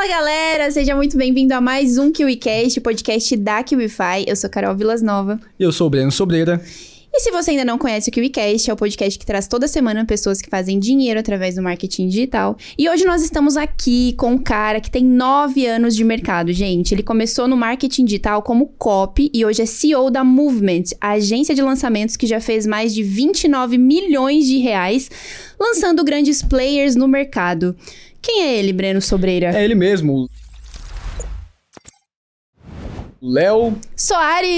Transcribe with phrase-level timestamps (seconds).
[0.00, 4.24] Fala galera, seja muito bem-vindo a mais um KiwiCast, o podcast da KiwiFi.
[4.26, 5.38] Eu sou Carol Vilas Nova.
[5.58, 6.58] E eu sou o Breno Sobreira.
[7.12, 10.06] E se você ainda não conhece o KiwiCast, é o podcast que traz toda semana
[10.06, 12.56] pessoas que fazem dinheiro através do marketing digital.
[12.78, 16.94] E hoje nós estamos aqui com um cara que tem nove anos de mercado, gente.
[16.94, 21.54] Ele começou no marketing digital como copy e hoje é CEO da Movement, a agência
[21.54, 25.10] de lançamentos que já fez mais de 29 milhões de reais,
[25.60, 27.76] lançando grandes players no mercado.
[28.22, 29.46] Quem é ele, Breno Sobreira?
[29.56, 30.28] É ele mesmo.
[33.22, 34.50] Léo Soares!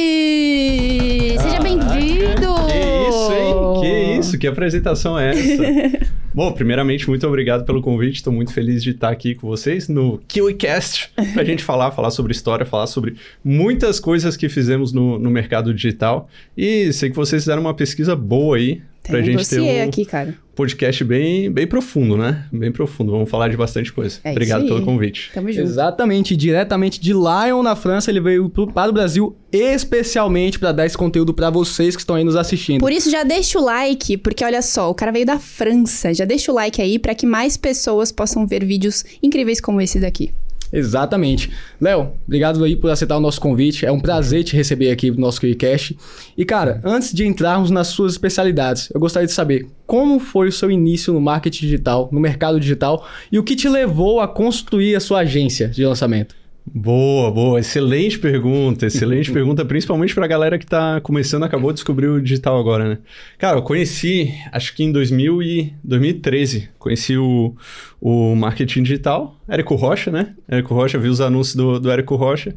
[1.40, 2.54] Seja bem-vindo!
[2.66, 3.80] Que isso, hein?
[3.80, 4.38] Que isso?
[4.38, 6.12] Que apresentação é essa?
[6.34, 8.16] Bom, primeiramente, muito obrigado pelo convite.
[8.16, 12.10] Estou muito feliz de estar aqui com vocês no KiwiCast para a gente falar, falar
[12.10, 16.28] sobre história, falar sobre muitas coisas que fizemos no, no mercado digital.
[16.56, 20.04] E sei que vocês fizeram uma pesquisa boa aí Tem um gente ter um aqui,
[20.04, 20.34] cara.
[20.54, 22.46] podcast bem, bem profundo, né?
[22.52, 23.10] Bem profundo.
[23.10, 24.20] Vamos falar de bastante coisa.
[24.22, 25.30] É obrigado pelo convite.
[25.34, 25.62] Tamo junto.
[25.66, 30.86] Exatamente, diretamente de Lyon, na França, ele veio pro- para o Brasil especialmente para dar
[30.86, 32.80] esse conteúdo para vocês que estão aí nos assistindo.
[32.80, 36.14] Por isso, já deixa o like, porque olha só, o cara veio da França.
[36.14, 39.98] Já deixa o like aí para que mais pessoas possam ver vídeos incríveis como esse
[39.98, 40.32] daqui.
[40.72, 41.50] Exatamente.
[41.80, 43.84] Léo, obrigado aí por aceitar o nosso convite.
[43.84, 45.96] É um prazer te receber aqui no nosso KiwiCast.
[46.36, 50.52] E cara, antes de entrarmos nas suas especialidades, eu gostaria de saber como foi o
[50.52, 54.96] seu início no marketing digital, no mercado digital e o que te levou a construir
[54.96, 56.41] a sua agência de lançamento.
[56.64, 57.60] Boa, boa.
[57.60, 58.86] Excelente pergunta.
[58.86, 62.98] Excelente pergunta, principalmente pra galera que tá começando, acabou de descobrir o digital agora, né?
[63.38, 67.54] Cara, eu conheci, acho que em 2000 e 2013, conheci o,
[68.00, 70.34] o marketing digital, Érico Rocha, né?
[70.48, 72.54] Érico Rocha, vi os anúncios do, do Érico Rocha.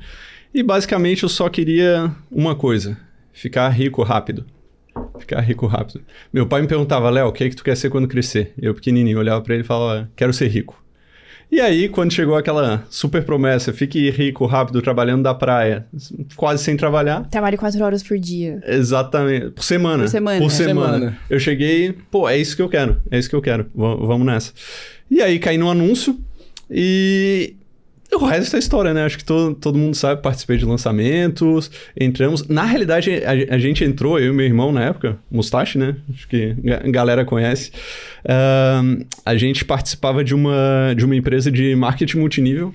[0.53, 2.97] E basicamente eu só queria uma coisa:
[3.33, 4.45] ficar rico rápido.
[5.19, 6.01] Ficar rico rápido.
[6.31, 8.53] Meu pai me perguntava, Léo, o que é que tu quer ser quando crescer?
[8.61, 10.84] Eu, pequenininho, olhava pra ele e falava, quero ser rico.
[11.51, 15.85] E aí, quando chegou aquela super promessa, fique rico rápido trabalhando da praia,
[16.35, 17.23] quase sem trabalhar.
[17.29, 18.59] Trabalho quatro horas por dia.
[18.67, 19.51] Exatamente.
[19.51, 20.03] Por semana.
[20.03, 20.39] Por semana.
[20.39, 20.49] Por É.
[20.49, 20.93] semana.
[20.99, 21.19] Semana.
[21.29, 23.01] Eu cheguei, pô, é isso que eu quero.
[23.11, 23.63] É isso que eu quero.
[23.65, 24.51] V- vamos nessa.
[25.09, 26.19] E aí caí no anúncio
[26.69, 27.55] e.
[28.15, 29.03] O resto é história, né?
[29.03, 32.47] Acho que todo, todo mundo sabe, participei de lançamentos, entramos.
[32.47, 35.95] Na realidade, a, a gente entrou, eu e meu irmão na época, Mustache, né?
[36.13, 37.71] Acho que a galera conhece.
[38.27, 42.73] Ahn, a gente participava de uma, de uma empresa de marketing multinível.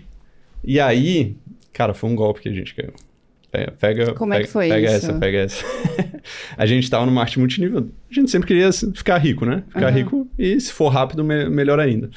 [0.63, 1.37] E aí,
[1.73, 2.93] cara, foi um golpe que a gente caiu.
[3.51, 5.07] Pega, pega, Como é que foi pega isso?
[5.11, 5.65] essa, pega essa.
[6.57, 7.89] a gente tava no marketing multinível.
[8.11, 9.65] A gente sempre queria ficar rico, né?
[9.69, 9.97] Ficar Aham.
[9.97, 12.11] rico e se for rápido, me- melhor ainda.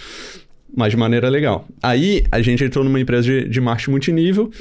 [0.76, 1.68] Mas de maneira legal.
[1.82, 4.52] Aí a gente entrou numa empresa de, de marketing multinível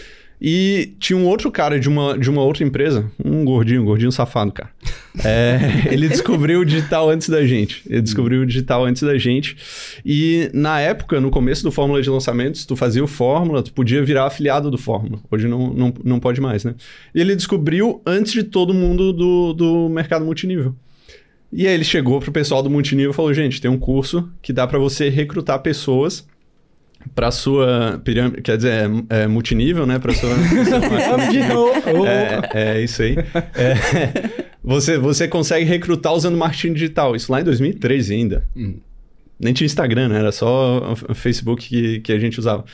[0.44, 4.10] e tinha um outro cara de uma, de uma outra empresa, um gordinho, um gordinho
[4.10, 4.70] safado, cara.
[5.22, 7.82] É, ele descobriu o digital antes da gente.
[7.86, 9.54] Ele descobriu o digital antes da gente.
[10.06, 14.02] E na época, no começo do Fórmula de Lançamentos, tu fazia o Fórmula, tu podia
[14.02, 15.20] virar afiliado do Fórmula.
[15.30, 16.74] Hoje não, não, não pode mais, né?
[17.14, 20.74] E ele descobriu antes de todo mundo do, do mercado multinível.
[21.52, 24.52] E aí ele chegou pro pessoal do multinível e falou: gente, tem um curso que
[24.52, 26.26] dá para você recrutar pessoas
[27.14, 29.98] para sua pirâmide, quer dizer, é, é multinível, né?
[29.98, 30.30] Para sua.
[32.54, 33.16] é, é isso aí.
[33.54, 37.16] É, você, você consegue recrutar usando marketing digital.
[37.16, 38.46] Isso lá em 2013 ainda.
[39.38, 40.18] Nem tinha Instagram, né?
[40.20, 42.64] Era só o Facebook que, que a gente usava.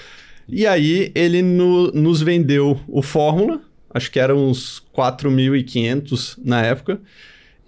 [0.47, 3.61] E aí ele no- nos vendeu o Fórmula,
[3.93, 7.01] acho que eram uns 4.500 na época,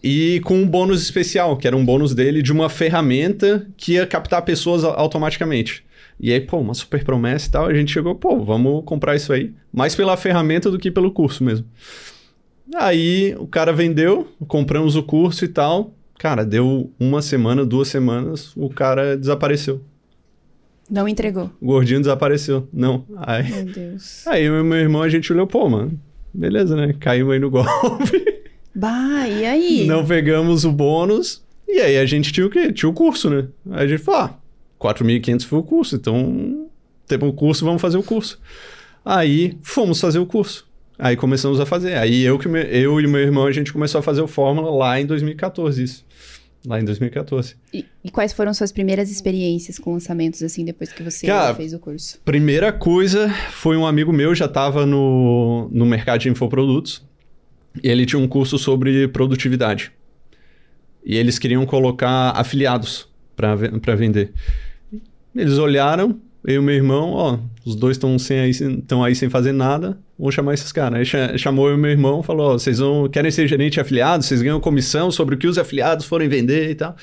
[0.02, 4.06] e com um bônus especial, que era um bônus dele de uma ferramenta que ia
[4.06, 5.84] captar pessoas au- automaticamente.
[6.18, 9.32] E aí, pô, uma super promessa e tal, a gente chegou, pô, vamos comprar isso
[9.32, 9.52] aí.
[9.72, 11.66] Mais pela ferramenta do que pelo curso mesmo.
[12.74, 15.92] Aí o cara vendeu, compramos o curso e tal.
[16.18, 19.80] Cara, deu uma semana, duas semanas, o cara desapareceu.
[20.90, 21.50] Não entregou.
[21.60, 22.68] O gordinho desapareceu.
[22.72, 23.04] Não.
[23.16, 24.26] Aí, Meu Deus.
[24.28, 25.98] aí eu e meu irmão, a gente olhou, pô, mano,
[26.34, 26.94] beleza, né?
[27.00, 28.29] Caímos aí no golpe.
[28.80, 29.86] Bah, e aí?
[29.86, 31.42] Não pegamos o bônus.
[31.68, 32.72] E aí a gente tinha o quê?
[32.72, 33.46] Tinha o curso, né?
[33.70, 34.34] Aí a gente falou, ah,
[34.80, 36.66] 4.500 foi o curso, então
[37.06, 38.40] temos o curso, vamos fazer o curso.
[39.04, 40.66] Aí fomos fazer o curso.
[40.98, 41.94] Aí começamos a fazer.
[41.94, 44.70] Aí eu, que me- eu e meu irmão, a gente começou a fazer o Fórmula
[44.70, 46.04] lá em 2014, isso.
[46.66, 47.56] Lá em 2014.
[47.72, 51.72] E, e quais foram suas primeiras experiências com lançamentos, assim, depois que você Cara, fez
[51.72, 52.18] o curso?
[52.24, 57.02] Primeira coisa foi um amigo meu, já estava no, no mercado de infoprodutos,
[57.82, 59.92] e ele tinha um curso sobre produtividade.
[61.04, 64.32] E eles queriam colocar afiliados para vender.
[65.34, 68.52] Eles olharam, eu e o meu irmão, ó, os dois estão aí,
[69.06, 70.98] aí sem fazer nada, vamos chamar esses caras.
[70.98, 73.80] Aí cha- chamou eu e meu irmão, falou, ó, vocês vão, querem ser gerente de
[73.80, 76.96] afiliados, vocês ganham comissão sobre o que os afiliados forem vender e tal.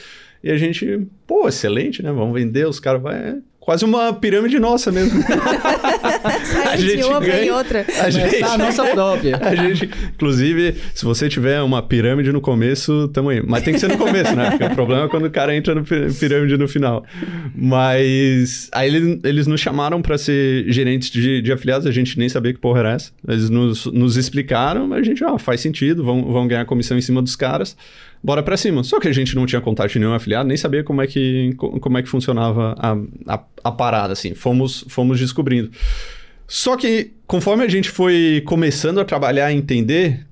[0.44, 2.12] E a gente, pô, excelente, né?
[2.12, 3.38] Vamos vender, os caras vai
[3.68, 5.22] quase uma pirâmide nossa mesmo.
[6.46, 7.86] Sai de uma ir outra.
[8.02, 9.38] A gente, a nossa própria.
[9.42, 13.44] a gente, inclusive, se você tiver uma pirâmide no começo, tamo aí.
[13.46, 14.52] Mas tem que ser no começo, né?
[14.52, 17.04] Porque o problema é quando o cara entra no pi- pirâmide no final.
[17.54, 22.30] Mas aí ele- eles nos chamaram pra ser gerentes de, de afiliados, a gente nem
[22.30, 23.12] sabia que porra era essa.
[23.28, 27.02] Eles nos, nos explicaram, mas a gente, ah, faz sentido, vão, vão ganhar comissão em
[27.02, 27.76] cima dos caras.
[28.24, 28.84] Bora pra cima.
[28.84, 31.54] Só que a gente não tinha contato de nenhum afiliado, nem sabia como é que,
[31.58, 32.98] co- como é que funcionava a,
[33.36, 34.34] a, a parada, assim.
[34.34, 35.70] Fomos, fomos descobrindo.
[36.48, 40.26] Só que, conforme a gente foi começando a trabalhar e entender,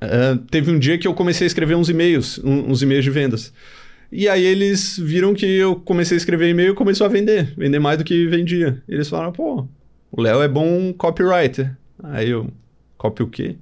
[0.00, 3.10] eh, teve um dia que eu comecei a escrever uns e-mails, um- uns e-mails de
[3.10, 3.52] vendas.
[4.10, 7.52] E aí eles viram que eu comecei a escrever e-mail e começou a vender.
[7.56, 8.82] Vender mais do que vendia.
[8.88, 9.66] Eles falaram, pô,
[10.10, 11.76] o Léo é bom copywriter.
[12.02, 12.48] Aí eu,
[12.98, 13.56] copy o quê?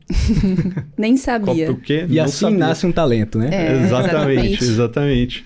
[0.98, 1.70] Nem sabia.
[1.70, 2.06] o quê?
[2.08, 2.58] E Não assim sabia.
[2.58, 3.50] nasce um talento, né?
[3.52, 5.44] É, exatamente, exatamente.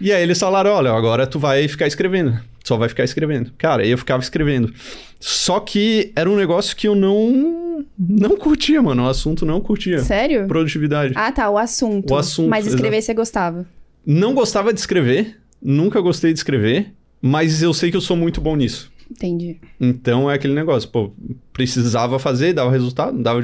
[0.00, 2.38] E aí eles falaram, olha, agora tu vai ficar escrevendo.
[2.64, 3.52] Só vai ficar escrevendo.
[3.56, 4.72] Cara, aí eu ficava escrevendo.
[5.20, 9.04] Só que era um negócio que eu não não curtia, mano.
[9.04, 10.00] O assunto não curtia.
[10.00, 10.46] Sério?
[10.46, 11.12] Produtividade.
[11.16, 12.12] Ah, tá, o assunto.
[12.12, 13.64] O assunto, Mas escrever você gostava.
[14.04, 18.40] Não gostava de escrever, nunca gostei de escrever, mas eu sei que eu sou muito
[18.40, 18.90] bom nisso.
[19.10, 19.60] Entendi.
[19.80, 21.12] Então é aquele negócio, pô,
[21.52, 23.40] precisava fazer, dava resultado, dava,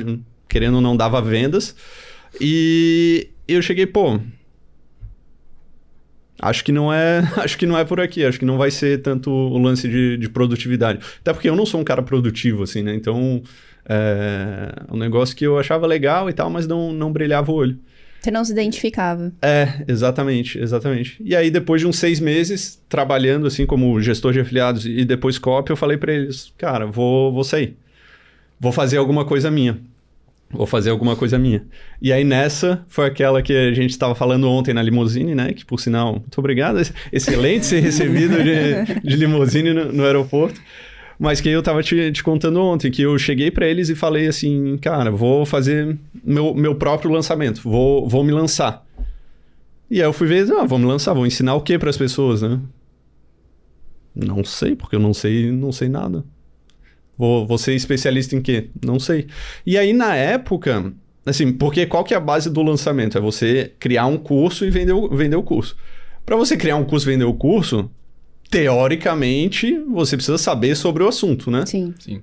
[0.48, 1.74] querendo ou não, dava vendas.
[2.40, 4.18] E eu cheguei, pô,
[6.40, 9.02] acho que não é, acho que não é por aqui, acho que não vai ser
[9.02, 11.00] tanto o lance de, de produtividade.
[11.20, 12.94] Até porque eu não sou um cara produtivo, assim, né?
[12.94, 13.42] Então,
[13.88, 17.78] é um negócio que eu achava legal e tal, mas não, não brilhava o olho.
[18.22, 19.32] Você não se identificava.
[19.42, 21.16] É, exatamente, exatamente.
[21.20, 25.38] E aí, depois de uns seis meses trabalhando assim como gestor de afiliados e depois
[25.38, 27.76] copy, eu falei pra eles, cara, vou, vou sair.
[28.60, 29.80] Vou fazer alguma coisa minha.
[30.48, 31.64] Vou fazer alguma coisa minha.
[32.00, 35.52] E aí, nessa, foi aquela que a gente estava falando ontem na limusine, né?
[35.52, 36.78] Que, por sinal, muito obrigado.
[37.10, 40.60] Excelente ser recebido de, de limusine no, no aeroporto.
[41.22, 44.26] Mas que eu tava te, te contando ontem, que eu cheguei para eles e falei
[44.26, 48.84] assim, cara, vou fazer meu, meu próprio lançamento, vou, vou me lançar.
[49.88, 51.96] E aí eu fui ver, ah, vou me lançar, vou ensinar o que para as
[51.96, 52.58] pessoas, né?
[54.12, 56.24] Não sei, porque eu não sei, não sei nada.
[57.16, 58.70] Vou, vou ser especialista em quê?
[58.84, 59.28] Não sei.
[59.64, 60.92] E aí, na época,
[61.24, 63.16] assim, porque qual que é a base do lançamento?
[63.16, 65.76] É você criar um curso e vender o, vender o curso.
[66.26, 67.88] Para você criar um curso e vender o curso,
[68.52, 71.64] teoricamente, você precisa saber sobre o assunto, né?
[71.64, 71.94] Sim.
[71.98, 72.20] Sim.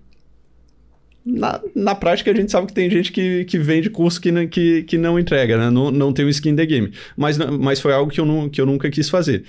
[1.26, 4.48] Na, na prática, a gente sabe que tem gente que, que vende curso que, não-
[4.48, 5.70] que, que não entrega, né?
[5.70, 6.94] Não, não tem o skin the game.
[7.18, 9.44] Mas, mas foi algo que eu, não, que eu nunca quis fazer.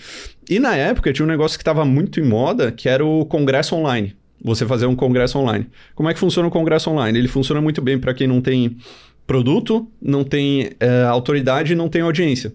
[0.48, 3.76] E na época, tinha um negócio que estava muito em moda, que era o congresso
[3.76, 4.16] online.
[4.42, 5.66] Você fazer um congresso online.
[5.94, 7.18] Como é que funciona o congresso online?
[7.18, 8.78] Ele funciona muito bem para quem não tem
[9.26, 12.52] produto, não tem eh, autoridade e não tem audiência.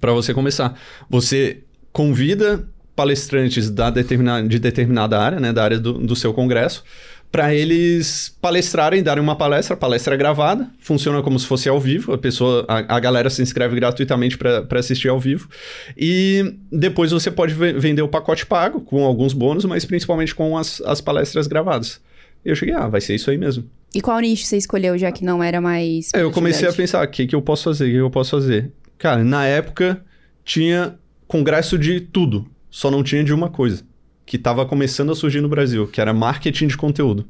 [0.00, 0.78] Para você começar.
[1.08, 1.62] Você
[1.92, 2.68] convida
[3.00, 6.84] palestrantes da determinada, de determinada área, né, da área do, do seu congresso,
[7.32, 12.12] para eles palestrarem, darem uma palestra, palestra é gravada, funciona como se fosse ao vivo,
[12.12, 15.48] a pessoa, a, a galera se inscreve gratuitamente para assistir ao vivo,
[15.96, 20.58] e depois você pode ve- vender o pacote pago, com alguns bônus, mas principalmente com
[20.58, 22.00] as, as palestras gravadas.
[22.44, 23.64] E eu cheguei, ah, vai ser isso aí mesmo.
[23.94, 26.10] E qual nicho você escolheu, já que não era mais.
[26.14, 28.30] É, eu comecei a pensar, o que, que eu posso fazer, o que eu posso
[28.32, 28.70] fazer?
[28.98, 30.04] Cara, na época
[30.44, 33.82] tinha congresso de tudo, só não tinha de uma coisa,
[34.24, 37.26] que estava começando a surgir no Brasil, que era marketing de conteúdo.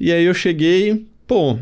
[0.00, 1.58] E aí eu cheguei, pô,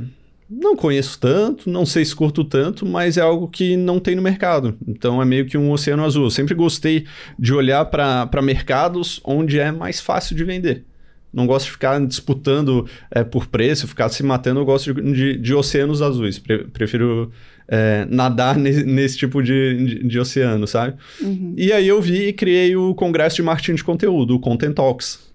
[0.48, 4.22] não conheço tanto, não sei se curto tanto, mas é algo que não tem no
[4.22, 4.76] mercado.
[4.86, 6.24] Então é meio que um oceano azul.
[6.24, 7.06] Eu sempre gostei
[7.38, 10.84] de olhar para mercados onde é mais fácil de vender.
[11.32, 14.60] Não gosto de ficar disputando é, por preço, ficar se matando.
[14.60, 16.38] Eu gosto de, de, de oceanos azuis.
[16.38, 17.32] Pre- prefiro
[17.68, 20.96] é, nadar nesse, nesse tipo de, de, de oceano, sabe?
[21.20, 21.54] Uhum.
[21.56, 25.32] E aí eu vi e criei o Congresso de Marketing de Conteúdo, o Content Talks.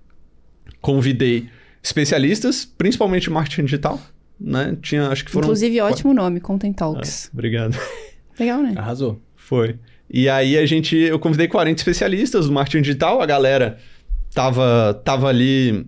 [0.81, 1.49] Convidei
[1.81, 3.99] especialistas, principalmente marketing digital,
[4.39, 4.77] né?
[4.81, 5.47] Tinha, acho que foram...
[5.47, 7.29] Inclusive, ótimo nome, Content Talks.
[7.33, 7.77] Obrigado.
[8.39, 8.73] Legal, né?
[8.75, 9.21] Arrasou.
[9.35, 9.75] Foi.
[10.09, 13.77] E aí a gente, eu convidei 40 especialistas do marketing digital, a galera
[14.33, 15.85] tava, tava ali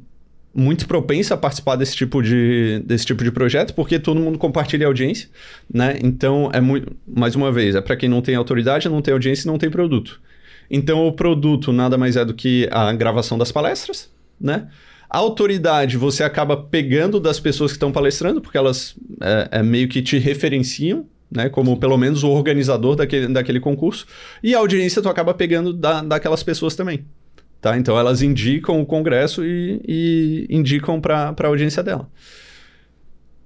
[0.53, 4.87] muito propensa a participar desse tipo de, desse tipo de projeto, porque todo mundo compartilha
[4.87, 5.29] audiência,
[5.71, 5.97] né?
[6.03, 9.47] Então é muito, mais uma vez, é para quem não tem autoridade, não tem audiência
[9.47, 10.19] e não tem produto.
[10.69, 14.67] Então o produto nada mais é do que a gravação das palestras, né?
[15.09, 19.87] A autoridade você acaba pegando das pessoas que estão palestrando, porque elas é, é meio
[19.87, 21.49] que te referenciam, né?
[21.49, 24.05] Como pelo menos o organizador daquele, daquele concurso.
[24.43, 27.05] E a audiência tu acaba pegando da, daquelas pessoas também.
[27.61, 27.77] Tá?
[27.77, 32.09] Então elas indicam o congresso e, e indicam para a audiência dela.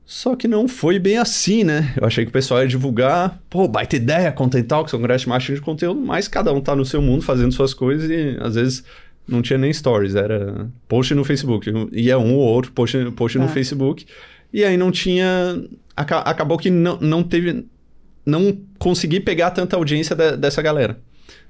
[0.06, 1.94] Só que não foi bem assim, né?
[2.00, 5.54] Eu achei que o pessoal ia divulgar, pô, baita ideia, Content Talks, congresso de marketing
[5.56, 8.84] de conteúdo, mas cada um tá no seu mundo fazendo suas coisas e às vezes
[9.26, 11.72] Não tinha nem stories, era post no Facebook.
[11.94, 13.48] Ia um ou outro post, post no Ah.
[13.48, 14.06] Facebook.
[14.52, 15.64] E aí não tinha.
[15.96, 17.66] aca- acabou que não, não teve.
[18.26, 21.00] Não consegui pegar tanta audiência da- dessa galera,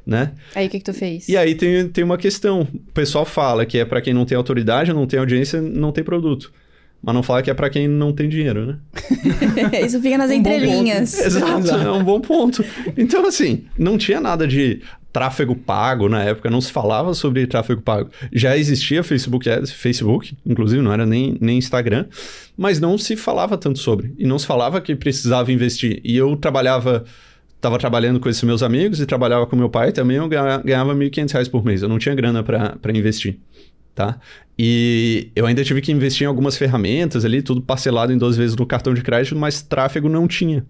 [0.06, 0.32] né?
[0.53, 1.27] Aí o que que tu fez?
[1.30, 2.62] E aí tem, tem uma questão.
[2.62, 6.03] O pessoal fala que é pra quem não tem autoridade, não tem audiência, não tem
[6.03, 6.51] produto.
[7.01, 8.77] Mas não fala que é pra quem não tem dinheiro, né?
[9.86, 11.20] Isso fica nas Um entrelinhas.
[11.20, 12.63] Exato, é um bom ponto.
[12.98, 17.82] Então, assim, não tinha nada de tráfego pago na época, não se falava sobre tráfego
[17.82, 18.10] pago.
[18.32, 22.06] Já existia Facebook Ads, Facebook, inclusive, não era nem, nem Instagram,
[22.58, 24.15] mas não se falava tanto sobre.
[24.18, 26.00] E não se falava que precisava investir.
[26.06, 27.03] E eu trabalhava,
[27.63, 30.93] estava trabalhando com esses meus amigos e trabalhava com meu pai também, eu ganha- ganhava
[30.93, 31.82] 1.500 reais por mês.
[31.82, 33.39] Eu não tinha grana para investir.
[33.96, 34.20] Tá?
[34.58, 38.55] E eu ainda tive que investir em algumas ferramentas ali, tudo parcelado em duas vezes
[38.55, 40.65] no cartão de crédito, mas tráfego não tinha.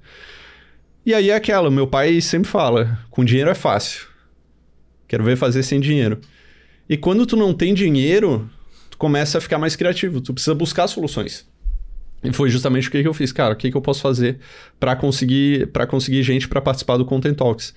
[1.05, 4.07] E aí é aquela, meu pai sempre fala, com dinheiro é fácil.
[5.07, 6.19] Quero ver fazer sem dinheiro.
[6.89, 8.49] E quando tu não tem dinheiro,
[8.89, 11.47] tu começa a ficar mais criativo, tu precisa buscar soluções.
[12.23, 14.39] E foi justamente o que que eu fiz, cara, o que que eu posso fazer
[14.79, 17.73] para conseguir para conseguir gente para participar do Content Talks.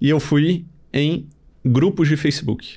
[0.00, 1.26] E eu fui em
[1.64, 2.76] grupos de Facebook.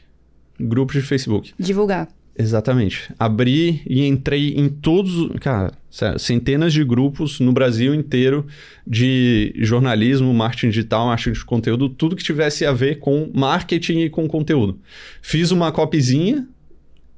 [0.59, 1.53] Grupos de Facebook.
[1.59, 2.07] Divulgar.
[2.37, 3.13] Exatamente.
[3.19, 8.47] Abri e entrei em todos, cara, sério, centenas de grupos no Brasil inteiro
[8.87, 14.09] de jornalismo, marketing digital, marketing de conteúdo, tudo que tivesse a ver com marketing e
[14.09, 14.79] com conteúdo.
[15.21, 16.47] Fiz uma copyzinha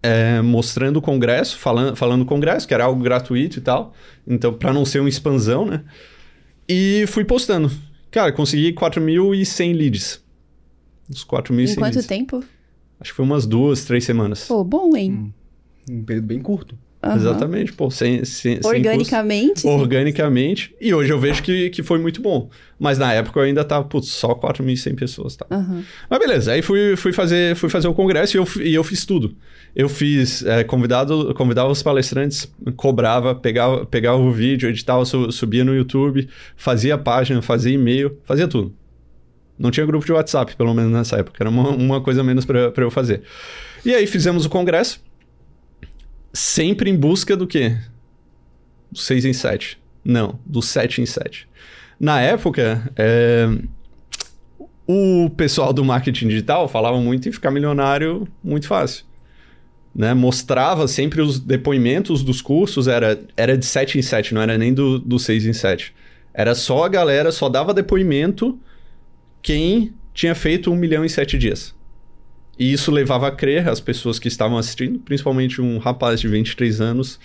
[0.04, 3.94] é, mostrando o congresso, falando, falando do congresso, que era algo gratuito e tal.
[4.28, 5.84] Então, para não ser uma expansão, né?
[6.68, 7.72] E fui postando.
[8.12, 10.22] Cara, consegui 4.100 leads.
[11.10, 12.06] Uns 4.100 Em quanto leads.
[12.06, 12.44] tempo?
[13.00, 14.46] Acho que foi umas duas, três semanas.
[14.46, 15.34] Pô, bom, hein?
[15.90, 16.78] Um período bem curto.
[17.04, 17.16] Aham.
[17.18, 19.54] Exatamente, pô, sem, sem, sem Organicamente.
[19.64, 19.68] custo.
[19.68, 20.74] organicamente.
[20.80, 22.50] E hoje eu vejo que, que foi muito bom.
[22.80, 25.46] Mas na época eu ainda tava, putz, só 4.100 pessoas, tá?
[25.52, 25.84] Aham.
[26.10, 29.06] Mas beleza, aí fui, fui, fazer, fui fazer o congresso e eu, e eu fiz
[29.06, 29.36] tudo.
[29.76, 35.64] Eu fiz, é, convidado, convidava os palestrantes, cobrava, pegava, pegava o vídeo, editava, su- subia
[35.66, 38.74] no YouTube, fazia página, fazia e-mail, fazia tudo.
[39.60, 41.38] Não tinha grupo de WhatsApp, pelo menos nessa época.
[41.42, 43.22] Era uma, uma coisa menos pra eu fazer.
[43.86, 45.02] E aí fizemos o congresso,
[46.34, 47.78] sempre em busca do quê?
[48.92, 49.80] Do 6 em 7.
[50.04, 51.48] Não, do 7 em 7.
[52.00, 53.48] Na época, é,
[54.88, 59.06] o pessoal do marketing digital falava muito em ficar milionário muito fácil.
[59.96, 60.14] Né?
[60.14, 64.74] Mostrava sempre os depoimentos dos cursos, era, era de 7 em 7, não era nem
[64.74, 65.94] do, do 6 em 7.
[66.34, 68.60] Era só a galera, só dava depoimento
[69.42, 71.76] quem tinha feito um milhão em sete dias.
[72.58, 76.82] E isso levava a crer as pessoas que estavam assistindo, principalmente um rapaz de 23
[76.82, 77.20] anos,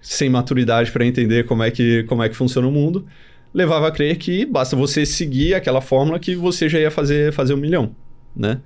[0.00, 3.06] sem maturidade para entender como é, que, como é que funciona o mundo,
[3.52, 7.54] levava a crer que basta você seguir aquela fórmula que você já ia fazer, fazer
[7.54, 7.94] um milhão,
[8.36, 8.60] né?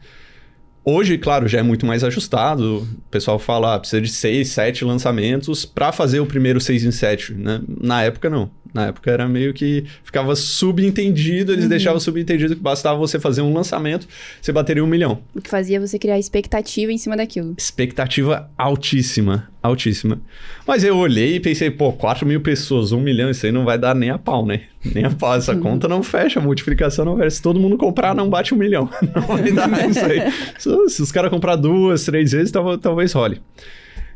[0.84, 2.78] Hoje, claro, já é muito mais ajustado.
[2.82, 6.90] O pessoal fala, ah, precisa de seis, sete lançamentos para fazer o primeiro seis em
[6.90, 7.60] sete, né?
[7.68, 8.50] Na época, não.
[8.74, 13.52] Na época era meio que ficava subentendido, eles deixavam subentendido que bastava você fazer um
[13.52, 14.08] lançamento,
[14.40, 15.22] você bateria um milhão.
[15.34, 17.54] O que fazia você criar expectativa em cima daquilo.
[17.58, 20.20] Expectativa altíssima, altíssima.
[20.66, 23.78] Mas eu olhei e pensei, pô, 4 mil pessoas, 1 milhão, isso aí não vai
[23.78, 24.62] dar nem a pau, né?
[24.94, 27.30] Nem a pau, essa conta não fecha, a multiplicação não fecha.
[27.30, 28.90] Se todo mundo comprar, não bate um milhão.
[29.14, 30.20] Não vai dar isso aí.
[30.58, 33.40] Se, se os caras comprar duas, três vezes, talvez, talvez role.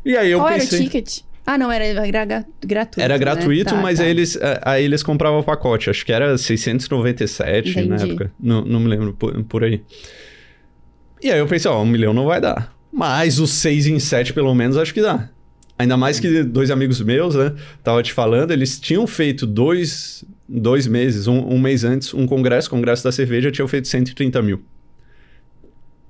[0.05, 0.79] E aí eu Qual pensei...
[0.79, 1.19] era o ticket?
[1.45, 2.99] Ah, não, era, era gra- gratuito.
[3.01, 3.19] Era né?
[3.19, 4.03] gratuito, Tá, mas tá.
[4.03, 5.89] aí, eles, aí eles compravam o pacote.
[5.89, 8.11] Acho que era 697 na Entendi.
[8.11, 8.31] época.
[8.37, 9.81] Não, não me lembro por, por aí.
[11.23, 12.73] E aí eu pensei, ó, um milhão não vai dar.
[12.91, 15.29] Mas os 6 em 7 pelo menos acho que dá.
[15.79, 17.53] Ainda mais que dois amigos meus, né?
[17.83, 22.69] Tava te falando, eles tinham feito dois, dois meses, um, um mês antes, um congresso,
[22.69, 24.63] congresso da cerveja, tinham feito 130 mil.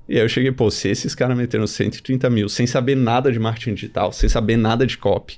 [0.08, 3.38] E aí eu cheguei, pô, se esses caras meteram 130 mil sem saber nada de
[3.38, 5.38] marketing digital, sem saber nada de copy,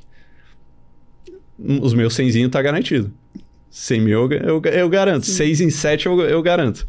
[1.57, 3.11] os meus 100 tá garantido.
[3.71, 5.25] 100 mil eu, eu, eu garanto.
[5.25, 6.85] 6 em 7 eu, eu garanto.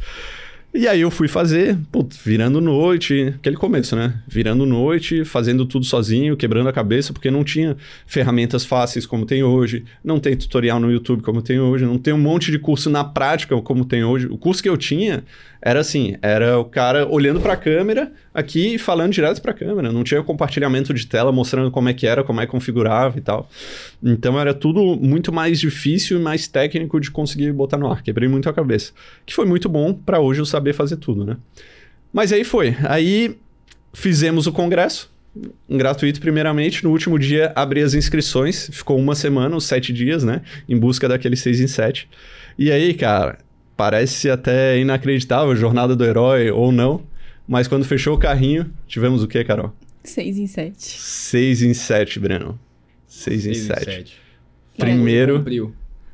[0.72, 4.14] E aí eu fui fazer, putz, virando noite, aquele começo, né?
[4.28, 9.42] Virando noite, fazendo tudo sozinho, quebrando a cabeça, porque não tinha ferramentas fáceis como tem
[9.42, 12.88] hoje, não tem tutorial no YouTube como tem hoje, não tem um monte de curso
[12.88, 14.28] na prática como tem hoje.
[14.28, 15.24] O curso que eu tinha
[15.62, 19.54] era assim, era o cara olhando para a câmera aqui e falando direto para a
[19.54, 23.18] câmera, não tinha compartilhamento de tela mostrando como é que era, como é que configurava
[23.18, 23.48] e tal.
[24.02, 28.02] Então era tudo muito mais difícil e mais técnico de conseguir botar no ar.
[28.02, 28.92] Quebrei muito a cabeça.
[29.26, 31.36] Que foi muito bom para hoje eu saber fazer tudo, né?
[32.12, 32.76] Mas aí foi.
[32.84, 33.36] Aí
[33.92, 35.10] fizemos o congresso.
[35.68, 36.82] Gratuito, primeiramente.
[36.82, 38.68] No último dia, abri as inscrições.
[38.72, 40.42] Ficou uma semana, os sete dias, né?
[40.68, 42.08] Em busca daqueles seis em sete.
[42.58, 43.38] E aí, cara,
[43.80, 47.02] parece até inacreditável, jornada do herói ou não.
[47.48, 49.74] Mas quando fechou o carrinho, tivemos o quê, Carol?
[50.04, 50.74] 6 em 7.
[50.78, 52.60] 6 em 7, Breno.
[53.06, 54.16] 6 em Seis 7.
[54.76, 55.42] Primeiro,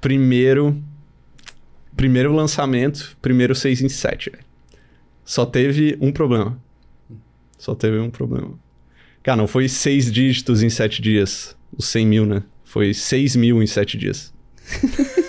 [0.01, 0.81] primeiro,
[1.97, 4.31] primeiro lançamento, primeiro 6 em 7.
[4.31, 4.45] velho.
[5.25, 6.57] Só teve um problema.
[7.59, 8.55] Só teve um problema.
[9.25, 11.57] Cara, não foi seis dígitos em 7 dias.
[11.77, 12.45] Os 100 mil, né?
[12.63, 14.33] Foi 6 mil em 7 dias.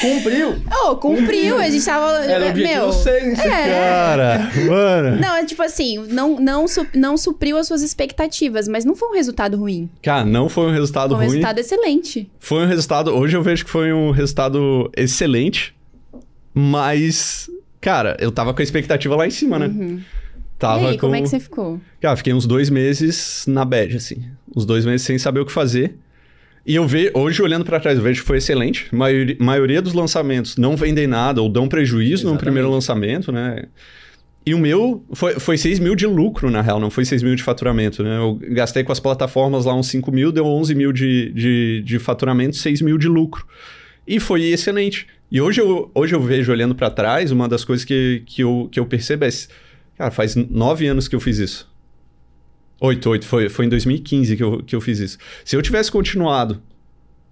[0.00, 0.62] Cumpriu!
[0.84, 2.24] Oh, cumpriu, a gente tava.
[2.24, 2.92] Era objetivo meu.
[2.92, 3.38] seis.
[3.40, 5.20] Cara, mano.
[5.20, 6.64] Não, é tipo assim, não, não,
[6.94, 9.90] não supriu as suas expectativas, mas não foi um resultado ruim.
[10.02, 11.28] Cara, não foi um resultado Foi um ruim.
[11.28, 12.30] resultado excelente.
[12.38, 13.10] Foi um resultado.
[13.14, 15.74] Hoje eu vejo que foi um resultado excelente.
[16.52, 17.48] Mas,
[17.80, 20.00] cara, eu tava com a expectativa lá em cima, né?
[20.58, 21.06] Tava e aí, com.
[21.06, 21.80] como é que você ficou?
[22.00, 24.24] Cara, fiquei uns dois meses na bad, assim.
[24.54, 25.96] Uns dois meses sem saber o que fazer.
[26.64, 28.88] E eu vejo, hoje olhando pra trás, eu vejo que foi excelente.
[28.92, 33.64] A maioria, maioria dos lançamentos não vendem nada ou dão prejuízo no primeiro lançamento, né?
[34.44, 37.34] E o meu foi, foi 6 mil de lucro, na real, não foi 6 mil
[37.34, 38.16] de faturamento, né?
[38.18, 41.98] Eu gastei com as plataformas lá uns 5 mil, deu 11 mil de, de, de
[41.98, 43.46] faturamento, 6 mil de lucro.
[44.06, 45.06] E foi excelente.
[45.30, 48.68] E hoje eu, hoje eu vejo, olhando pra trás, uma das coisas que, que, eu,
[48.72, 49.28] que eu percebo é...
[49.96, 51.69] Cara, faz nove anos que eu fiz isso.
[52.80, 53.26] Oito, oito.
[53.26, 55.18] Foi, foi em 2015 que eu, que eu fiz isso.
[55.44, 56.62] Se eu tivesse continuado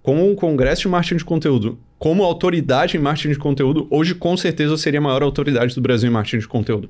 [0.03, 4.37] com um congresso de marketing de conteúdo como autoridade em marketing de conteúdo, hoje com
[4.37, 6.89] certeza eu seria a maior autoridade do Brasil em marketing de conteúdo.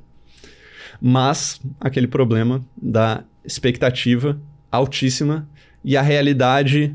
[1.02, 4.40] Mas aquele problema da expectativa
[4.70, 5.48] altíssima
[5.84, 6.94] e a realidade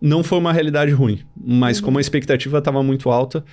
[0.00, 3.44] não foi uma realidade ruim, mas como a expectativa estava muito alta,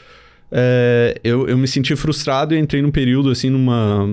[0.55, 4.07] é, eu, eu me senti frustrado e entrei num período assim, numa.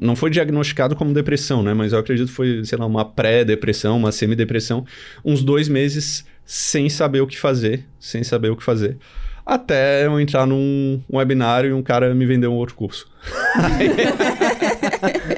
[0.00, 1.72] Não foi diagnosticado como depressão, né?
[1.72, 4.84] Mas eu acredito que foi, sei lá, uma pré-depressão, uma semidepressão,
[5.24, 8.98] uns dois meses sem saber o que fazer, sem saber o que fazer.
[9.46, 13.06] Até eu entrar num webinário e um cara me vendeu um outro curso.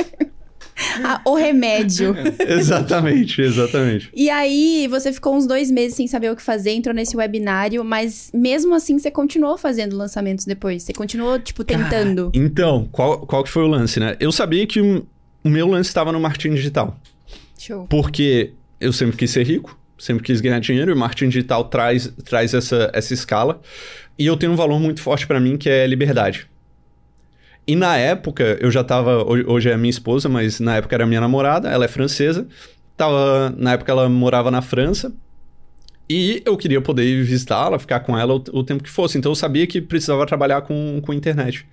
[1.08, 2.14] Ah, o remédio.
[2.40, 4.10] exatamente, exatamente.
[4.14, 7.84] E aí, você ficou uns dois meses sem saber o que fazer, entrou nesse webinário,
[7.84, 10.82] mas mesmo assim você continuou fazendo lançamentos depois.
[10.82, 12.30] Você continuou, tipo, tentando.
[12.34, 14.16] Então, qual, qual que foi o lance, né?
[14.18, 15.06] Eu sabia que o
[15.46, 16.98] o meu lance estava no marketing digital.
[17.56, 17.86] Show.
[17.86, 22.12] Porque eu sempre quis ser rico, sempre quis ganhar dinheiro, e o marketing digital traz,
[22.24, 23.60] traz essa, essa escala.
[24.18, 26.48] E eu tenho um valor muito forte para mim que é liberdade.
[27.66, 29.22] E na época, eu já tava.
[29.22, 32.46] ho- Hoje é minha esposa, mas na época era minha namorada, ela é francesa.
[32.96, 35.12] Tava, na época ela morava na França.
[36.08, 39.18] E eu queria poder visitá-la, ficar com ela o, o tempo que fosse.
[39.18, 41.66] Então eu sabia que precisava trabalhar com, com internet.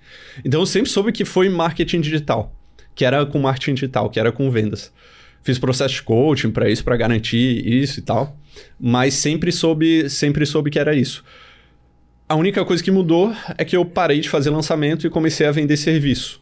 [0.44, 2.52] Então eu sempre soube que foi marketing digital.
[2.96, 4.92] Que era com marketing digital, que era com vendas.
[5.44, 8.36] Fiz processo de coaching para isso, para garantir isso e tal.
[8.80, 11.24] Mas sempre soube, sempre soube que era isso.
[12.34, 15.52] A única coisa que mudou é que eu parei de fazer lançamento e comecei a
[15.52, 16.40] vender serviço.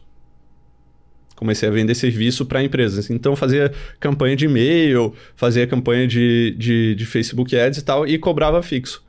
[1.35, 3.11] Comecei a vender serviço para empresas.
[3.11, 8.17] Então, fazia campanha de e-mail, fazia campanha de, de, de Facebook Ads e tal, e
[8.17, 9.03] cobrava fixo.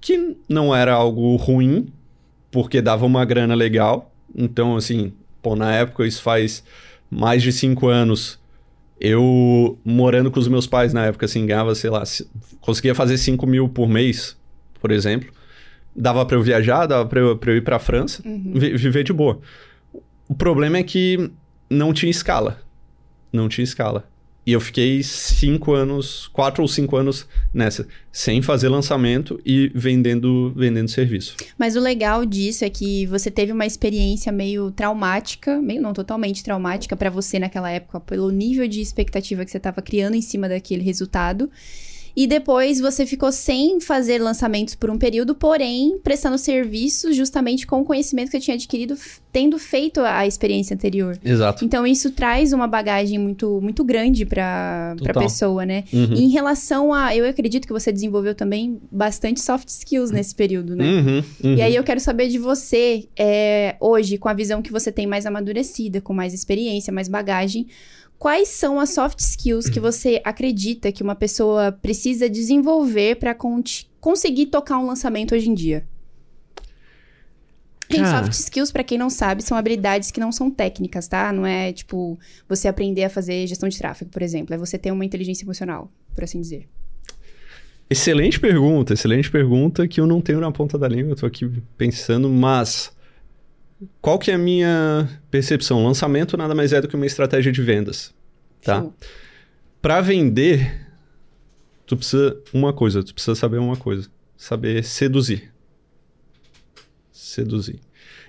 [0.00, 1.88] Que não era algo ruim,
[2.50, 4.10] porque dava uma grana legal.
[4.34, 6.64] Então, assim, pô, na época, isso faz
[7.10, 8.38] mais de cinco anos.
[8.98, 12.26] Eu, morando com os meus pais na época, assim, ganhava, sei lá, se-
[12.62, 14.38] conseguia fazer 5 mil por mês,
[14.80, 15.30] por exemplo.
[15.94, 19.12] Dava para eu viajar, dava para eu, pra eu ir para França, vi- viver de
[19.12, 19.40] boa.
[20.28, 21.30] O problema é que
[21.68, 22.60] não tinha escala.
[23.32, 24.08] Não tinha escala.
[24.46, 30.52] E eu fiquei cinco anos, quatro ou cinco anos nessa, sem fazer lançamento e vendendo,
[30.56, 31.36] vendendo serviço.
[31.58, 36.42] Mas o legal disso é que você teve uma experiência meio traumática, meio não totalmente
[36.42, 40.48] traumática pra você naquela época, pelo nível de expectativa que você tava criando em cima
[40.48, 41.50] daquele resultado.
[42.16, 47.80] E depois você ficou sem fazer lançamentos por um período, porém prestando serviço justamente com
[47.80, 48.96] o conhecimento que você tinha adquirido
[49.32, 51.18] tendo feito a experiência anterior.
[51.24, 51.64] Exato.
[51.64, 55.22] Então isso traz uma bagagem muito, muito grande pra Total.
[55.22, 55.84] pessoa, né?
[55.92, 56.14] Uhum.
[56.14, 57.14] E em relação a.
[57.14, 60.84] Eu acredito que você desenvolveu também bastante soft skills nesse período, né?
[60.84, 61.54] Uhum, uhum.
[61.54, 65.06] E aí eu quero saber de você, é, hoje, com a visão que você tem
[65.06, 67.66] mais amadurecida, com mais experiência, mais bagagem,
[68.20, 73.34] quais são as soft skills que você acredita que uma pessoa precisa desenvolver para
[73.98, 75.86] conseguir tocar um lançamento hoje em dia?
[77.88, 78.20] Cara.
[78.20, 81.32] soft skills, pra quem não sabe, são habilidades que não são técnicas, tá?
[81.32, 84.54] Não é, tipo, você aprender a fazer gestão de tráfego, por exemplo.
[84.54, 86.68] É você ter uma inteligência emocional, por assim dizer.
[87.88, 91.50] Excelente pergunta, excelente pergunta que eu não tenho na ponta da língua, eu tô aqui
[91.76, 92.92] pensando, mas
[94.00, 95.84] qual que é a minha percepção?
[95.84, 98.14] Lançamento nada mais é do que uma estratégia de vendas,
[98.62, 98.86] tá?
[99.80, 100.86] Para vender,
[101.86, 105.50] tu precisa uma coisa, tu precisa saber uma coisa, saber seduzir.
[107.10, 107.80] Seduzir.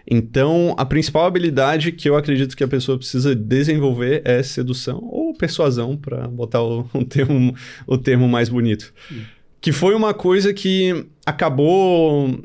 [0.09, 5.33] Então, a principal habilidade que eu acredito que a pessoa precisa desenvolver é sedução ou
[5.33, 8.93] persuasão, para botar o, o, termo, o termo mais bonito.
[9.11, 9.23] Hum.
[9.59, 12.39] Que foi uma coisa que acabou.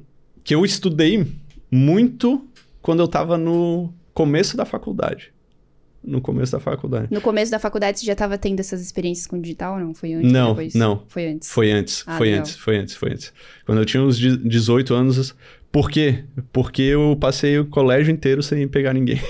[0.45, 1.27] que eu estudei
[1.71, 2.46] muito
[2.87, 5.35] quando eu estava no começo da faculdade
[6.05, 7.09] no começo da faculdade.
[7.11, 9.93] No começo da faculdade você já estava tendo essas experiências com digital ou não?
[9.93, 10.31] Foi antes?
[10.31, 10.75] Não, depois?
[10.75, 11.03] não.
[11.09, 11.51] Foi antes.
[11.51, 12.41] Foi antes, ah, foi legal.
[12.43, 13.33] antes, foi antes, foi antes.
[13.65, 15.35] Quando eu tinha uns 18 anos.
[15.73, 16.25] Por quê?
[16.53, 19.21] Porque eu passei o colégio inteiro sem pegar ninguém.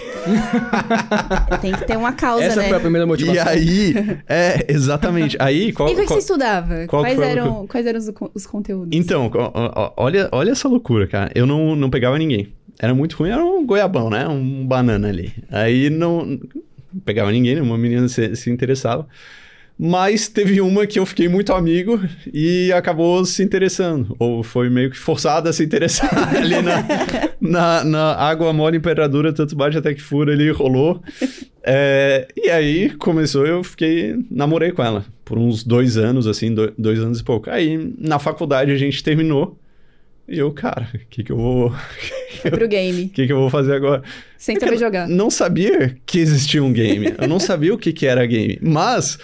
[1.62, 2.68] Tem que ter uma causa, Essa né?
[2.68, 3.42] foi a primeira motivação.
[3.42, 3.94] E aí,
[4.28, 5.36] é, exatamente.
[5.40, 6.86] Aí, qual, e o que qual, você estudava?
[6.86, 8.90] Quais eram, quais eram os, os conteúdos?
[8.92, 9.30] Então,
[9.96, 11.32] olha, olha essa loucura, cara.
[11.34, 12.52] Eu não, não pegava ninguém.
[12.78, 14.26] Era muito ruim, era um goiabão, né?
[14.28, 15.32] Um banana ali.
[15.50, 16.38] Aí não,
[17.04, 17.60] pegava ninguém?
[17.60, 19.06] Uma menina se, se interessava.
[19.78, 22.00] Mas teve uma que eu fiquei muito amigo
[22.32, 24.16] e acabou se interessando.
[24.18, 26.84] Ou foi meio que forçada a se interessar ali na,
[27.40, 31.02] na, na, água mole imperadora, tanto bate até que fura ali, rolou.
[31.62, 36.98] É, e aí começou, eu fiquei, namorei com ela por uns dois anos, assim, dois
[37.00, 37.50] anos e pouco.
[37.50, 39.58] Aí na faculdade a gente terminou.
[40.28, 41.72] E eu, cara, o que que eu vou...
[42.42, 43.04] Foi pro game.
[43.04, 44.02] O que que eu vou fazer agora?
[44.36, 45.08] Sem saber jogar.
[45.08, 47.14] Não sabia que existia um game.
[47.18, 48.58] eu não sabia o que que era game.
[48.60, 49.18] Mas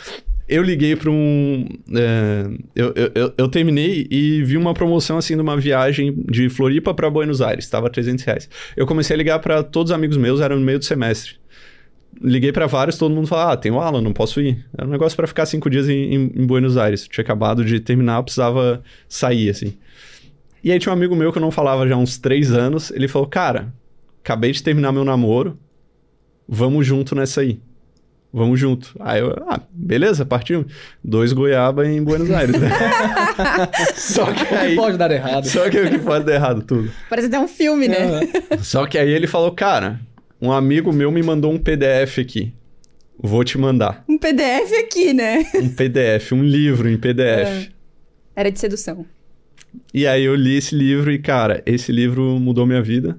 [0.48, 1.66] eu liguei para um.
[1.94, 6.92] É, eu, eu, eu, terminei e vi uma promoção assim de uma viagem de Floripa
[6.92, 8.48] para Buenos Aires, estava 300 reais.
[8.76, 11.36] Eu comecei a ligar para todos os amigos meus, era no meio do semestre.
[12.20, 14.64] Liguei para vários, todo mundo falou: Ah, tem o Alan, não posso ir.
[14.76, 17.08] Era um negócio para ficar cinco dias em, em, em Buenos Aires.
[17.08, 19.74] tinha acabado de terminar, precisava sair, assim.
[20.62, 22.90] E aí tinha um amigo meu que eu não falava já há uns três anos.
[22.90, 23.72] Ele falou: Cara,
[24.22, 25.58] acabei de terminar meu namoro,
[26.48, 27.60] vamos junto nessa aí.
[28.32, 28.96] Vamos junto.
[28.98, 30.64] Aí eu, ah, beleza, partiu.
[31.04, 32.70] Dois goiaba em Buenos Aires, né?
[33.94, 34.68] só que aí.
[34.68, 35.46] O que pode dar errado.
[35.46, 36.90] Só que o que pode dar errado, tudo.
[37.10, 38.20] Parece até um filme, né?
[38.62, 40.00] Só que aí ele falou, cara,
[40.40, 42.54] um amigo meu me mandou um PDF aqui.
[43.18, 44.02] Vou te mandar.
[44.08, 45.44] Um PDF aqui, né?
[45.54, 47.68] Um PDF, um livro em PDF.
[47.68, 47.68] É.
[48.34, 49.04] Era de sedução.
[49.92, 53.18] E aí eu li esse livro e, cara, esse livro mudou minha vida.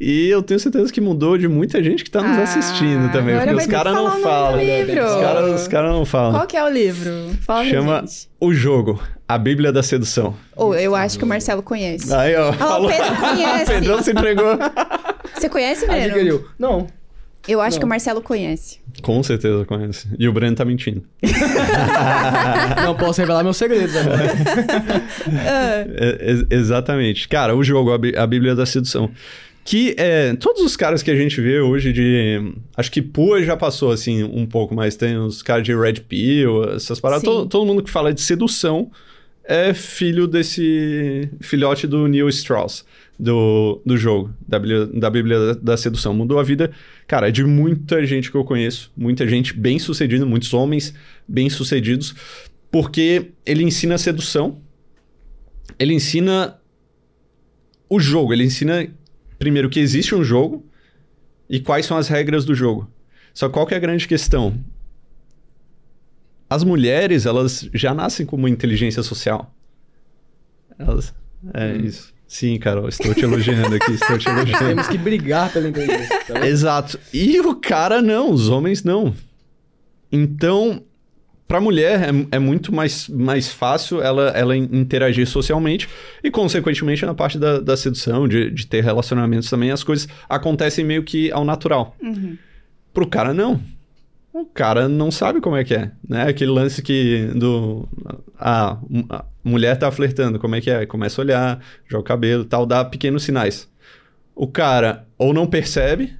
[0.00, 3.36] E eu tenho certeza que mudou de muita gente que tá nos ah, assistindo também.
[3.36, 4.58] Porque os caras não falam.
[4.58, 6.32] Os caras cara não falam.
[6.32, 7.12] Qual que é o livro?
[7.42, 8.04] Fala Chama
[8.40, 8.98] O Jogo,
[9.28, 10.34] a Bíblia da Sedução.
[10.56, 12.12] Oh, eu acho que o Marcelo conhece.
[12.14, 12.50] Aí, ó.
[12.58, 13.66] Ah, o Pedro conhece.
[13.72, 14.58] Pedrão se entregou.
[15.34, 16.44] Você conhece, Breno?
[16.58, 16.86] Não.
[17.48, 17.80] Eu acho não.
[17.80, 18.78] que o Marcelo conhece.
[19.02, 20.08] Com certeza conhece.
[20.18, 21.02] E o Breno tá mentindo.
[22.84, 24.24] não posso revelar meus segredos agora.
[25.96, 27.28] é, é, exatamente.
[27.28, 29.10] Cara, o jogo, a Bíblia da Sedução.
[29.64, 32.54] Que é, todos os caras que a gente vê hoje de.
[32.76, 36.64] Acho que Pua já passou assim um pouco, mas tem os caras de Red Pill,
[36.74, 37.22] essas paradas.
[37.22, 38.90] Todo, todo, mundo que fala de sedução
[39.50, 42.84] é filho desse filhote do Neil Strauss,
[43.18, 46.14] do, do jogo, da Bíblia, da Bíblia da Sedução.
[46.14, 46.70] Mudou a vida,
[47.08, 50.94] cara, de muita gente que eu conheço, muita gente bem sucedida, muitos homens
[51.26, 52.14] bem sucedidos,
[52.70, 54.60] porque ele ensina sedução,
[55.80, 56.56] ele ensina
[57.88, 58.88] o jogo, ele ensina
[59.36, 60.64] primeiro, que existe um jogo
[61.48, 62.88] e quais são as regras do jogo.
[63.34, 64.54] Só qual que é a grande questão?
[66.50, 69.54] As mulheres, elas já nascem com uma inteligência social.
[70.76, 71.14] Elas...
[71.54, 71.84] É hum.
[71.84, 72.12] isso.
[72.26, 74.66] Sim, Carol, estou te elogiando aqui, estou te elogiando.
[74.66, 76.20] Temos que brigar pela inteligência.
[76.26, 76.98] Tá Exato.
[77.12, 79.14] E o cara não, os homens não.
[80.12, 80.82] Então,
[81.48, 85.88] para a mulher é, é, muito mais, mais fácil ela, ela interagir socialmente
[86.22, 90.84] e, consequentemente, na parte da, da sedução, de, de ter relacionamentos também, as coisas acontecem
[90.84, 91.96] meio que ao natural.
[92.00, 92.38] Uhum.
[92.94, 93.60] Pro cara, não.
[94.32, 96.28] O cara não sabe como é que é, né?
[96.28, 97.88] Aquele lance que do...
[98.38, 100.86] A, a mulher tá flertando, como é que é?
[100.86, 103.68] Começa a olhar, joga o cabelo tal, dá pequenos sinais.
[104.34, 106.16] O cara ou não percebe,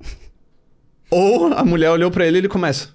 [1.08, 2.88] ou a mulher olhou para ele e ele começa...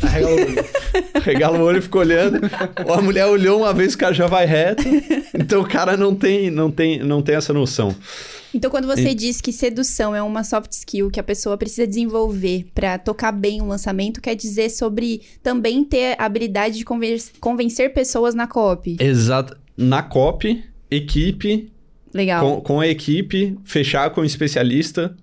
[0.00, 0.64] Arregala o olho.
[1.22, 2.40] Regala o olho e fica olhando.
[2.86, 4.82] Ou a mulher olhou uma vez, o cara já vai reto.
[5.34, 7.94] Então o cara não tem, não tem, não tem essa noção.
[8.54, 9.14] Então, quando você e...
[9.14, 13.60] diz que sedução é uma soft skill que a pessoa precisa desenvolver para tocar bem
[13.62, 16.84] um lançamento, quer dizer sobre também ter a habilidade de
[17.40, 18.96] convencer pessoas na COP.
[19.00, 19.56] Exato.
[19.76, 21.70] Na COP, equipe.
[22.12, 22.56] Legal.
[22.56, 25.16] Com, com a equipe, fechar com o especialista,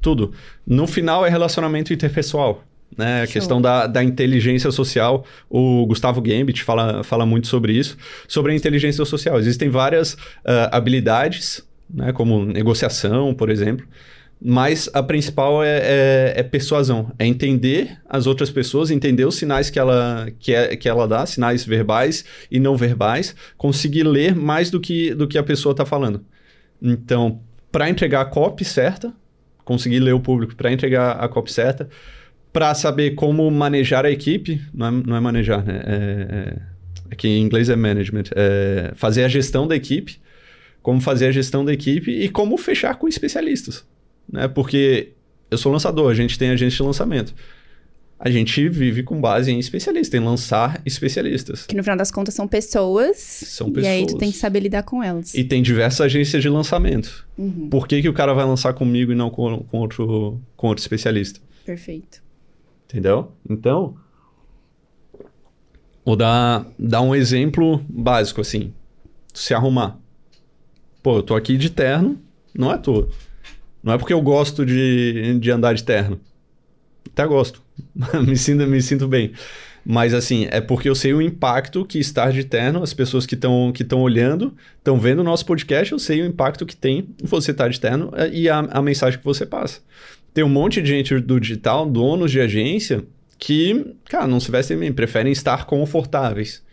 [0.00, 0.32] tudo.
[0.66, 2.62] No final é relacionamento interpessoal
[2.96, 3.22] né?
[3.22, 5.24] A questão da, da inteligência social.
[5.48, 9.38] O Gustavo Gambit fala, fala muito sobre isso, sobre a inteligência social.
[9.38, 12.12] Existem várias uh, habilidades, né?
[12.12, 13.86] como negociação, por exemplo,
[14.40, 19.70] mas a principal é, é, é, persuasão, é entender as outras pessoas, entender os sinais
[19.70, 24.70] que ela, que, é, que ela dá, sinais verbais e não verbais, conseguir ler mais
[24.70, 26.22] do que, do que a pessoa está falando.
[26.82, 27.40] Então,
[27.72, 29.12] para entregar a copy certa,
[29.64, 31.88] conseguir ler o público, para entregar a copy certa,
[32.52, 35.82] para saber como manejar a equipe, não é, não é manejar, né?
[35.84, 36.56] É,
[37.10, 40.18] é, que em inglês é management, é fazer a gestão da equipe,
[40.86, 43.84] como fazer a gestão da equipe e como fechar com especialistas,
[44.32, 44.46] né?
[44.46, 45.14] Porque
[45.50, 47.34] eu sou lançador, a gente tem agente de lançamento
[48.18, 51.66] a gente vive com base em especialistas, em lançar especialistas.
[51.66, 53.18] Que no final das contas são pessoas.
[53.18, 53.84] São pessoas.
[53.84, 55.34] E aí tu tem que saber lidar com elas.
[55.34, 57.26] E tem diversas agências de lançamento.
[57.36, 57.68] Uhum.
[57.68, 60.80] Por que, que o cara vai lançar comigo e não com, com, outro, com outro
[60.80, 61.40] especialista?
[61.66, 62.22] Perfeito.
[62.86, 63.32] Entendeu?
[63.50, 63.96] Então,
[66.02, 68.72] vou dar, dar um exemplo básico, assim.
[69.34, 69.98] Se arrumar.
[71.06, 72.18] Pô, eu tô aqui de terno,
[72.52, 73.08] não é toa.
[73.80, 76.18] Não é porque eu gosto de, de andar de terno.
[77.06, 77.62] Até gosto.
[78.26, 79.30] me, sinto, me sinto bem.
[79.84, 83.36] Mas assim, é porque eu sei o impacto que estar de terno, as pessoas que
[83.36, 87.52] estão que olhando, estão vendo o nosso podcast, eu sei o impacto que tem você
[87.52, 89.82] estar de terno é, e a, a mensagem que você passa.
[90.34, 93.04] Tem um monte de gente do digital, donos de agência,
[93.38, 96.64] que, cara, não se vestem bem, preferem estar confortáveis.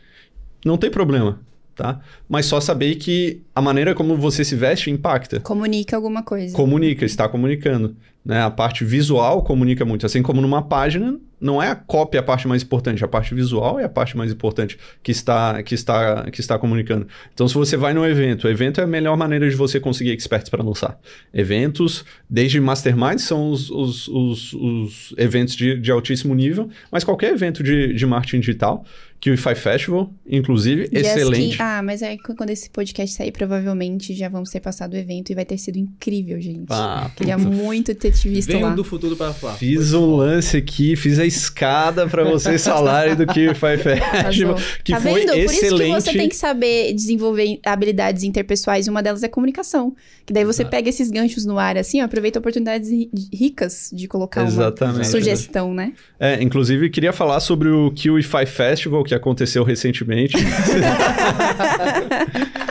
[0.66, 1.40] Não tem problema
[1.76, 2.00] tá?
[2.28, 5.40] Mas só saber que a maneira como você se veste impacta.
[5.40, 6.56] Comunica alguma coisa.
[6.56, 7.96] Comunica, está comunicando.
[8.24, 8.42] Né?
[8.42, 10.06] A parte visual comunica muito.
[10.06, 13.78] Assim como numa página, não é a cópia a parte mais importante, a parte visual
[13.78, 17.06] é a parte mais importante que está, que está, que está comunicando.
[17.34, 20.12] Então, se você vai no evento, o evento é a melhor maneira de você conseguir
[20.12, 20.98] experts para lançar.
[21.34, 27.34] Eventos, desde mastermind, são os, os, os, os eventos de, de altíssimo nível, mas qualquer
[27.34, 28.86] evento de, de marketing digital,
[29.24, 31.56] que o IFI Festival, inclusive, excelente.
[31.56, 31.62] Que...
[31.64, 35.34] Ah, mas é quando esse podcast sair, provavelmente já vamos ter passado o evento e
[35.34, 36.66] vai ter sido incrível, gente.
[36.70, 37.50] Ah, Queria puta.
[37.50, 38.76] muito ter te visto Venho lá.
[38.76, 39.54] do futuro para falar.
[39.54, 44.58] Fiz um lance aqui, fiz a escada para vocês falarem do que o IFI Festival,
[44.84, 45.34] que tá foi vendo?
[45.36, 45.70] excelente.
[45.70, 49.96] Por isso que você tem que saber desenvolver habilidades interpessoais e uma delas é comunicação.
[50.26, 50.68] Que daí você ah.
[50.68, 52.90] pega esses ganchos no ar assim, ó, aproveita oportunidades
[53.34, 54.98] ricas de colocar Exatamente.
[54.98, 55.94] uma sugestão, né?
[56.20, 60.36] É, inclusive queria falar sobre o QI5 Festival, que que aconteceu recentemente.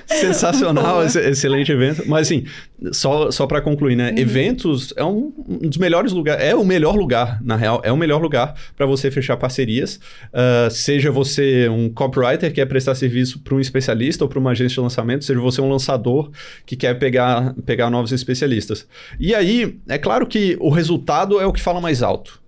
[0.06, 2.02] Sensacional, excelente evento.
[2.06, 2.44] Mas assim,
[2.92, 4.10] só, só para concluir, né?
[4.10, 4.18] Uhum.
[4.18, 7.96] Eventos é um, um, dos melhores lugares, é o melhor lugar, na real, é o
[7.96, 9.96] melhor lugar para você fechar parcerias.
[10.32, 14.50] Uh, seja você um copywriter que quer prestar serviço para um especialista ou para uma
[14.50, 16.30] agência de lançamento, seja você um lançador
[16.66, 18.86] que quer pegar, pegar novos especialistas.
[19.18, 22.41] E aí, é claro que o resultado é o que fala mais alto.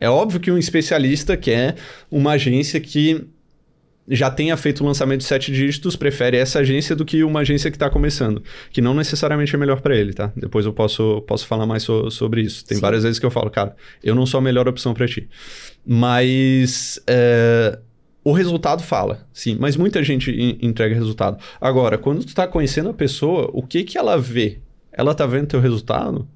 [0.00, 1.76] É óbvio que um especialista quer
[2.10, 3.26] uma agência que
[4.08, 7.70] já tenha feito o lançamento de sete dígitos, prefere essa agência do que uma agência
[7.70, 10.32] que está começando, que não necessariamente é melhor para ele, tá?
[10.34, 12.64] Depois eu posso, posso falar mais so, sobre isso.
[12.64, 12.80] Tem Sim.
[12.80, 15.28] várias vezes que eu falo, cara, eu não sou a melhor opção para ti.
[15.86, 17.78] Mas é,
[18.24, 21.38] o resultado fala, sim, mas muita gente entrega resultado.
[21.60, 24.58] Agora, quando tu está conhecendo a pessoa, o que que ela vê?
[24.92, 26.26] Ela tá vendo teu resultado?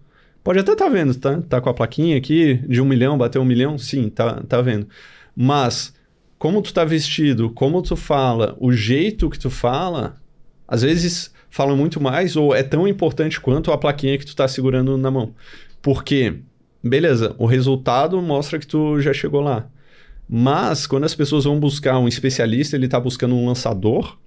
[0.44, 1.40] Pode até estar tá vendo, tá?
[1.48, 3.78] Tá com a plaquinha aqui de um milhão, bateu um milhão?
[3.78, 4.87] Sim, tá, tá vendo.
[5.35, 5.94] Mas
[6.38, 10.16] como tu tá vestido, como tu fala, o jeito que tu fala,
[10.68, 14.46] às vezes fala muito mais ou é tão importante quanto a plaquinha que tu tá
[14.46, 15.35] segurando na mão.
[15.80, 16.40] Porque,
[16.83, 19.66] beleza, o resultado mostra que tu já chegou lá.
[20.28, 24.18] Mas quando as pessoas vão buscar um especialista, ele tá buscando um lançador,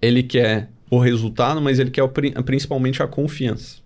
[0.00, 2.06] ele quer o resultado, mas ele quer
[2.44, 3.81] principalmente a confiança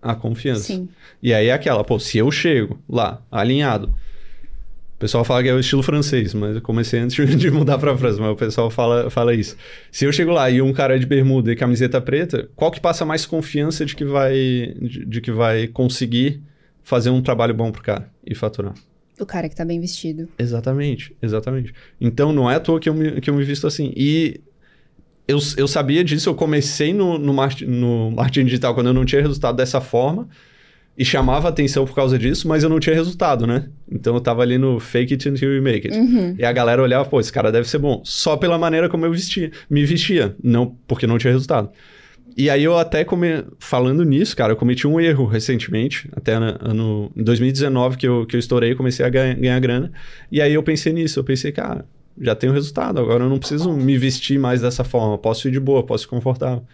[0.00, 0.64] a confiança.
[0.64, 0.88] Sim.
[1.22, 5.54] E aí é aquela, pô, se eu chego lá, alinhado, o pessoal fala que é
[5.54, 9.08] o estilo francês, mas eu comecei antes de mudar para França, mas o pessoal fala,
[9.08, 9.56] fala isso.
[9.92, 13.04] Se eu chego lá e um cara de bermuda e camiseta preta, qual que passa
[13.04, 16.42] mais confiança de que vai, de, de que vai conseguir
[16.82, 18.74] fazer um trabalho bom pro cara e faturar?
[19.20, 20.28] O cara que tá bem vestido.
[20.38, 21.72] Exatamente, exatamente.
[22.00, 23.92] Então não é à toa que eu me, que eu me visto assim.
[23.96, 24.40] E
[25.28, 29.04] eu, eu sabia disso, eu comecei no, no, marketing, no marketing digital quando eu não
[29.04, 30.26] tinha resultado dessa forma
[30.96, 33.68] e chamava atenção por causa disso, mas eu não tinha resultado, né?
[33.92, 35.96] Então eu tava ali no fake it until you make it.
[35.96, 36.34] Uhum.
[36.36, 38.00] E a galera olhava, pô, esse cara deve ser bom.
[38.04, 41.70] Só pela maneira como eu vestia, me vestia, não porque não tinha resultado.
[42.36, 43.44] E aí eu até come...
[43.58, 48.34] falando nisso, cara, eu cometi um erro recentemente, até ano em 2019 que eu, que
[48.34, 49.92] eu estourei, comecei a ganhar, ganhar grana.
[50.32, 51.84] E aí eu pensei nisso, eu pensei, cara,
[52.20, 55.60] já tenho resultado, agora eu não preciso me vestir mais dessa forma, posso ir de
[55.60, 56.64] boa, posso ir confortável.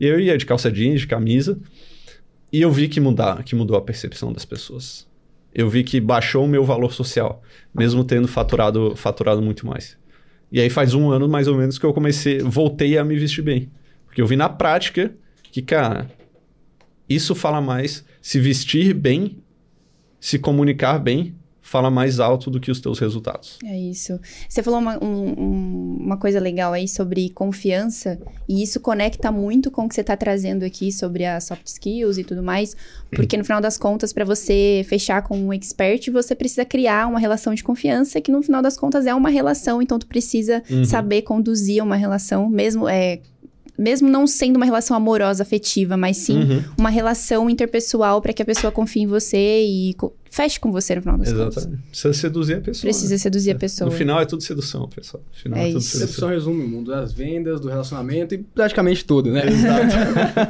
[0.00, 1.58] E eu ia de calça jeans, de camisa,
[2.52, 5.06] e eu vi que, mudar, que mudou a percepção das pessoas.
[5.54, 7.42] Eu vi que baixou o meu valor social,
[7.74, 9.96] mesmo tendo faturado, faturado muito mais.
[10.50, 13.42] E aí faz um ano mais ou menos que eu comecei, voltei a me vestir
[13.42, 13.70] bem.
[14.06, 15.12] Porque eu vi na prática
[15.50, 16.10] que, cara,
[17.08, 18.04] isso fala mais.
[18.22, 19.42] Se vestir bem,
[20.20, 21.34] se comunicar bem,
[21.66, 23.58] fala mais alto do que os teus resultados.
[23.64, 24.20] É isso.
[24.46, 29.86] Você falou uma, um, uma coisa legal aí sobre confiança, e isso conecta muito com
[29.86, 32.76] o que você está trazendo aqui sobre as soft skills e tudo mais,
[33.10, 37.18] porque no final das contas, para você fechar com um expert, você precisa criar uma
[37.18, 40.84] relação de confiança, que no final das contas é uma relação, então tu precisa Uhum.
[40.84, 43.20] saber conduzir uma relação, mesmo é,
[43.78, 46.64] mesmo não sendo uma relação amorosa, afetiva, mas sim Uhum.
[46.78, 49.94] uma relação interpessoal para que a pessoa confie em você e
[50.34, 51.56] feche com você no final das contas.
[51.58, 51.82] Exatamente.
[51.90, 52.80] Precisa seduzir a pessoa.
[52.82, 53.18] Precisa né?
[53.18, 53.88] seduzir a pessoa.
[53.88, 55.22] No final é tudo sedução, pessoal.
[55.30, 55.90] No final É é, tudo isso.
[55.90, 56.28] Sedução sedução.
[56.28, 59.46] resume o mundo das vendas, do relacionamento e praticamente tudo, né?
[59.46, 59.94] Exato.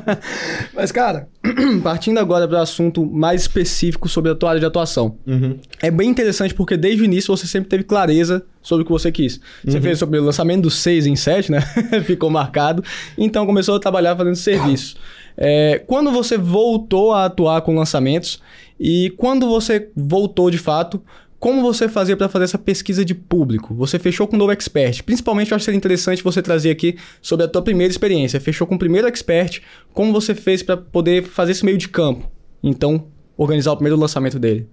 [0.73, 1.29] Mas, cara,
[1.85, 5.19] partindo agora para o assunto mais específico sobre a tua área de atuação.
[5.27, 5.59] Uhum.
[5.83, 9.13] É bem interessante porque desde o início você sempre teve clareza sobre o que você
[9.13, 9.39] quis.
[9.67, 11.61] Você fez sobre o lançamento do 6 em 7, né?
[12.07, 12.83] Ficou marcado.
[13.19, 14.97] Então começou a trabalhar fazendo serviço.
[15.37, 18.41] É, quando você voltou a atuar com lançamentos
[18.79, 21.01] e quando você voltou de fato,
[21.39, 23.75] como você fazia para fazer essa pesquisa de público?
[23.75, 25.03] Você fechou com o novo expert.
[25.03, 28.41] Principalmente eu acho que seria interessante você trazer aqui sobre a tua primeira experiência.
[28.41, 29.61] Fechou com o primeiro expert,
[29.93, 32.31] como você fez para poder fazer esse meio de campo?
[32.63, 34.67] Então, organizar o primeiro lançamento dele.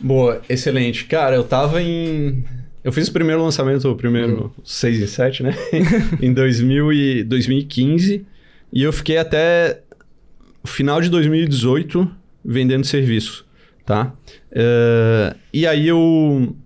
[0.00, 1.04] Boa, excelente.
[1.04, 2.44] Cara, eu tava em.
[2.82, 5.54] Eu fiz o primeiro lançamento, o primeiro 6 em 7, né?
[6.20, 8.26] em 2000 e 2015.
[8.72, 9.82] E eu fiquei até
[10.64, 12.10] o final de 2018
[12.48, 13.44] vendendo serviço,
[13.84, 14.14] tá?
[14.50, 16.56] Eh, e aí eu.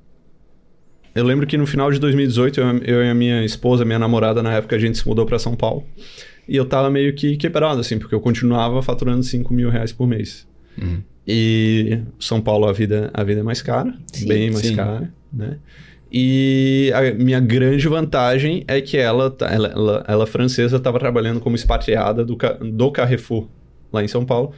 [1.14, 4.42] Eu lembro que no final de 2018, eu, eu e a minha esposa, minha namorada,
[4.42, 5.85] na época, a gente se mudou para São Paulo.
[6.49, 10.07] E eu tava meio que quebrado, assim, porque eu continuava faturando 5 mil reais por
[10.07, 10.47] mês.
[11.27, 14.27] E São Paulo a vida, a vida é mais cara, Sim.
[14.27, 14.77] bem mais Sim.
[14.77, 15.59] cara, né?
[16.11, 21.57] E a minha grande vantagem é que ela, ela, ela, ela francesa estava trabalhando como
[21.57, 23.49] expatriada do, do Carrefour,
[23.92, 24.53] lá em São Paulo,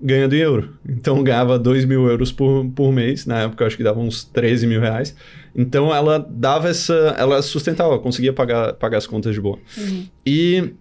[0.00, 0.74] ganhando em euro.
[0.88, 4.24] Então ganhava 2 mil euros por, por mês, na época eu acho que dava uns
[4.24, 5.14] 13 mil reais.
[5.54, 6.94] Então ela dava essa.
[7.18, 9.58] Ela sustentava, conseguia pagar, pagar as contas de boa.
[10.24, 10.72] E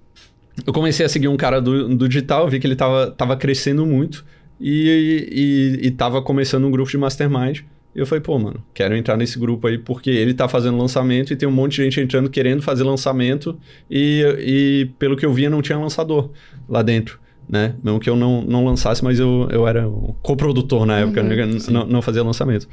[0.65, 3.85] eu comecei a seguir um cara do, do digital, vi que ele tava, tava crescendo
[3.85, 4.25] muito
[4.59, 7.61] e, e, e tava começando um grupo de mastermind.
[7.95, 11.33] E eu falei, pô, mano, quero entrar nesse grupo aí porque ele tá fazendo lançamento
[11.33, 13.57] e tem um monte de gente entrando querendo fazer lançamento
[13.89, 16.29] e, e pelo que eu via não tinha lançador
[16.67, 17.73] lá dentro, né?
[17.83, 21.35] Mesmo que eu não, não lançasse, mas eu, eu era o coprodutor na época, né?
[21.71, 22.69] Não, não fazia lançamento.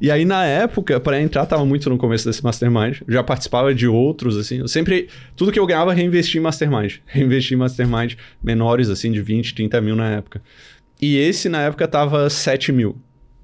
[0.00, 3.00] E aí, na época, para entrar, tava muito no começo desse mastermind.
[3.08, 4.58] Já participava de outros, assim.
[4.58, 5.08] Eu sempre...
[5.34, 6.98] Tudo que eu ganhava, reinvesti em mastermind.
[7.06, 10.40] Reinvesti em mastermind menores, assim, de 20, 30 mil na época.
[11.02, 12.96] E esse, na época, tava 7 mil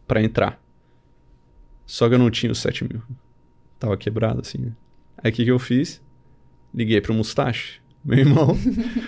[0.06, 0.60] para entrar.
[1.84, 3.02] Só que eu não tinha os 7 mil.
[3.80, 4.58] Tava quebrado, assim.
[4.58, 4.72] né?
[5.18, 6.00] Aí, o que que eu fiz?
[6.72, 7.80] Liguei pro Mustache.
[8.06, 8.56] Meu irmão,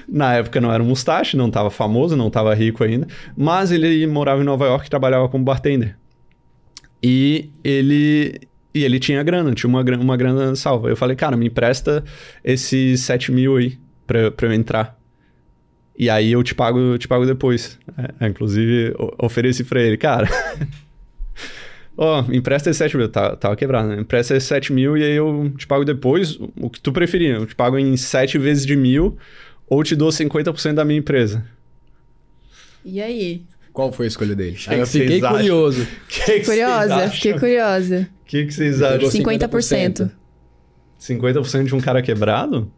[0.08, 3.06] na época não era um Mustache, não tava famoso, não tava rico ainda,
[3.36, 5.96] mas ele morava em Nova York e trabalhava como bartender.
[7.00, 8.40] E ele
[8.74, 10.88] e ele tinha grana, tinha uma, uma grana salva.
[10.88, 12.04] Eu falei, cara, me empresta
[12.44, 14.98] esses 7 mil aí pra, pra eu entrar.
[15.96, 17.78] E aí eu te pago, te pago depois.
[18.20, 20.28] É, inclusive, ofereci pra ele, cara.
[22.00, 23.08] Ó, me empresta esses 7 mil.
[23.08, 24.00] Tá, tava quebrado, né?
[24.00, 27.34] Empresta esses 7 mil e aí eu te pago depois o- que tu preferir.
[27.34, 29.16] Eu te pago em 7 vezes de mil
[29.68, 31.44] ou te dou 50% da minha empresa.
[32.84, 33.42] E aí?
[33.72, 34.56] Qual foi a escolha dele?
[34.56, 35.36] Que Aí eu que vocês fiquei acham?
[35.38, 35.86] curioso.
[36.08, 37.10] Que que vocês Curiosa, acham?
[37.10, 38.08] fiquei curiosa.
[38.22, 39.08] O que, que vocês acham?
[39.10, 40.10] 50%.
[41.00, 42.70] 50% de um cara quebrado?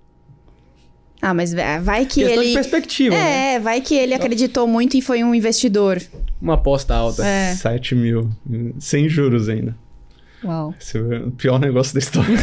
[1.22, 1.52] Ah, mas
[1.82, 2.54] vai que Questão de ele.
[2.54, 3.54] perspectiva, né?
[3.54, 6.00] É, vai que ele acreditou muito e foi um investidor.
[6.40, 7.26] Uma aposta alta.
[7.26, 7.54] É.
[7.54, 8.30] 7 mil.
[8.78, 9.76] Sem juros ainda.
[10.42, 10.74] Uau.
[10.80, 12.36] Esse é o pior negócio da história.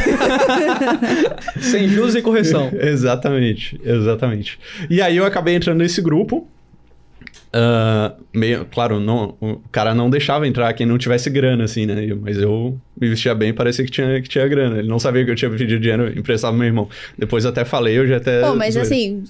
[1.59, 2.69] Sem juros e correção.
[2.79, 4.59] exatamente, exatamente.
[4.89, 6.47] E aí eu acabei entrando nesse grupo.
[7.59, 12.05] Ah, meio, claro, não, o cara não deixava entrar quem não tivesse grana, assim, né?
[12.05, 14.77] Eu- Mas eu me vestia bem, parecia que tinha, que tinha grana.
[14.77, 16.87] Ele não sabia que eu tinha pedido dinheiro, emprestava pro meu irmão.
[17.17, 18.41] Depois eu até falei, eu já até.
[18.41, 19.23] Pô, mas assim,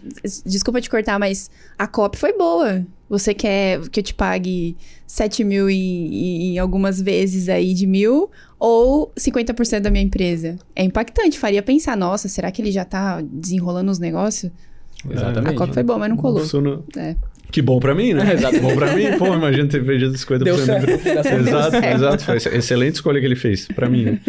[0.46, 2.84] desculpa te cortar, mas a COP foi boa.
[3.10, 8.30] Você quer que eu te pague 7 mil em, em algumas vezes aí de mil
[8.60, 10.58] ou 50% da minha empresa?
[10.76, 14.52] É impactante, faria pensar, nossa, será que ele já tá desenrolando os negócios?
[15.10, 15.56] Exatamente.
[15.56, 16.40] A COP foi boa, mas não colou.
[16.40, 17.16] Não- É.
[17.52, 18.32] Que bom pra mim, né?
[18.32, 18.60] É, exato.
[18.60, 19.18] Bom pra mim.
[19.18, 20.90] Pô, imagina ter perdido 50% Deu certo.
[20.90, 21.96] Exato, certo.
[21.96, 22.24] exato.
[22.24, 24.04] Foi essa excelente escolha que ele fez pra mim.
[24.06, 24.20] né?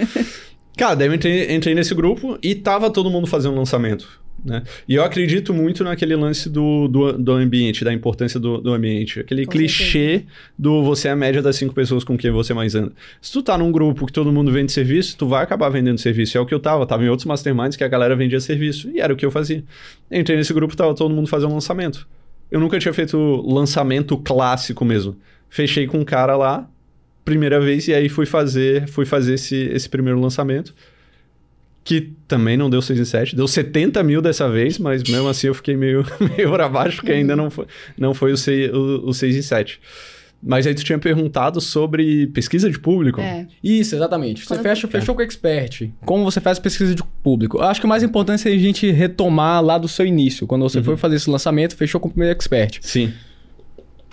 [0.76, 4.09] Cara, daí eu entrei, entrei nesse grupo e tava todo mundo fazendo lançamento.
[4.45, 4.62] Né?
[4.86, 9.18] E eu acredito muito naquele lance do, do, do ambiente, da importância do, do ambiente.
[9.18, 10.24] Aquele Com clichê
[10.57, 12.93] do você é a média das cinco pessoas com quem você mais anda.
[13.20, 16.38] Se tu tá num grupo que todo mundo vende serviço, tu vai acabar vendendo serviço.
[16.38, 16.86] É o que eu tava.
[16.86, 18.88] Tava em outros masterminds que a galera vendia serviço.
[18.90, 19.64] E era o que eu fazia.
[20.09, 22.07] Entrei nesse grupo, tava todo mundo fazendo lançamento.
[22.51, 25.16] Eu nunca tinha feito lançamento clássico mesmo.
[25.49, 26.68] Fechei com um cara lá
[27.24, 30.74] primeira vez e aí fui fazer, fui fazer esse, esse primeiro lançamento.
[31.84, 35.46] Que também não deu 6 em 7, deu 70 mil dessa vez, mas mesmo assim
[35.46, 36.05] eu fiquei meio,
[36.36, 39.42] meio pra baixo, porque ainda não foi, não foi o, 6, o, o 6 em
[39.42, 39.80] 7.
[40.43, 43.20] Mas aí tu tinha perguntado sobre pesquisa de público.
[43.20, 43.47] É.
[43.62, 44.45] Isso, exatamente.
[44.47, 45.91] Você fecha, fechou com o expert.
[46.05, 47.59] Como você faz pesquisa de público?
[47.59, 50.47] Eu acho que o mais importante é a gente retomar lá do seu início.
[50.47, 52.78] Quando você foi fazer esse lançamento, fechou com o primeiro expert.
[52.82, 53.12] Sim.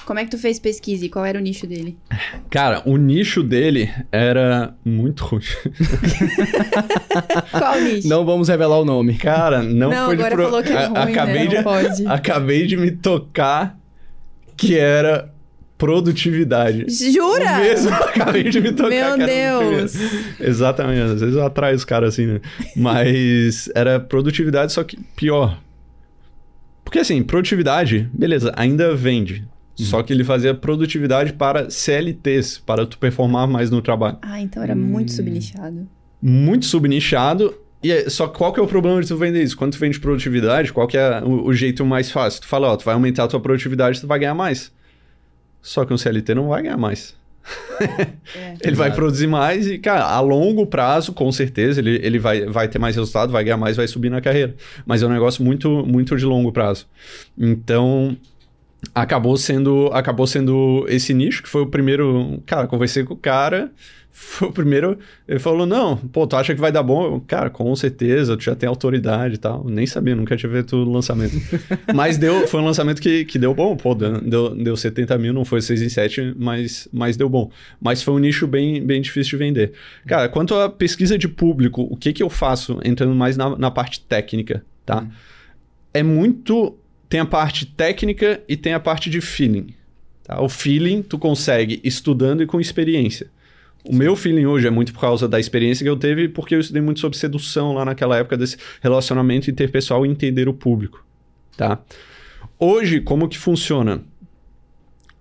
[0.03, 1.97] Como é que tu fez pesquisa e qual era o nicho dele?
[2.51, 5.41] Cara, o nicho dele era muito ruim.
[7.51, 8.07] Qual nicho?
[8.07, 9.15] Não vamos revelar o nome.
[9.15, 11.47] Cara, não, Não, foi de agora pro- falou que é ruim, acabei né?
[11.47, 12.05] de Não pode.
[12.07, 13.77] Acabei de me tocar
[14.55, 15.33] que era
[15.77, 16.85] produtividade.
[17.11, 17.57] Jura?
[17.57, 19.93] O mesmo, acabei de me tocar Meu Deus.
[20.39, 22.41] Exatamente, às vezes eu atraio os caras assim, né?
[22.75, 25.59] Mas era produtividade, só que pior.
[26.83, 29.47] Porque assim, produtividade, beleza, ainda vende.
[29.75, 34.17] Só que ele fazia produtividade para CLTs, para tu performar mais no trabalho.
[34.21, 35.85] Ah, então era muito subnichado.
[36.21, 37.53] Muito subnichado.
[37.83, 39.57] E é- só que qual que é o problema de tu vender isso?
[39.57, 42.41] Quando tu vende produtividade, qual que é o, o jeito mais fácil?
[42.41, 44.71] Tu fala, ó, tu vai aumentar a tua produtividade, tu vai ganhar mais.
[45.65, 47.15] Só que um CLT não vai ganhar mais.
[47.81, 48.55] É.
[48.61, 52.67] Ele vai produzir mais e, cara, a longo prazo, com certeza, ele, ele vai, vai
[52.67, 54.55] ter mais resultado, vai ganhar mais, vai subir na carreira.
[54.85, 56.87] Mas é um negócio muito, muito de longo prazo.
[57.35, 58.15] Então,
[58.93, 62.41] acabou sendo, acabou sendo esse nicho, que foi o primeiro.
[62.45, 63.71] Cara, conversei com o cara.
[64.17, 64.97] Foi o primeiro.
[65.27, 67.03] Ele falou: Não, pô, tu acha que vai dar bom?
[67.03, 69.65] Eu, cara, com certeza, tu já tem autoridade e tal.
[69.65, 71.35] Nem sabia, nunca tinha feito o lançamento.
[71.93, 75.43] mas deu, foi um lançamento que, que deu bom, pô, deu, deu 70 mil, não
[75.43, 77.51] foi 6 em 7, mas, mas deu bom.
[77.81, 79.73] Mas foi um nicho bem, bem difícil de vender.
[80.07, 83.69] Cara, quanto à pesquisa de público, o que, que eu faço entrando mais na, na
[83.69, 85.05] parte técnica, tá?
[85.93, 86.77] É muito.
[87.09, 89.67] Tem a parte técnica e tem a parte de feeling.
[90.23, 90.41] Tá?
[90.41, 93.29] O feeling tu consegue estudando e com experiência.
[93.87, 96.59] O meu feeling hoje é muito por causa da experiência que eu teve, porque eu
[96.59, 101.05] estudei muito sobre sedução lá naquela época desse relacionamento interpessoal e entender o público,
[101.55, 101.79] tá?
[102.57, 104.01] Hoje, como que funciona?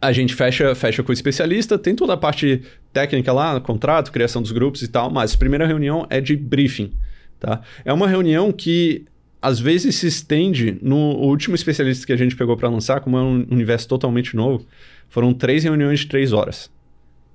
[0.00, 4.40] A gente fecha, fecha com o especialista, tem toda a parte técnica lá, contrato, criação
[4.40, 6.92] dos grupos e tal, mas a primeira reunião é de briefing,
[7.38, 7.60] tá?
[7.84, 9.04] É uma reunião que
[9.42, 13.20] às vezes se estende no último especialista que a gente pegou para lançar, como é
[13.20, 14.66] um universo totalmente novo,
[15.10, 16.70] foram três reuniões de três horas,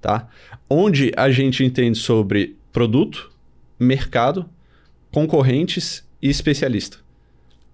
[0.01, 0.27] tá?
[0.69, 3.31] Onde a gente entende sobre produto,
[3.79, 4.49] mercado,
[5.11, 6.97] concorrentes e especialista.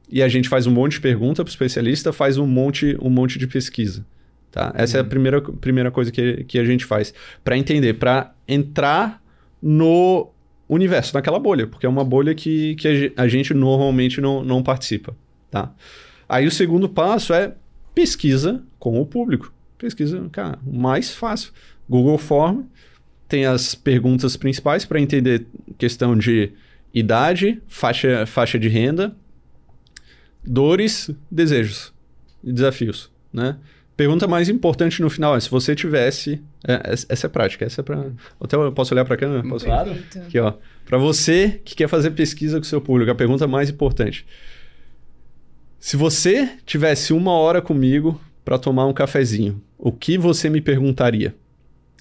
[0.10, 3.10] E a gente faz um monte de pergunta para o especialista, faz um monte, um
[3.10, 4.06] monte de pesquisa.
[4.52, 4.72] Tá?
[4.76, 7.14] Essa é a primeira, primeira coisa que, que a gente faz.
[7.44, 9.22] Para entender, para entrar
[9.62, 10.32] no
[10.70, 14.44] universo, naquela bolha, porque é uma bolha que, que a ge- a gente normalmente não,
[14.44, 15.16] não participa.
[15.52, 15.74] Tá?
[16.30, 17.56] Aí o segundo passo é
[17.94, 19.52] pesquisa com o público.
[19.78, 21.52] Pesquisa, cara, o mais fácil.
[21.90, 22.64] Google Form
[23.28, 25.46] tem as perguntas principais para entender
[25.78, 26.52] questão de
[26.94, 29.16] idade, faixa, faixa de renda,
[30.44, 31.94] dores, desejos
[32.44, 33.58] e desafios, né?
[33.98, 36.42] Pergunta mais importante no final é se você tivesse...
[36.68, 38.12] é, essa é prática, essa é para...
[38.42, 39.42] Até eu posso olhar para a câmera?
[39.48, 39.66] Posso?
[39.66, 39.96] Claro.
[40.18, 40.54] Aqui, ó.
[40.86, 44.26] Para você que quer fazer pesquisa com o seu público, a pergunta mais importante.
[45.80, 51.34] Se você tivesse uma hora comigo para tomar um cafezinho, o que você me perguntaria?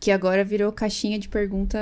[0.04, 1.78] Que agora virou caixinha de pergunta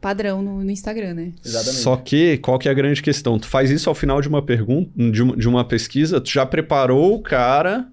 [0.00, 1.32] padrão no, no Instagram, né?
[1.44, 1.82] Exatamente.
[1.82, 3.38] Só que, qual que é a grande questão?
[3.38, 6.46] Tu faz isso ao final de uma pergunta, de uma, de uma pesquisa, tu já
[6.46, 7.88] preparou o cara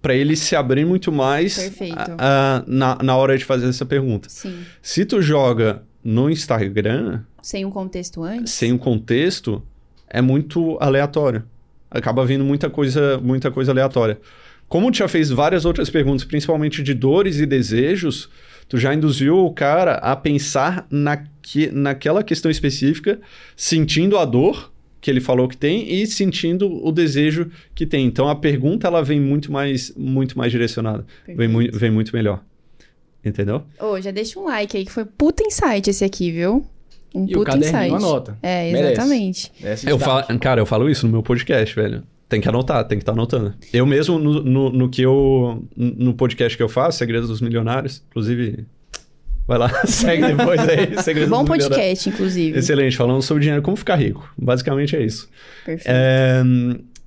[0.00, 1.56] para ele se abrir muito mais
[1.96, 2.16] a-
[2.58, 4.28] a- na, na hora de fazer essa pergunta.
[4.28, 4.58] Sim.
[4.82, 8.52] Se tu joga no Instagram, Sem um contexto antes?
[8.52, 9.62] sem o contexto,
[10.08, 11.44] é muito aleatório.
[11.88, 14.18] Acaba vindo muita coisa, muita coisa aleatória.
[14.72, 18.30] Como tu já fez várias outras perguntas, principalmente de dores e desejos,
[18.66, 23.20] tu já induziu o cara a pensar naque, naquela questão específica,
[23.54, 28.06] sentindo a dor que ele falou que tem e sentindo o desejo que tem.
[28.06, 32.42] Então a pergunta ela vem muito mais, muito mais direcionada, vem, mui- vem muito melhor.
[33.22, 33.64] Entendeu?
[33.78, 36.64] Ô, já deixa um like aí, que foi puta insight esse aqui, viu?
[37.14, 37.94] Um E o puta caderninho insight.
[38.04, 38.38] anota.
[38.42, 38.92] É, Merece.
[38.92, 39.52] exatamente.
[39.86, 42.02] Eu falo, cara, eu falo isso no meu podcast, velho.
[42.32, 43.52] Tem que anotar, tem que estar anotando.
[43.74, 45.62] Eu mesmo, no, no, no que eu.
[45.76, 48.64] No podcast que eu faço, Segredos dos Milionários, inclusive.
[49.46, 50.96] Vai lá, segue depois aí.
[51.04, 52.58] Segredos Bom dos podcast, inclusive.
[52.58, 54.32] Excelente, falando sobre dinheiro, como ficar rico.
[54.34, 55.28] Basicamente é isso.
[55.62, 55.94] Perfeito.
[55.94, 56.42] É,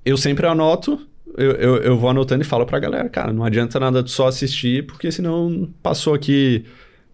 [0.04, 1.04] eu sempre anoto,
[1.36, 4.86] eu, eu, eu vou anotando e falo pra galera, cara, não adianta nada só assistir,
[4.86, 6.64] porque senão passou aqui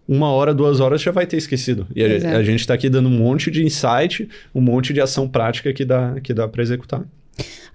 [0.07, 1.87] uma hora, duas horas, já vai ter esquecido.
[1.95, 5.27] E a, a gente tá aqui dando um monte de insight, um monte de ação
[5.27, 7.03] prática que dá, que dá pra executar.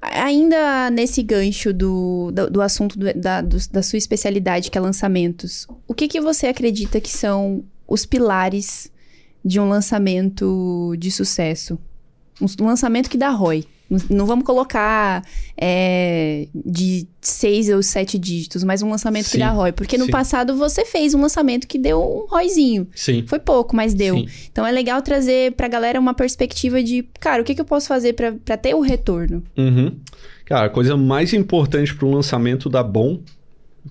[0.01, 4.81] Ainda nesse gancho do, do, do assunto do, da, do, da sua especialidade, que é
[4.81, 8.93] lançamentos, o que, que você acredita que são os pilares
[9.45, 11.79] de um lançamento de sucesso?
[12.41, 13.67] Um lançamento que dá ROI.
[14.09, 15.25] Não vamos colocar
[15.61, 19.73] é, de seis ou sete dígitos, mas um lançamento sim, que dá ROI.
[19.73, 20.11] Porque no sim.
[20.11, 22.87] passado você fez um lançamento que deu um ROIzinho.
[22.95, 23.25] Sim.
[23.27, 24.17] Foi pouco, mas deu.
[24.17, 24.29] Sim.
[24.51, 27.89] Então é legal trazer pra galera uma perspectiva de, cara, o que, que eu posso
[27.89, 29.43] fazer para ter o retorno?
[29.57, 29.97] Uhum.
[30.45, 33.21] Cara, a coisa mais importante para um lançamento dar bom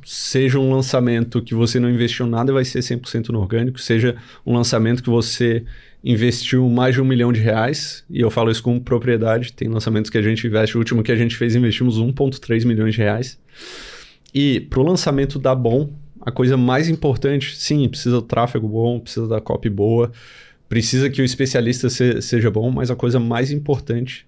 [0.05, 4.15] seja um lançamento que você não investiu nada e vai ser 100% no orgânico, seja
[4.45, 5.65] um lançamento que você
[6.09, 10.09] investiu mais de um milhão de reais, e eu falo isso com propriedade, tem lançamentos
[10.09, 13.37] que a gente investe, o último que a gente fez investimos 1,3 milhões de reais.
[14.33, 15.89] E para o lançamento dar bom,
[16.21, 20.09] a coisa mais importante, sim, precisa do tráfego bom, precisa da copy boa,
[20.69, 24.25] precisa que o especialista se, seja bom, mas a coisa mais importante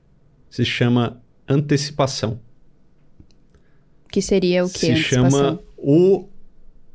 [0.50, 2.42] se chama antecipação.
[4.12, 4.80] Que seria o que?
[4.80, 6.28] Se chama o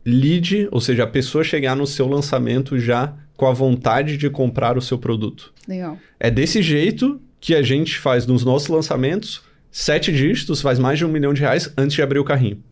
[0.05, 4.79] lead, ou seja, a pessoa chegar no seu lançamento já com a vontade de comprar
[4.79, 5.53] o seu produto.
[5.67, 5.99] Legal.
[6.19, 11.05] É desse jeito que a gente faz nos nossos lançamentos, sete dígitos, faz mais de
[11.05, 12.63] um milhão de reais antes de abrir o carrinho.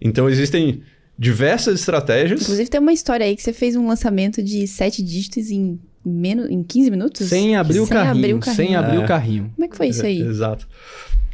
[0.00, 0.82] Então existem
[1.18, 2.42] diversas estratégias.
[2.42, 6.48] Inclusive tem uma história aí que você fez um lançamento de sete dígitos em menos
[6.48, 7.28] em 15 minutos?
[7.28, 8.56] Sem abrir, sem o, carrinho, abrir o carrinho.
[8.56, 8.98] Sem abrir é.
[9.00, 9.52] o carrinho.
[9.54, 10.20] Como é que foi isso aí?
[10.20, 10.68] Exato.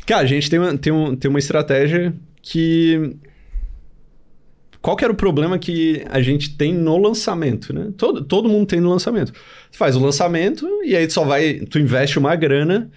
[0.06, 3.16] Cara, a gente tem uma, tem, um, tem uma estratégia que
[4.82, 7.90] qual que era o problema que a gente tem no lançamento, né?
[7.96, 9.32] Todo, todo mundo tem no lançamento.
[9.70, 12.90] Você faz o lançamento e aí tu só vai, tu investe uma grana,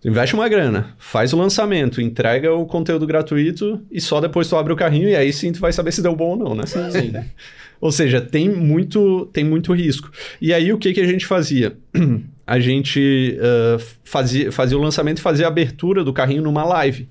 [0.00, 4.56] tu investe uma grana, faz o lançamento, entrega o conteúdo gratuito e só depois tu
[4.56, 6.64] abre o carrinho e aí sim tu vai saber se deu bom ou não, né?
[6.64, 6.90] Sim.
[6.90, 7.12] sim.
[7.78, 10.10] ou seja, tem muito, tem muito risco.
[10.40, 11.76] E aí o que, que a gente fazia?
[12.46, 17.06] a gente uh, fazia, fazia o lançamento e fazia a abertura do carrinho numa live.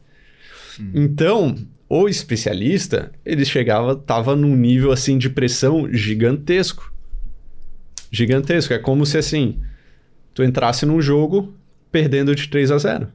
[0.80, 0.92] Hum.
[0.96, 1.56] Então,
[1.90, 6.92] o especialista, ele chegava, tava num nível assim de pressão gigantesco.
[8.12, 8.74] Gigantesco.
[8.74, 9.60] É como se assim,
[10.34, 11.54] tu entrasse num jogo
[11.92, 13.08] perdendo de 3 a 0.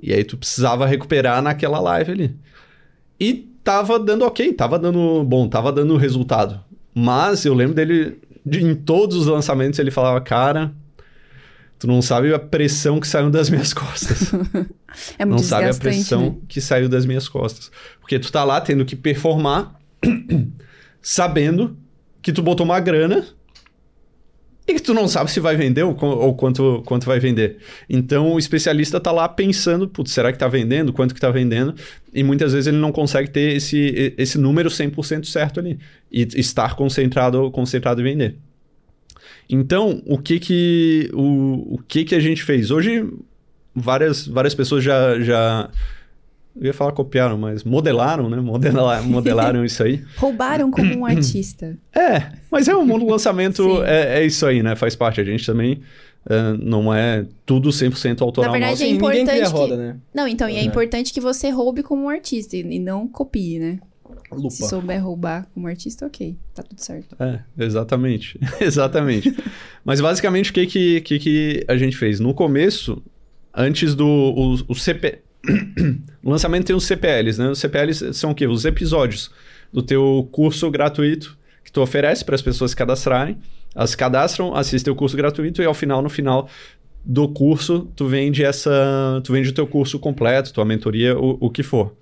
[0.00, 2.36] E aí tu precisava recuperar naquela live ali.
[3.18, 6.60] E tava dando ok, tava dando bom, tava dando resultado.
[6.94, 10.72] Mas eu lembro dele, de, em todos os lançamentos, ele falava, cara,
[11.82, 14.32] Tu não sabe a pressão que saiu das minhas costas.
[15.18, 16.36] é muito Não sabe a pressão né?
[16.46, 17.72] que saiu das minhas costas.
[17.98, 19.74] Porque tu tá lá tendo que performar,
[21.02, 21.76] sabendo
[22.22, 23.26] que tu botou uma grana
[24.64, 27.56] e que tu não sabe se vai vender ou, ou, quanto, quanto vai vender.
[27.90, 30.92] Então o especialista tá lá pensando, putz, será que tá vendendo?
[30.92, 31.74] Quanto que tá vendendo?
[32.14, 35.80] E muitas vezes ele não consegue ter esse, esse número 100% certo ali.
[36.12, 38.38] E estar concentrado, concentrado em vender.
[39.52, 42.70] Então, o que que, o, o que que a gente fez?
[42.70, 43.06] Hoje,
[43.74, 45.68] várias, várias pessoas já, já...
[46.56, 48.38] Eu ia falar copiaram, mas modelaram, né?
[48.38, 50.02] Modelaram, modelaram isso aí.
[50.16, 51.76] Roubaram como um artista.
[51.94, 54.74] É, mas é o mundo do lançamento, é, é isso aí, né?
[54.74, 55.20] Faz parte.
[55.20, 55.82] A gente também
[56.24, 58.84] Uh, não é tudo 100% autoral Na verdade, nosso.
[58.84, 59.48] é importante que...
[59.48, 59.96] roda, né?
[60.14, 63.58] Não, então, e é, é, importante que você roube como um artista e não copie,
[63.58, 63.80] né?
[64.34, 64.50] Lupa.
[64.50, 66.36] Se souber roubar como artista, ok.
[66.54, 67.16] Tá tudo certo.
[67.20, 68.38] É, exatamente.
[68.60, 69.34] exatamente.
[69.84, 72.20] Mas basicamente o que, que, que, que a gente fez?
[72.20, 73.02] No começo,
[73.54, 74.06] antes do.
[74.06, 75.20] O, o CP...
[76.22, 77.50] o lançamento tem os CPLs, né?
[77.50, 78.46] Os CPLs são o quê?
[78.46, 79.30] Os episódios
[79.72, 83.38] do teu curso gratuito que tu oferece para as pessoas se cadastrarem.
[83.74, 86.48] Elas cadastram, assistem o curso gratuito e ao final, no final
[87.04, 89.20] do curso, tu vende essa.
[89.24, 91.94] Tu vende o teu curso completo, tua mentoria, o, o que for.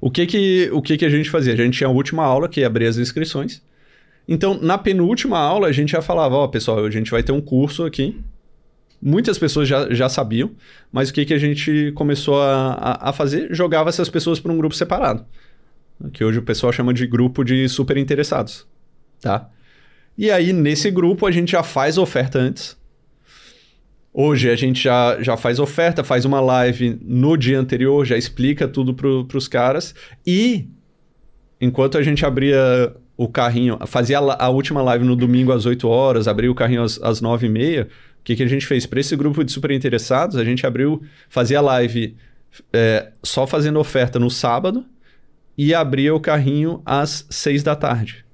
[0.00, 1.54] O que que, o que que a gente fazia?
[1.54, 3.62] A gente tinha a última aula, que abria as inscrições.
[4.28, 7.32] Então, na penúltima aula, a gente já falava, ó, oh, pessoal, a gente vai ter
[7.32, 8.20] um curso aqui.
[9.00, 10.50] Muitas pessoas já, já sabiam,
[10.90, 13.54] mas o que, que a gente começou a, a, a fazer?
[13.54, 15.24] Jogava essas pessoas para um grupo separado.
[16.12, 18.66] Que hoje o pessoal chama de grupo de super interessados,
[19.20, 19.48] tá?
[20.18, 22.76] E aí, nesse grupo, a gente já faz oferta antes.
[24.18, 28.66] Hoje a gente já, já faz oferta, faz uma live no dia anterior, já explica
[28.66, 29.94] tudo para os caras.
[30.26, 30.70] E
[31.60, 35.86] enquanto a gente abria o carrinho, fazia a, a, última live no domingo às 8
[35.86, 37.88] horas, abria o carrinho às, às 9 e meia,
[38.18, 38.86] o que, que a gente fez?
[38.86, 42.16] Para esse grupo de super interessados, a gente abriu, fazia a live
[42.72, 44.86] é, só fazendo oferta no sábado
[45.58, 48.24] e abria o carrinho às 6 da tarde.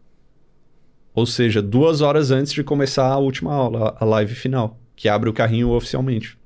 [1.12, 5.28] Ou seja, duas horas antes de começar a última aula, a live final que abre
[5.28, 6.38] o carrinho oficialmente.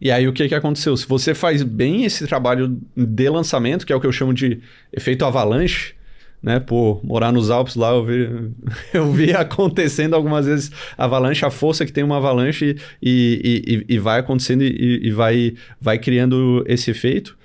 [0.00, 0.96] E aí o que, que aconteceu?
[0.96, 4.60] Se você faz bem esse trabalho de lançamento, que é o que eu chamo de
[4.92, 5.94] efeito avalanche,
[6.42, 6.58] né?
[6.58, 8.50] Por morar nos Alpes lá, eu vi,
[8.92, 13.98] eu vi acontecendo algumas vezes avalanche, a força que tem uma avalanche e, e, e
[14.00, 17.38] vai acontecendo e, e, vai, vai criando esse efeito.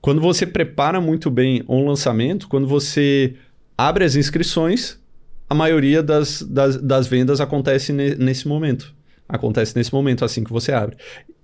[0.00, 3.34] Quando você prepara muito bem um lançamento, quando você
[3.76, 4.98] abre as inscrições,
[5.46, 8.98] a maioria das, das, das vendas acontece ne, nesse momento.
[9.32, 10.96] Acontece nesse momento, assim que você abre.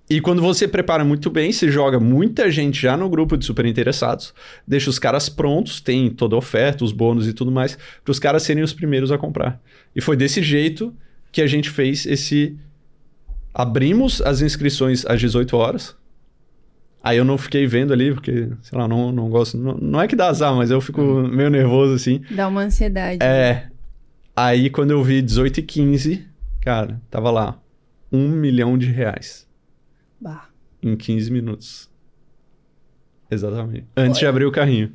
[0.09, 3.65] E quando você prepara muito bem, você joga muita gente já no grupo de super
[3.65, 4.33] interessados,
[4.65, 8.17] deixa os caras prontos, tem toda a oferta, os bônus e tudo mais, para os
[8.17, 9.59] caras serem os primeiros a comprar.
[9.93, 10.95] E foi desse jeito
[11.29, 12.57] que a gente fez esse.
[13.53, 15.95] Abrimos as inscrições às 18 horas.
[17.03, 19.57] Aí eu não fiquei vendo ali, porque, sei lá, não, não gosto.
[19.57, 21.27] Não, não é que dá azar, mas eu fico uhum.
[21.27, 22.21] meio nervoso assim.
[22.31, 23.19] Dá uma ansiedade.
[23.21, 23.67] É.
[24.35, 26.27] Aí quando eu vi 18 e 15,
[26.61, 27.59] cara, tava lá.
[28.11, 29.47] Um milhão de reais.
[30.19, 30.49] Bah.
[30.81, 31.89] Em 15 minutos.
[33.29, 33.85] Exatamente.
[33.95, 34.91] Antes Pô, de abrir o carrinho.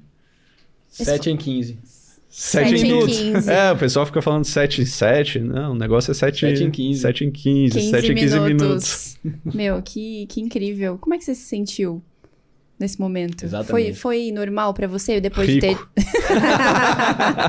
[0.89, 1.79] 7 em 15.
[2.29, 3.19] 7 em minutos.
[3.19, 3.51] 15.
[3.51, 5.39] É, o pessoal fica falando 7 em 7.
[5.41, 7.01] Não, o negócio é 7, 7 em 15.
[7.01, 7.79] 7 em 15.
[7.79, 9.19] 15 7 em 15 minutos.
[9.23, 9.55] minutos.
[9.55, 10.97] Meu, que, que incrível.
[10.99, 12.03] Como é que você se sentiu
[12.79, 13.45] nesse momento?
[13.45, 13.95] Exatamente.
[13.95, 15.61] Foi, foi normal para você depois Rico.
[15.61, 15.79] de ter.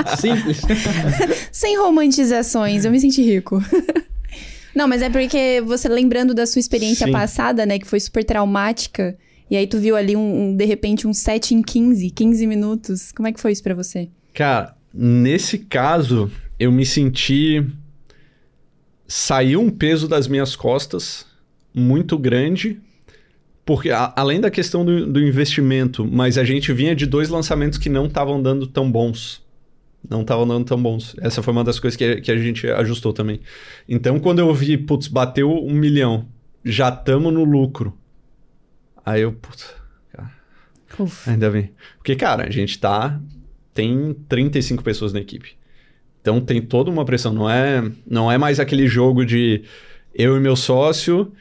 [0.19, 0.61] Simples.
[1.51, 3.61] Sem romantizações, eu me senti rico.
[4.75, 7.11] Não, mas é porque você lembrando da sua experiência Sim.
[7.11, 9.17] passada, né, que foi super traumática,
[9.49, 13.11] e aí tu viu ali um, um, de repente um 7 em 15, 15 minutos.
[13.11, 14.09] Como é que foi isso para você?
[14.33, 17.63] Cara, nesse caso, eu me senti
[19.07, 21.27] saiu um peso das minhas costas
[21.71, 22.79] muito grande,
[23.63, 27.77] porque a, além da questão do, do investimento, mas a gente vinha de dois lançamentos
[27.77, 29.42] que não estavam dando tão bons
[30.09, 31.15] não estavam dando tão bons.
[31.19, 33.39] Essa foi uma das coisas que, que a gente ajustou também.
[33.87, 36.27] Então, quando eu vi, putz, bateu um milhão,
[36.63, 37.97] já estamos no lucro.
[39.05, 39.73] Aí eu, putz,
[40.11, 40.31] cara,
[41.27, 41.71] ainda bem.
[41.97, 43.19] Porque, cara, a gente tá.
[43.73, 45.57] Tem 35 pessoas na equipe.
[46.21, 47.33] Então tem toda uma pressão.
[47.33, 49.63] Não é, não é mais aquele jogo de
[50.13, 51.31] eu e meu sócio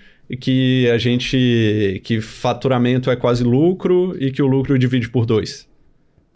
[0.40, 2.00] que a gente.
[2.04, 5.68] que faturamento é quase lucro e que o lucro divide por dois.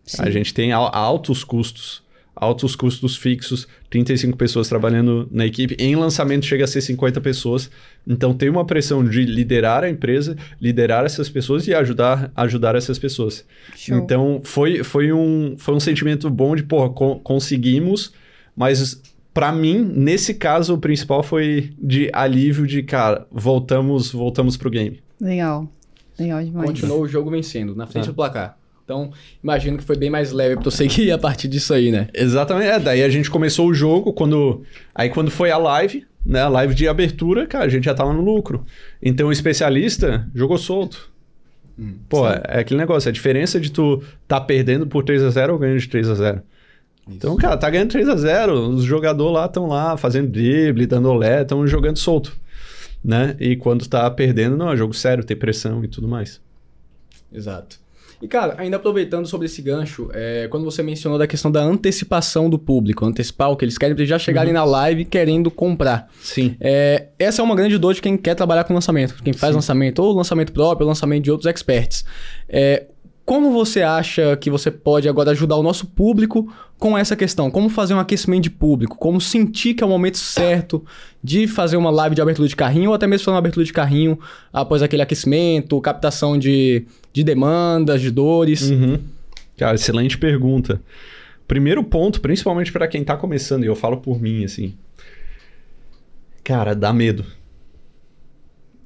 [0.05, 0.23] Sim.
[0.23, 2.06] A gente tem altos custos
[2.37, 5.75] altos custos fixos, 35 pessoas trabalhando na equipe.
[5.79, 7.71] Em lançamento chega a ser 50 pessoas.
[8.07, 12.99] Então tem uma pressão de liderar a empresa, liderar essas pessoas e ajudar, ajudar essas
[12.99, 13.45] pessoas.
[13.75, 13.97] Show.
[13.97, 18.13] Então foi, foi, um, foi um sentimento bom de, porra, co conseguimos,
[18.55, 19.01] mas
[19.33, 25.01] para mim, nesse caso, o principal foi de alívio de, cara, voltamos, voltamos pro game.
[25.21, 25.71] Legal.
[26.19, 26.71] Legal demais.
[26.71, 28.07] Continuou o jogo vencendo, na frente ah.
[28.09, 28.59] do placar.
[28.87, 29.11] Então,
[29.43, 32.07] imagino que foi bem mais leve pra tu seguir a partir disso aí, né?
[32.15, 32.69] Exatamente.
[32.69, 34.63] É, daí a gente começou o jogo quando.
[34.95, 36.43] Aí quando foi a live, né?
[36.43, 38.65] A live de abertura, cara, a gente já tava no lucro.
[39.03, 41.11] Então o especialista jogou solto.
[41.77, 45.31] Hum, Pô, é, é, aquele negócio, a diferença de tu tá perdendo por 3 a
[45.31, 47.17] 0 ou ganhando de 3 a 0 Isso.
[47.17, 51.11] Então, cara, tá ganhando 3 a 0 os jogadores lá estão lá fazendo drible, dando
[51.11, 52.37] olé, estão jogando solto.
[53.05, 53.37] Né?
[53.41, 56.41] E quando tá perdendo, não, é jogo sério, tem pressão e tudo mais.
[57.33, 57.85] Exato.
[58.21, 62.49] E, cara, ainda aproveitando sobre esse gancho, é, quando você mencionou da questão da antecipação
[62.49, 64.59] do público, antecipar o que eles querem, pra eles já chegarem uhum.
[64.59, 66.09] na live querendo comprar.
[66.21, 66.57] Sim.
[66.59, 69.57] É, essa é uma grande dor de quem quer trabalhar com lançamento, quem faz Sim.
[69.57, 72.05] lançamento, ou lançamento próprio, ou lançamento de outros experts.
[72.49, 72.87] É,
[73.27, 77.51] como você acha que você pode agora ajudar o nosso público com essa questão?
[77.51, 78.97] Como fazer um aquecimento de público?
[78.97, 80.85] Como sentir que é o momento certo
[81.21, 83.73] de fazer uma live de abertura de carrinho ou até mesmo fazer uma abertura de
[83.73, 84.17] carrinho
[84.53, 88.71] após aquele aquecimento, captação de, de demandas, de dores?
[88.71, 89.01] Uhum.
[89.57, 90.81] Cara, excelente pergunta.
[91.49, 94.77] Primeiro ponto, principalmente para quem está começando, e eu falo por mim assim.
[96.45, 97.27] Cara, dá medo.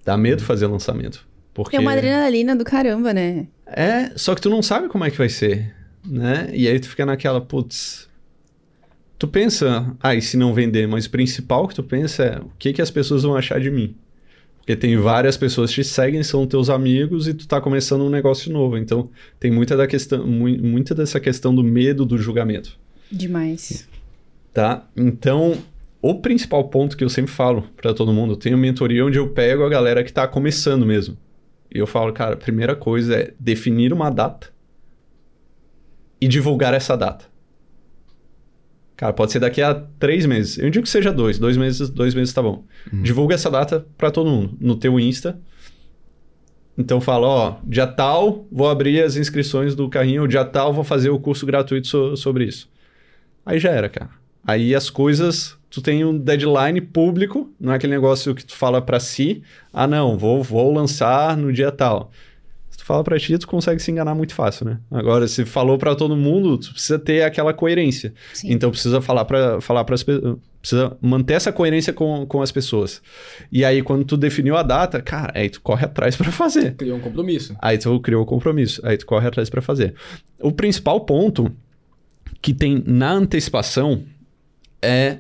[0.03, 1.29] Dá medo fazer lançamento.
[1.53, 1.77] Porque...
[1.77, 3.47] É uma adrenalina do caramba, né?
[3.73, 6.51] É, só que tu não sabe como é que vai ser, né?
[6.53, 8.09] E aí tu fica naquela, putz.
[9.19, 10.89] Tu pensa, ah, e se não vender?
[10.89, 13.71] Mas o principal que tu pensa é o que, que as pessoas vão achar de
[13.71, 13.95] mim.
[14.59, 18.11] Porque tem várias pessoas que te seguem, são teus amigos e tu tá começando um
[18.11, 18.77] negócio novo.
[18.79, 22.79] Então tem muita, da questão, mu muita dessa questão do medo do julgamento.
[23.11, 23.89] Demais.
[24.55, 24.89] Tá?
[24.97, 25.59] Então,
[26.01, 29.29] o principal ponto que eu sempre falo para todo mundo, eu tenho mentoria onde eu
[29.29, 31.17] pego a galera que tá começando mesmo.
[31.73, 34.49] E eu falo, cara, a primeira coisa é definir uma data
[36.21, 37.25] e divulgar essa data.
[38.97, 40.59] Cara, pode ser daqui a três meses.
[40.59, 41.39] Eu digo que seja dois.
[41.39, 42.65] Dois meses, dois meses tá bom.
[42.93, 43.03] Uhum.
[43.03, 44.59] Divulga essa data para todo mundo.
[44.61, 45.41] No teu Insta.
[46.77, 51.11] Então fala, ó, dia tal vou abrir as inscrições do carrinho, dia tal vou fazer
[51.11, 52.71] o curso gratuito so sobre isso.
[53.45, 54.11] Aí já era, cara.
[54.47, 58.83] Aí as coisas tu tem um deadline público, não é aquele negócio que tu fala
[58.83, 59.43] para si,
[59.73, 62.11] ah não, vou, vou lançar no dia tal.
[62.69, 64.79] Se tu fala pra ti, tu consegue se enganar muito fácil, né?
[64.91, 68.13] Agora, se falou para todo mundo, tu precisa ter aquela coerência.
[68.33, 68.53] Sim.
[68.53, 72.51] Então precisa falar para falar para as pessoas, precisa manter essa coerência com, com as
[72.51, 73.01] pessoas.
[73.51, 76.75] E aí quando tu definiu a data, cara, aí tu corre atrás para fazer.
[76.75, 77.57] Criou um compromisso.
[77.61, 79.95] Aí tu criou o compromisso, aí tu corre atrás para fazer.
[80.41, 81.51] O principal ponto
[82.43, 84.03] que tem na antecipação
[84.83, 85.19] é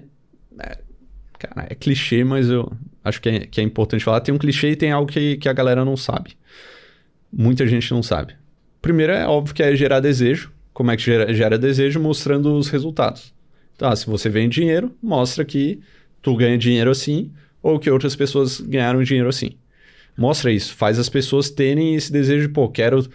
[1.41, 2.70] cara, é clichê, mas eu
[3.03, 4.20] acho que é, que é importante falar.
[4.20, 6.36] Tem um clichê e tem algo que, que a galera não sabe.
[7.32, 8.34] Muita gente não sabe.
[8.82, 10.53] Primeiro é óbvio que é gerar desejo.
[10.72, 11.99] Como é que gera, gera desejo?
[12.01, 13.32] Mostrando os resultados.
[13.78, 15.80] Tá, se você vende dinheiro, mostra que
[16.20, 17.32] tu ganha dinheiro assim
[17.62, 19.53] ou que outras pessoas ganharam dinheiro assim.
[20.16, 23.07] Mostra isso, faz as pessoas terem esse desejo de, pô, quero,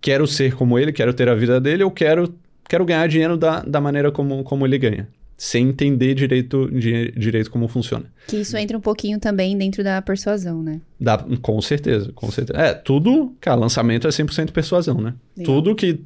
[0.00, 2.34] quero ser como ele, quero ter a vida dele, eu quero,
[2.68, 5.08] quero ganhar dinheiro da, da maneira como, como ele ganha
[5.38, 8.06] sem entender direito, di, direito como funciona.
[8.26, 10.80] Que isso entra um pouquinho também dentro da persuasão, né?
[11.00, 12.60] Dá, com certeza, com certeza.
[12.60, 15.14] É, tudo, cara, lançamento é 100% persuasão, né?
[15.44, 16.00] Tudo que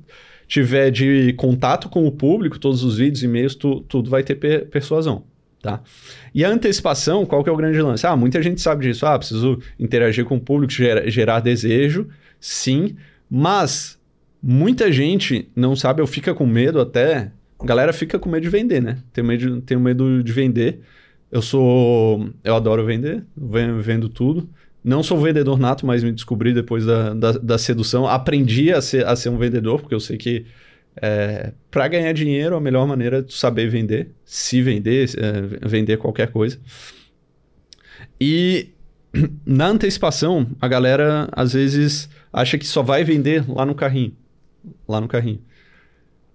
[0.47, 4.67] tiver de contato com o público, todos os vídeos, e-mails, tu, tudo vai ter per,
[4.67, 5.25] persuasão,
[5.63, 5.81] tá?
[6.35, 8.07] E a antecipação, qual que é o grande lance?
[8.07, 9.07] Ah, muita gente sabe disso.
[9.07, 12.07] Ah, preciso interagir com o público, gerar, gerar desejo,
[12.39, 12.97] sim,
[13.31, 13.99] mas
[14.43, 17.33] muita gente não sabe ou fica com medo até
[17.63, 18.99] a galera fica com medo de vender, né?
[19.13, 20.81] Tem medo, tenho medo de vender.
[21.31, 22.29] Eu sou.
[22.45, 24.49] Eu adoro vender, vendo tudo.
[24.85, 28.07] Não sou vendedor nato, mas me descobri depois da, da, da sedução.
[28.07, 30.45] Aprendi a ser, a ser um vendedor, porque eu sei que
[31.01, 35.97] é, para ganhar dinheiro, a melhor maneira é tu saber vender, se vender, é, vender
[35.99, 36.59] qualquer coisa.
[38.21, 38.71] E
[39.47, 44.17] na antecipação, a galera às vezes acha que só vai vender lá no carrinho.
[44.87, 45.41] Lá no carrinho.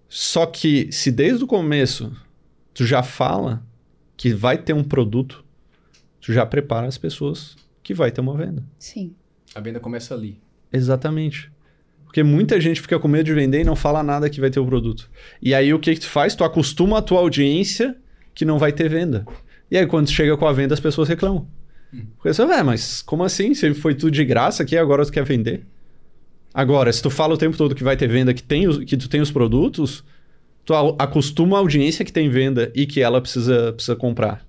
[0.09, 2.11] Só que se desde o começo
[2.73, 3.65] tu já fala
[4.15, 5.43] que vai ter um produto,
[6.21, 8.63] tu já prepara as pessoas que vai ter uma venda.
[8.77, 9.15] Sim.
[9.53, 10.39] A venda começa ali.
[10.71, 11.51] Exatamente.
[12.05, 14.59] Porque muita gente fica com medo de vender e não fala nada que vai ter
[14.59, 15.09] o produto.
[15.41, 16.35] E aí o que, que tu faz?
[16.35, 17.95] Tu acostuma a tua audiência
[18.33, 19.25] que não vai ter venda.
[19.69, 21.47] E aí quando chega com a venda as pessoas reclamam.
[21.93, 22.05] Hum.
[22.15, 23.53] Porque você, é, mas como assim?
[23.53, 25.65] Se foi tudo de graça aqui, agora tu quer vender?
[26.57, 28.97] Agora, se tu fala o tempo todo que vai ter venda, que, tem os, que
[28.97, 30.03] tu tem os produtos,
[30.65, 34.43] tu acostuma a audiência que tem venda e que ela precisa, precisa comprar.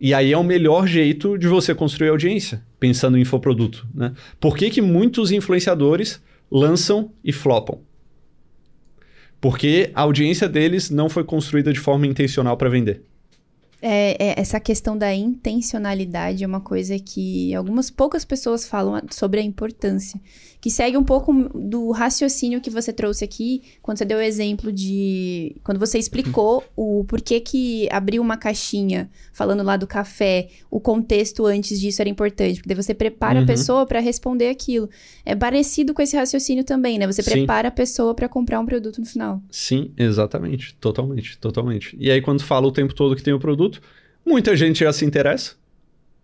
[0.00, 3.86] E aí é o melhor jeito de você construir audiência, pensando em infoproduto.
[3.94, 4.14] Né?
[4.40, 6.20] Por que, que muitos influenciadores
[6.50, 7.82] lançam e flopam?
[9.40, 13.00] Porque a audiência deles não foi construída de forma intencional para vender.
[13.80, 19.38] É, é, essa questão da intencionalidade é uma coisa que algumas poucas pessoas falam sobre
[19.38, 20.20] a importância
[20.60, 24.72] que segue um pouco do raciocínio que você trouxe aqui, quando você deu o exemplo
[24.72, 25.54] de.
[25.62, 31.46] Quando você explicou o porquê que abriu uma caixinha falando lá do café, o contexto
[31.46, 33.44] antes disso era importante, porque daí você prepara uhum.
[33.44, 34.90] a pessoa para responder aquilo.
[35.24, 37.06] É parecido com esse raciocínio também, né?
[37.06, 37.30] Você Sim.
[37.30, 39.40] prepara a pessoa para comprar um produto no final.
[39.50, 40.74] Sim, exatamente.
[40.80, 41.96] Totalmente, totalmente.
[42.00, 43.80] E aí, quando fala o tempo todo que tem o produto,
[44.26, 45.52] muita gente já se interessa,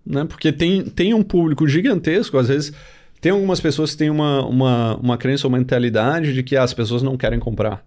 [0.04, 0.24] né?
[0.24, 2.72] Porque tem, tem um público gigantesco, às vezes
[3.24, 6.74] tem algumas pessoas que têm uma, uma, uma crença ou mentalidade de que ah, as
[6.74, 7.82] pessoas não querem comprar.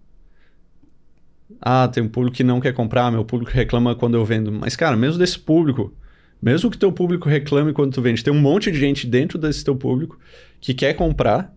[1.60, 4.50] Ah, tem um público que não quer comprar, meu público reclama quando eu vendo.
[4.50, 5.94] Mas, cara, mesmo desse público,
[6.42, 9.64] mesmo que teu público reclame quando tu vende, tem um monte de gente dentro desse
[9.64, 10.18] teu público
[10.60, 11.54] que quer comprar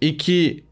[0.00, 0.62] e que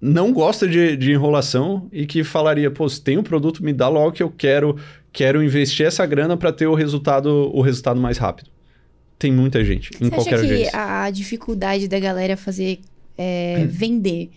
[0.00, 3.86] não gosta de, de enrolação e que falaria, pô, se tem um produto, me dá
[3.86, 4.78] logo que eu quero,
[5.12, 8.55] quero investir essa grana para ter o resultado, o resultado mais rápido
[9.18, 11.04] tem muita gente em Você qualquer acha que agência.
[11.04, 12.80] a dificuldade da galera fazer
[13.16, 13.68] é, hum.
[13.68, 14.30] vender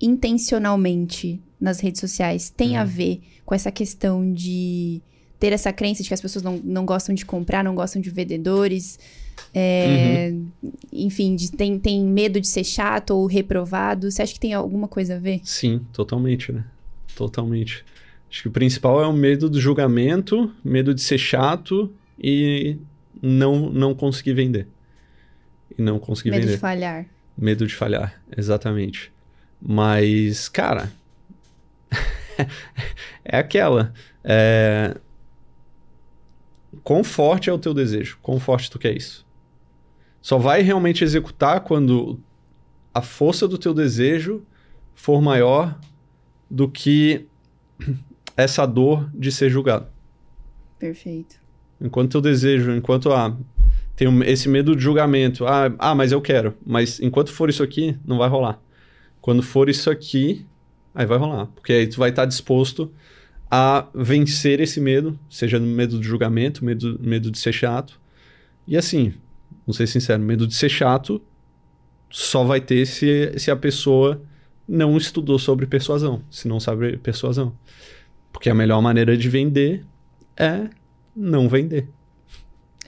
[0.00, 2.80] intencionalmente nas redes sociais tem hum.
[2.80, 5.00] a ver com essa questão de
[5.40, 8.10] ter essa crença de que as pessoas não, não gostam de comprar, não gostam de
[8.10, 8.98] vendedores,
[9.54, 10.72] é, uhum.
[10.92, 14.10] enfim, de, tem, tem medo de ser chato ou reprovado.
[14.10, 15.40] Você acha que tem alguma coisa a ver?
[15.44, 16.64] Sim, totalmente, né?
[17.14, 17.84] Totalmente.
[18.30, 22.76] Acho que o principal é o medo do julgamento, medo de ser chato e
[23.22, 24.68] não, não conseguir vender.
[25.76, 26.50] E não conseguir Medo vender.
[26.52, 27.06] Medo de falhar.
[27.36, 29.12] Medo de falhar, exatamente.
[29.60, 30.90] Mas, cara.
[33.24, 33.92] é aquela.
[34.24, 34.96] É...
[36.82, 38.18] Quão forte é o teu desejo?
[38.22, 39.26] Quão forte tu quer isso?
[40.20, 42.20] Só vai realmente executar quando
[42.92, 44.44] a força do teu desejo
[44.94, 45.78] for maior
[46.50, 47.26] do que
[48.36, 49.86] essa dor de ser julgado.
[50.78, 51.40] Perfeito.
[51.80, 53.36] Enquanto eu desejo, enquanto ah,
[53.94, 57.96] tenho esse medo de julgamento, ah, ah, mas eu quero, mas enquanto for isso aqui,
[58.04, 58.60] não vai rolar.
[59.20, 60.46] Quando for isso aqui,
[60.94, 62.92] aí vai rolar, porque aí tu vai estar disposto
[63.50, 67.98] a vencer esse medo, seja medo de julgamento, medo, medo de ser chato.
[68.66, 69.14] E assim,
[69.66, 71.20] vou ser sincero, medo de ser chato
[72.10, 74.20] só vai ter se, se a pessoa
[74.66, 77.54] não estudou sobre persuasão, se não sabe persuasão.
[78.32, 79.84] Porque a melhor maneira de vender
[80.36, 80.68] é
[81.18, 81.88] não vender.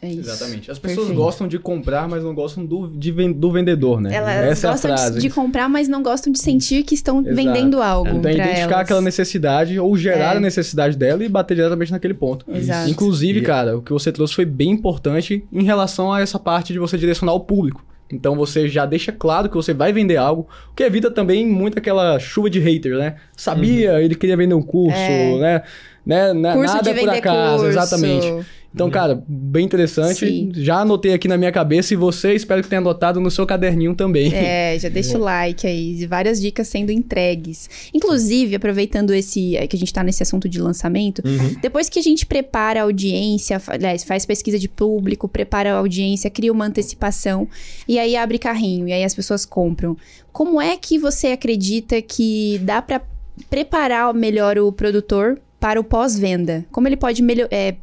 [0.03, 0.21] É isso.
[0.31, 0.71] Exatamente.
[0.71, 1.23] As pessoas Perfeito.
[1.23, 4.15] gostam de comprar, mas não gostam do, de do vendedor, né?
[4.15, 5.19] Elas Essa é a gostam de- frase.
[5.21, 7.37] de, comprar, mas não gostam de sentir que estão Exato.
[7.37, 8.09] vendendo algo.
[8.09, 8.81] Então, pra identificar elas.
[8.81, 10.37] aquela necessidade ou gerar É.
[10.39, 12.47] a necessidade dela e bater diretamente naquele ponto.
[12.51, 12.89] Exato.
[12.89, 16.73] Inclusive, E- cara, o que você trouxe foi bem importante em relação a essa parte
[16.73, 17.85] de você direcionar o público.
[18.11, 21.79] Então você já deixa claro que você vai vender algo, o que evita também muito
[21.79, 23.17] aquela chuva de hater, né?
[23.37, 25.39] Sabia, ele queria vender um curso, É.
[25.39, 25.63] né?
[26.05, 26.33] Né?
[26.55, 27.79] Curso Nada de é por vender acaso, curso.
[27.79, 28.47] exatamente.
[28.73, 30.21] Então, cara, bem interessante.
[30.25, 30.53] Sim.
[30.55, 33.97] Já anotei aqui na minha cabeça e você espero que tenha anotado no seu caderninho
[33.97, 34.33] também.
[34.33, 37.69] É, já deixa o like aí, várias dicas sendo entregues.
[37.93, 41.57] Inclusive, aproveitando esse é, que a gente tá nesse assunto de lançamento, Uhum.
[41.61, 46.31] depois que a gente prepara a audiência, aliás, faz pesquisa de público, prepara a audiência,
[46.31, 47.49] cria uma antecipação
[47.89, 49.97] e aí abre carrinho e aí as pessoas compram.
[50.33, 53.01] Como é que você acredita que dá pra
[53.49, 56.65] preparar melhor o produtor para o pós-venda?
[56.73, 57.77] Como ele pode melhor, é,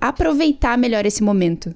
[0.00, 1.74] aproveitar melhor esse momento?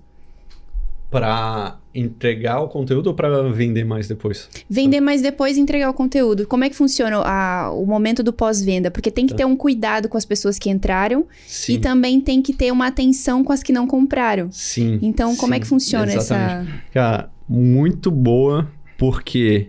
[1.11, 4.49] Pra entregar o conteúdo ou pra vender mais depois?
[4.69, 6.47] Vender mais depois e entregar o conteúdo.
[6.47, 8.93] Como é que funciona a- o momento do pós-venda?
[8.93, 9.39] Porque tem que Tá.
[9.39, 11.73] ter um cuidado com as pessoas que entraram Sim.
[11.75, 14.53] e também tem que ter uma atenção com as que não compraram.
[14.53, 15.01] Sim.
[15.03, 16.71] Então, como é sim, que funciona exatamente.
[16.71, 16.83] essa.
[16.93, 19.69] Cara, muito boa, porque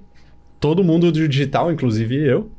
[0.60, 2.52] todo mundo do digital, inclusive eu,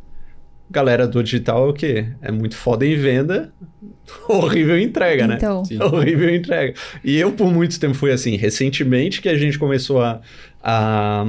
[0.73, 2.07] galera do digital é o quê?
[2.23, 3.53] É muito foda em venda,
[4.29, 5.35] horrível em entrega, né?
[5.37, 5.81] Então, Sim.
[5.81, 6.75] Horrível em entrega.
[7.05, 8.37] E eu, por muito tempo, fui assim.
[8.37, 10.21] Recentemente que a gente começou a,
[10.63, 11.25] a,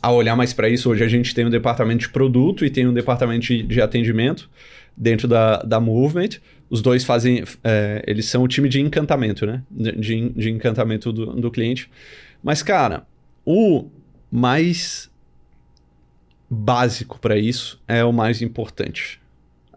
[0.00, 2.86] a olhar mais para isso, hoje a gente tem um departamento de produto e tem
[2.86, 4.48] um departamento de, de atendimento
[4.96, 6.40] dentro da, da Movement.
[6.70, 7.44] Os dois fazem.
[7.64, 9.62] é, eles são o time de encantamento, né?
[9.70, 11.90] De, de, de encantamento do, do cliente.
[12.42, 13.04] Mas, cara,
[13.44, 13.88] o
[14.30, 15.10] mais
[16.48, 19.20] básico para isso é o mais importante.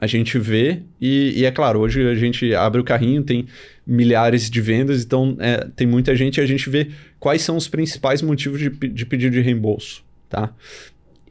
[0.01, 3.47] A gente vê, e, e é claro, hoje a gente abre o carrinho, tem
[3.85, 6.89] milhares de vendas, então é, tem muita gente e a gente vê
[7.19, 10.53] quais são os principais motivos de, de pedido de reembolso, tá?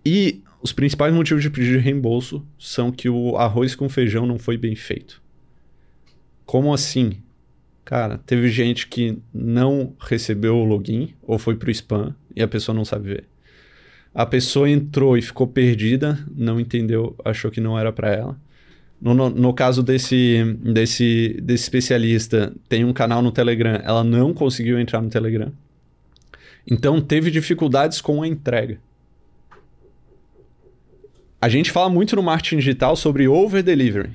[0.04, 4.38] E os principais motivos de pedido de reembolso são que o arroz com feijão não
[4.38, 5.22] foi bem feito.
[6.44, 7.22] Como assim?
[7.84, 12.74] Cara, teve gente que não recebeu o login ou foi pro spam e a pessoa
[12.74, 13.24] não sabe ver.
[14.14, 18.36] A pessoa entrou e ficou perdida, não entendeu, achou que não era para ela.
[19.00, 24.34] No, no, no caso desse, desse, desse especialista, tem um canal no Telegram, ela não
[24.34, 25.52] conseguiu entrar no Telegram.
[26.68, 28.80] Então teve dificuldades com a entrega.
[31.40, 34.10] A gente fala muito no marketing digital sobre over delivery,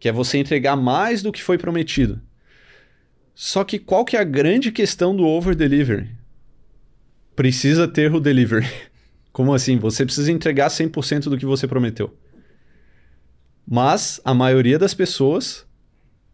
[0.00, 2.20] que é você entregar mais do que foi prometido.
[3.32, 6.08] Só que qual que é a grande questão do over delivery?
[7.36, 8.66] Precisa ter o delivery.
[9.32, 9.76] Como assim?
[9.78, 12.16] Você precisa entregar 100% do que você prometeu.
[13.68, 15.66] Mas a maioria das pessoas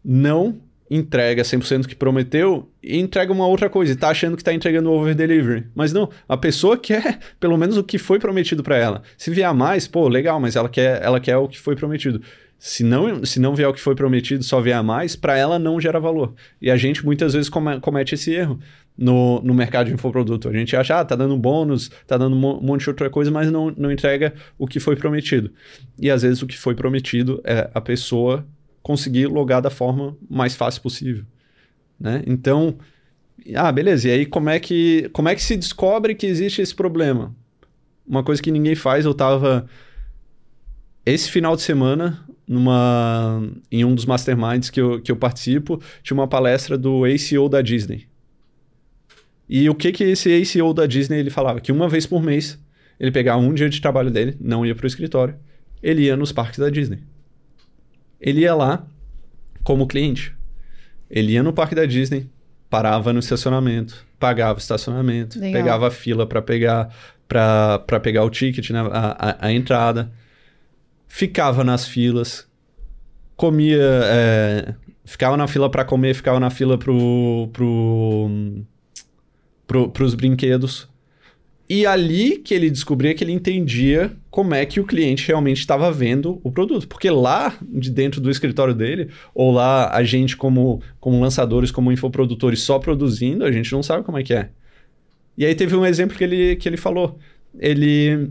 [0.03, 4.43] não entrega 100% do que prometeu e entrega uma outra coisa e tá achando que
[4.43, 5.65] tá entregando over delivery.
[5.73, 9.01] Mas não, a pessoa quer pelo menos o que foi prometido para ela.
[9.17, 12.21] Se vier mais, pô, legal, mas ela quer, ela quer o que foi prometido.
[12.59, 15.81] Se não, se não vier o que foi prometido, só vier mais, para ela não
[15.81, 16.33] gera valor.
[16.61, 18.59] E a gente muitas vezes come- comete esse erro
[18.97, 20.49] no, no mercado de infoproduto.
[20.49, 23.31] A gente acha, ah, tá dando bônus, tá dando um mo- monte de outra coisa,
[23.31, 25.51] mas não, não entrega o que foi prometido.
[25.99, 28.45] E às vezes o que foi prometido é a pessoa
[28.81, 31.23] conseguir logar da forma mais fácil possível.
[31.99, 32.21] Né?
[32.27, 32.75] Então,
[33.55, 34.09] ah, beleza.
[34.09, 37.35] E aí como é que como é que se descobre que existe esse problema?
[38.05, 39.65] Uma coisa que ninguém faz, eu tava
[41.05, 43.41] esse final de semana numa
[43.71, 47.61] em um dos masterminds que eu, que eu participo, tinha uma palestra do ACO da
[47.61, 48.07] Disney.
[49.55, 51.61] E o que que esse ACO da Disney ele falava?
[51.61, 52.59] Que uma vez por mês
[52.99, 55.35] ele pegava um dia de trabalho dele, não ia para o escritório,
[55.83, 57.03] ele ia nos parques da Disney.
[58.19, 58.83] Ele ia lá
[59.63, 60.35] como cliente.
[61.07, 62.27] Ele ia no parque da Disney,
[62.67, 65.61] parava no estacionamento, pagava o estacionamento, Legal.
[65.61, 66.91] pegava a fila para pegar
[67.27, 70.11] para pegar o ticket, né, a, a, a entrada,
[71.07, 72.47] ficava nas filas,
[73.35, 74.73] comia, é,
[75.05, 78.29] ficava na fila para comer, ficava na fila pro, pro,
[79.67, 80.87] pro, pros brinquedos.
[81.69, 85.91] E ali que ele descobria que ele entendia como é que o cliente realmente estava
[85.91, 86.87] vendo o produto.
[86.87, 91.91] Porque lá, de dentro do escritório dele, ou lá a gente como, como lançadores, como
[91.91, 94.49] infoprodutores só produzindo, a gente não sabe como é que é.
[95.37, 97.17] E aí teve um exemplo que ele, que ele falou.
[97.57, 98.29] Ele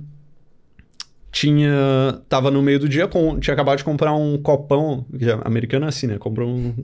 [1.33, 5.87] tinha tava no meio do dia com tinha acabado de comprar um copão é americano
[5.87, 6.75] é assim né comprou um,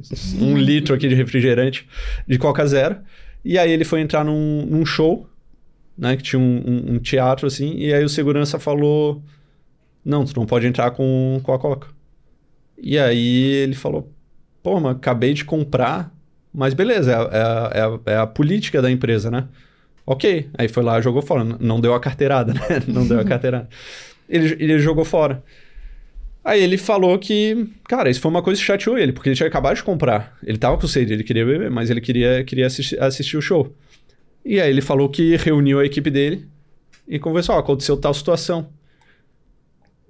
[0.41, 1.87] um litro aqui de refrigerante
[2.27, 2.97] de Coca Zero
[3.45, 5.29] e aí ele foi entrar num, num show
[5.97, 6.17] né?
[6.17, 9.23] Que tinha um, um, um teatro assim, e aí o segurança falou:
[10.05, 11.89] Não, tu não pode entrar com, com a Coca.
[12.81, 14.13] E aí ele falou:
[14.63, 16.13] Pô, mas acabei de comprar,
[16.53, 19.49] mas beleza, é, a- é é a, é a política da empresa, né?
[20.07, 20.49] Ok.
[20.59, 21.45] Aí foi lá, jogou fora.
[21.45, 22.61] Não deu a carteirada, né?
[22.89, 23.69] Não deu a carteirada.
[24.29, 25.43] Ele, ele jogou fora.
[26.49, 29.47] Aí ele falou que, cara, isso foi uma coisa que chateou ele, porque ele tinha
[29.47, 30.35] acabado de comprar.
[30.43, 33.71] Ele tava com sede, ele queria beber, mas ele queria, queria assistir, assistir o show.
[34.43, 36.47] E aí ele falou que reuniu a equipe dele
[37.07, 38.71] e conversou, ó, aconteceu tal situação.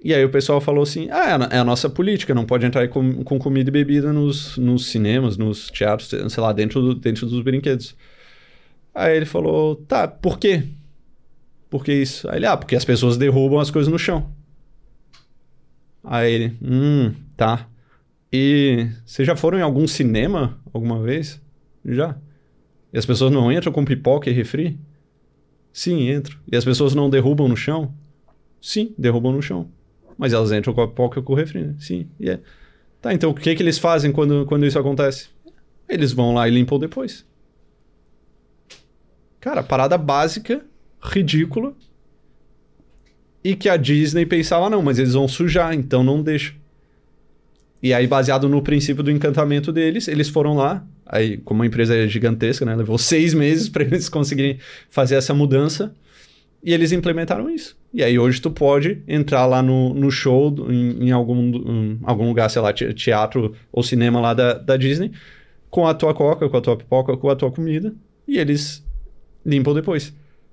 [0.05, 2.87] E aí o pessoal falou assim, ah, é a, é nossa política, não pode entrar
[2.87, 7.27] com, com comida e bebida nos, nos cinemas, nos teatros, sei lá, dentro, do- dentro
[7.27, 7.97] dos brinquedos.
[8.95, 10.63] Aí ele falou, tá, por quê?
[11.69, 12.31] Por que isso?
[12.31, 14.38] Aí ele, ah, porque as pessoas derrubam as coisas no chão.
[16.11, 17.69] Aí ele, hum, tá.
[18.33, 21.39] E vocês já foram em algum cinema alguma vez?
[21.85, 22.17] Já.
[22.91, 24.81] E as pessoas não entram com pipoca e refri?
[25.71, 26.39] Sim, entram.
[26.51, 27.93] E as pessoas não derrubam no chão?
[28.59, 29.69] Sim, derrubam no chão.
[30.17, 31.75] Mas elas entram com a pipoca e com o refri, né?
[31.79, 32.09] Sim.
[32.19, 32.41] E é.
[33.03, 35.29] Tá, então o que, que eles fazem quando, quando isso acontece?
[35.87, 37.27] Eles vão lá e limpam depois.
[39.41, 40.65] Cara, parada básica,
[41.03, 41.75] ridícula.
[43.49, 46.53] E que a Disney pensava, não, mas eles vão sujar, então não deixa.
[47.83, 50.85] E aí, baseado no princípio do encantamento deles, eles foram lá.
[51.07, 52.77] Aí, como a empresa é gigantesca, né?
[52.77, 54.59] Levou seis meses para eles conseguirem
[54.91, 55.95] fazer essa mudança.
[56.63, 57.75] E eles implementaram isso.
[57.95, 62.51] E aí, hoje, tu pode entrar lá no, no show, em, em algum, algum lugar,
[62.51, 65.11] sei lá, te- teatro ou cinema lá da, da Disney,
[65.71, 67.95] com a tua coca, com a tua pipoca, com a tua comida.
[68.27, 68.85] E eles
[69.47, 70.13] limpam depois.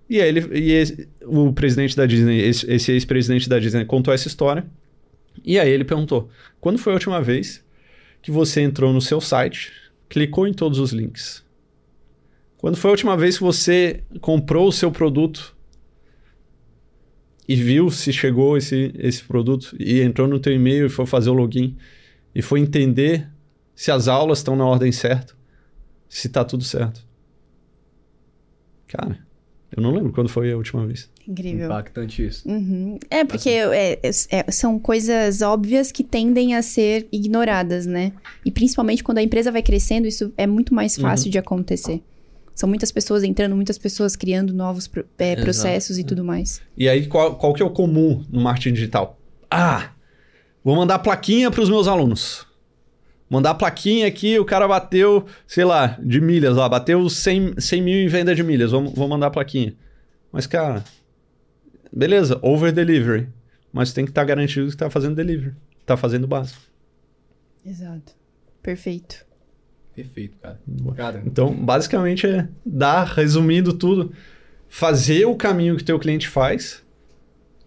[0.10, 4.14] E aí, ele, e esse- o presidente da Disney, esse, esse ex-presidente da Disney, contou
[4.14, 4.66] essa história.
[5.43, 6.30] E aí ele perguntou:
[6.62, 7.64] quando foi a última vez
[8.22, 9.72] que você entrou no seu site,
[10.10, 11.43] clicou em todos os links?
[12.58, 15.56] Quando foi a última vez que você comprou o seu produto
[17.47, 21.30] e viu se chegou esse, esse produto e entrou no teu e-mail e foi fazer
[21.30, 21.78] o login
[22.34, 23.30] e foi entender
[23.76, 25.36] se as aulas estão na ordem certa,
[26.10, 27.06] se tá tudo certo?
[28.88, 29.25] Cara,
[29.76, 31.10] eu não lembro quando foi a última vez.
[31.28, 31.66] Incrível.
[31.66, 32.48] Impactante isso.
[32.48, 32.98] Uhum.
[33.10, 38.14] É, porque é- é- é- são coisas óbvias que tendem a ser ignoradas, né?
[38.46, 42.02] E principalmente quando a empresa vai crescendo, isso é muito mais fácil de acontecer.
[42.54, 45.42] São muitas pessoas entrando, muitas pessoas criando novos é, Exato.
[45.44, 46.62] processos e tudo mais.
[46.78, 49.20] E aí, qual, qual que é o comum no marketing digital?
[49.52, 49.90] Ah,
[50.64, 52.48] vou mandar plaquinha para os meus alunos.
[53.30, 57.96] Mandar plaquinha aqui, o cara bateu, sei lá, de milhas lá, bateu 100, 100 mil
[57.98, 59.74] em venda de milhas, vou, vou mandar plaquinha.
[60.32, 60.84] Mas, cara,
[61.92, 63.28] beleza, over delivery.
[63.74, 66.62] Mas tem que estar garantido que está fazendo delivery, está fazendo o básico.
[67.66, 68.14] Exato.
[68.62, 69.26] Perfeito.
[69.96, 70.60] Perfeito, cara.
[70.96, 74.12] Cara, Então, basicamente é dar, resumindo tudo,
[74.68, 76.84] fazer o caminho que teu cliente faz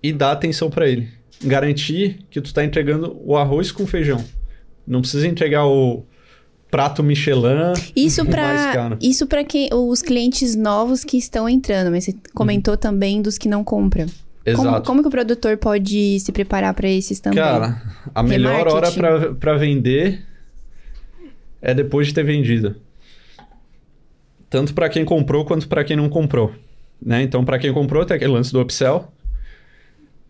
[0.03, 1.09] e dar atenção para ele.
[1.43, 4.25] Garantir que tu tá entregando o arroz com feijão.
[4.89, 6.03] Não precisa entregar o
[6.71, 7.75] prato Michelin.
[7.95, 13.21] Isso para isso para quem os clientes novos que estão entrando, mas você comentou também
[13.21, 14.07] dos que não compram.
[14.55, 14.87] Como, Exato.
[14.87, 17.39] como que o produtor pode se preparar para esses também?
[17.39, 17.83] Cara,
[18.15, 18.89] a melhor hora
[19.39, 20.25] para vender
[21.61, 22.77] é depois de ter vendido.
[24.49, 26.55] Tanto para quem comprou quanto para quem não comprou.
[27.01, 27.23] Né?
[27.23, 29.13] Então, para quem comprou, tem aquele lance do upsell.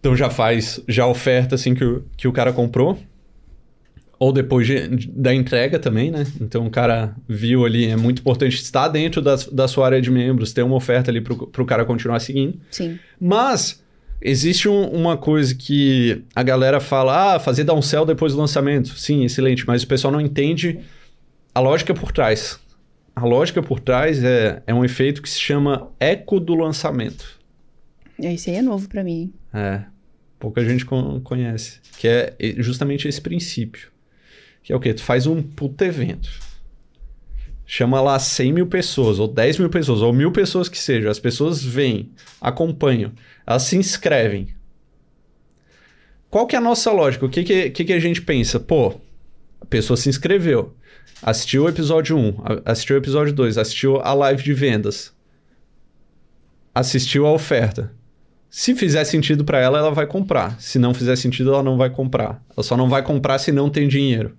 [0.00, 2.98] Então, já faz já oferta assim que o, que o cara comprou.
[4.18, 6.26] Ou depois de- da entrega também, né?
[6.40, 10.10] Então, o cara viu ali, é muito importante estar dentro da, da sua área de
[10.10, 12.58] membros, ter uma oferta ali para o cara continuar seguindo.
[12.70, 12.98] Sim.
[13.20, 13.80] Mas
[14.20, 18.88] existe um- uma coisa que a galera fala, ah, fazer downsell depois do lançamento.
[18.98, 20.80] Sim, excelente, mas o pessoal não entende
[21.54, 22.58] a lógica por trás.
[23.14, 27.38] A lógica por trás é, é um efeito que se chama eco do lançamento.
[28.18, 29.32] Isso aí é novo para mim.
[29.54, 29.82] É,
[30.40, 31.78] pouca gente con- conhece.
[31.98, 33.90] Que é justamente esse princípio.
[34.68, 34.92] Que é o quê?
[34.92, 36.28] Tu faz um puto evento.
[37.64, 41.10] Chama lá 100 mil pessoas, ou 10 mil pessoas, ou mil pessoas que sejam.
[41.10, 43.12] As pessoas vêm, acompanham,
[43.46, 44.48] elas se inscrevem.
[46.28, 47.24] Qual que é a nossa lógica?
[47.24, 48.60] O que, que, que, que a gente pensa?
[48.60, 49.00] Pô,
[49.58, 50.76] a pessoa se inscreveu,
[51.22, 55.14] assistiu o episódio 1, a- assistiu o episódio 2, assistiu a live de vendas,
[56.74, 57.90] assistiu a oferta.
[58.50, 60.60] Se fizer sentido para ela, ela vai comprar.
[60.60, 62.44] Se não fizer sentido, ela não vai comprar.
[62.54, 64.36] Ela só não vai comprar se não tem dinheiro.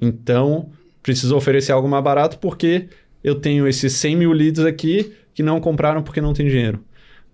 [0.00, 0.70] Então,
[1.02, 2.88] preciso oferecer algo mais barato porque
[3.22, 6.84] eu tenho esses 100 mil leads aqui que não compraram porque não tem dinheiro.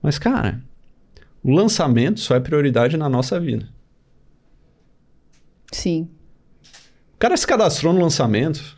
[0.02, 0.60] Mas, cara,
[1.42, 3.68] o lançamento só é prioridade na nossa vida.
[5.72, 6.08] Sim.
[7.14, 8.76] O cara se cadastrou no lançamento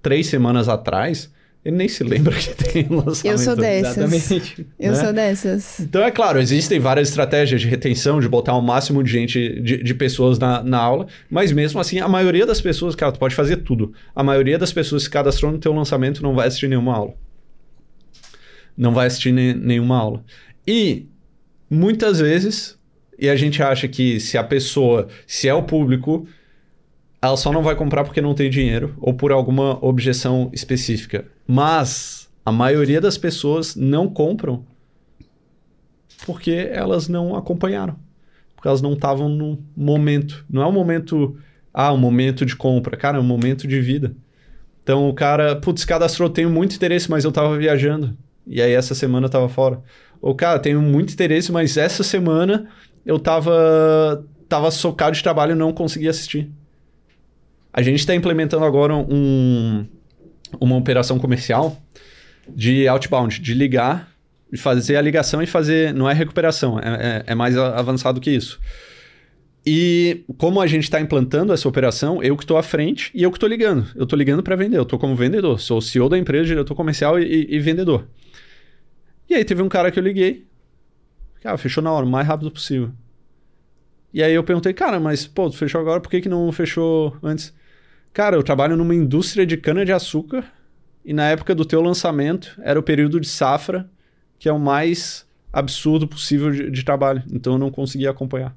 [0.00, 1.32] três semanas atrás,
[1.64, 3.26] ele nem se lembra que tem lançamento.
[3.26, 3.96] Eu sou dessas.
[3.96, 4.66] Exatamente.
[4.78, 5.04] Eu né?
[5.04, 5.80] sou dessas.
[5.80, 9.82] Então, é claro, existem várias estratégias de retenção, de botar o máximo de gente, de,
[9.82, 13.34] de pessoas na, na aula, mas mesmo assim, a maioria das pessoas, cara, tu pode
[13.34, 13.92] fazer tudo.
[14.14, 17.14] A maioria das pessoas que cadastrou no teu lançamento não vai assistir nenhuma aula.
[18.76, 20.24] Não vai assistir ne- nenhuma aula.
[20.66, 21.06] E,
[21.68, 22.78] muitas vezes,
[23.18, 26.26] e a gente acha que se a pessoa, se é o público,
[27.20, 31.26] ela só não vai comprar porque não tem dinheiro ou por alguma objeção específica.
[31.46, 34.64] Mas a maioria das pessoas não compram
[36.24, 37.96] porque elas não acompanharam.
[38.54, 40.44] Porque elas não estavam no momento.
[40.48, 41.36] Não é um momento,
[41.72, 42.96] ah, um momento de compra.
[42.96, 44.14] Cara, é um momento de vida.
[44.82, 48.16] Então o cara, putz, cadastrou, tenho muito interesse, mas eu tava viajando.
[48.46, 49.82] E aí essa semana eu tava fora.
[50.20, 52.68] Ou, cara, tenho muito interesse, mas essa semana
[53.04, 56.50] eu tava, tava socado de trabalho e não consegui assistir.
[57.78, 59.86] A gente está implementando agora um,
[60.60, 61.80] uma operação comercial
[62.48, 64.12] de outbound, de ligar,
[64.56, 65.94] fazer a ligação e fazer.
[65.94, 68.58] Não é recuperação, é, é, é mais avançado que isso.
[69.64, 73.30] E como a gente está implantando essa operação, eu que estou à frente e eu
[73.30, 73.86] que estou ligando.
[73.94, 75.60] Eu estou ligando para vender, eu estou como vendedor.
[75.60, 78.08] Sou o CEO da empresa, diretor comercial e, e- e vendedor.
[79.30, 80.44] E aí teve um cara que eu liguei.
[81.44, 82.90] Cara, fechou na hora, o mais rápido possível.
[84.12, 87.56] E aí eu perguntei, cara, mas pô, fechou agora, por que, que não fechou antes?
[88.12, 90.44] Cara, eu trabalho numa indústria de cana-de-açúcar
[91.04, 93.88] e na época do teu lançamento era o período de safra,
[94.38, 97.22] que é o mais absurdo possível de, de trabalho.
[97.30, 98.56] Então eu não conseguia acompanhar.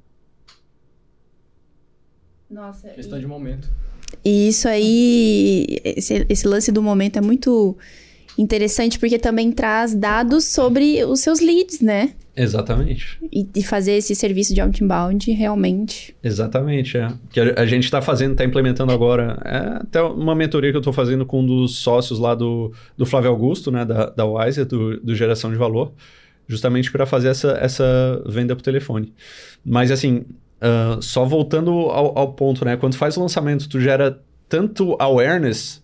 [2.50, 2.90] Nossa.
[2.90, 3.72] Questão de momento.
[4.26, 7.78] E isso aí, esse, esse lance do momento é muito
[8.38, 12.14] interessante porque também traz dados sobre os seus leads, né?
[12.36, 13.18] Exatamente.
[13.32, 16.16] E, e fazer esse serviço de outbound realmente.
[16.24, 17.10] Exatamente, é.
[17.30, 19.42] Que a, a gente está fazendo, está implementando agora.
[19.44, 23.06] É até uma mentoria que eu estou fazendo com um dos sócios lá do, do
[23.06, 23.84] Flávio Augusto, né?
[23.84, 25.92] Da, da Wiser, do, do Geração de Valor,
[26.48, 29.14] justamente para fazer essa, essa venda por telefone.
[29.64, 30.26] Mas assim,
[30.62, 32.78] ah, só voltando ao, ao ponto, né?
[32.78, 35.81] Quando faz o lançamento, tu gera tanto awareness.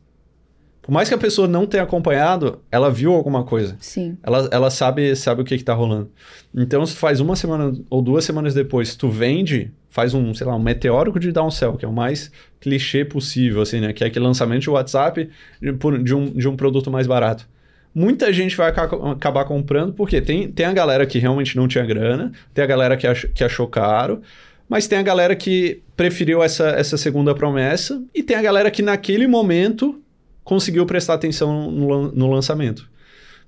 [0.88, 3.76] Por mais que a pessoa não tenha acompanhado, ela viu alguma coisa.
[3.78, 4.18] Sim.
[4.24, 6.10] Ela, ela sabe, sabe o que, que tá rolando.
[6.56, 10.48] Então, se tu faz uma semana ou duas semanas depois, tu vende, faz um, sei
[10.48, 12.32] lá, um meteórico de downsell, que é o mais
[12.62, 13.92] clichê possível, assim, né?
[13.92, 15.30] Que é aquele lançamento de WhatsApp
[15.62, 17.46] de, um, de um produto mais barato.
[17.94, 21.86] Muita gente vai aca- acabar comprando, porque tem, tem a galera que realmente não tinha
[21.86, 24.22] grana, tem a galera que, ach, que achou caro,
[24.70, 28.82] mas tem a galera que preferiu essa, essa segunda promessa, e tem a galera que
[28.82, 30.02] naquele momento
[30.48, 32.90] conseguiu prestar atenção no, no lançamento.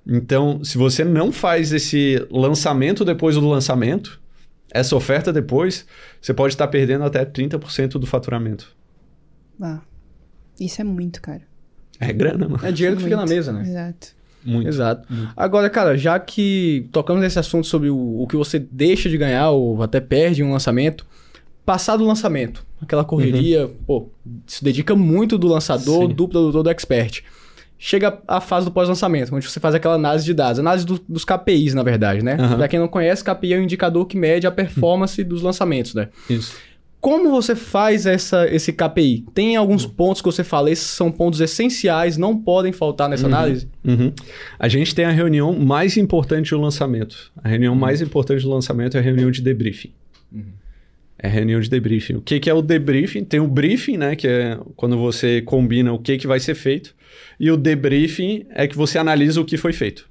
[0.06, 4.20] Então, se você não faz esse lançamento depois do lançamento,
[4.70, 5.86] essa oferta depois,
[6.22, 8.76] você pode estar perdendo até 30% do faturamento.
[9.62, 9.80] Ah,
[10.60, 11.43] isso é muito, cara.
[12.02, 12.66] É grana, mano.
[12.66, 13.34] É dinheiro que fica na Muito.
[13.34, 13.62] mesa, né?
[13.62, 14.08] Exato.
[14.43, 14.68] Muito.
[14.68, 15.08] Exato.
[15.38, 19.52] Agora, cara, já que tocamos nesse assunto sobre o, o que você deixa de ganhar
[19.52, 21.06] ou até perde em um lançamento,
[21.70, 24.09] passado o lançamento, aquela correria, pô,
[24.47, 26.15] se dedica muito do lançador, Sim.
[26.15, 27.22] do produtor, do expert.
[27.78, 31.24] Chega a fase do pós-lançamento, onde você faz aquela análise de dados, análise do- dos
[31.24, 32.38] KPIs, na verdade, né?
[32.39, 32.57] Aham.
[32.57, 36.09] Pra quem não conhece, KPI é um indicador que mede a performance dos lançamentos, né?
[36.28, 36.55] Isso.
[36.99, 39.26] Como você faz essa, esse KPI?
[39.34, 43.67] Tem alguns pontos que você fala, esses são pontos essenciais, não podem faltar nessa análise?
[43.86, 44.11] Uhum.
[44.57, 47.32] A gente tem a reunião mais importante do lançamento.
[47.43, 49.91] A reunião mais importante do lançamento é a reunião de debriefing.
[51.22, 52.15] É reunião de debriefing.
[52.15, 53.26] O que, que é o debriefing?
[53.26, 54.15] Tem o briefing, né?
[54.15, 56.95] Que é quando você combina o que, que vai ser feito.
[57.38, 60.07] E o debriefing é que você analisa o que foi feito.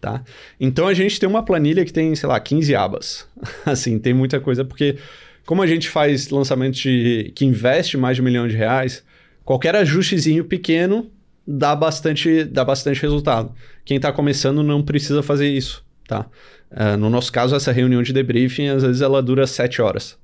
[0.00, 0.24] Tá?
[0.58, 3.28] Então a gente tem uma planilha que tem, sei lá, 15 abas.
[3.66, 4.96] assim, tem muita coisa, porque
[5.44, 9.04] como a gente faz lançamento de, que investe mais de um milhão de reais,
[9.44, 11.10] qualquer ajustezinho pequeno
[11.46, 13.52] dá bastante, dá bastante resultado.
[13.84, 16.26] Quem está começando não precisa fazer isso, tá?
[16.70, 20.16] Ah, no nosso caso, essa reunião de debriefing, às vezes ela dura sete horas.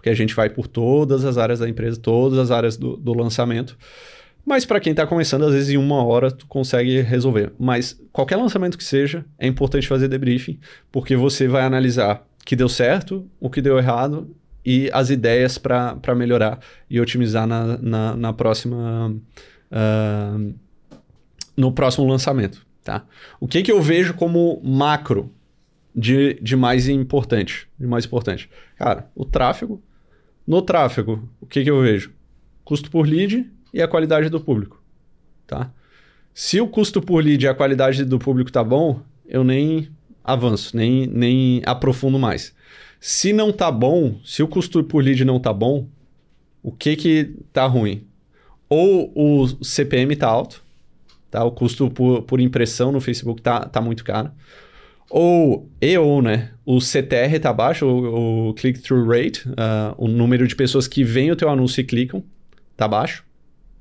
[0.00, 3.12] Porque a gente vai por todas as áreas da empresa, todas as áreas do, do
[3.12, 3.76] lançamento.
[4.46, 7.52] Mas para quem está começando, às vezes em uma hora tu consegue resolver.
[7.58, 10.58] Mas qualquer lançamento que seja, é importante fazer debriefing,
[10.90, 15.58] porque você vai analisar o que deu certo, o que deu errado e as ideias
[15.58, 16.58] para melhorar
[16.88, 19.14] e otimizar na, na, na próxima.
[19.70, 20.38] ah,
[21.60, 22.66] no próximo lançamento.
[22.82, 23.04] Tá?
[23.38, 25.30] O que, que eu vejo como macro
[25.94, 27.68] de, de mais importante?
[27.78, 28.48] De mais importante.
[28.76, 29.82] Cara, o tráfego.
[30.46, 32.12] No tráfego, o que, que eu vejo?
[32.64, 34.82] Custo por lead e a qualidade do público.
[35.46, 35.72] Tá?
[36.34, 39.88] Se o custo por lead e a qualidade do público tá bom, eu nem
[40.24, 42.54] avanço, nem, nem aprofundo mais.
[42.98, 45.88] Se não tá bom, se o custo por lead não tá bom,
[46.62, 48.06] o que que tá ruim?
[48.68, 50.62] Ou o CPM tá alto,
[51.30, 51.44] Tá?
[51.44, 54.32] O custo por, por impressão no Facebook tá, tá muito caro.
[55.10, 56.50] Ou, e ou, né?
[56.64, 61.32] O CTR tá baixo, o, o click-through rate, uh, o número de pessoas que veem
[61.32, 62.22] o teu anúncio e clicam,
[62.76, 63.24] tá baixo,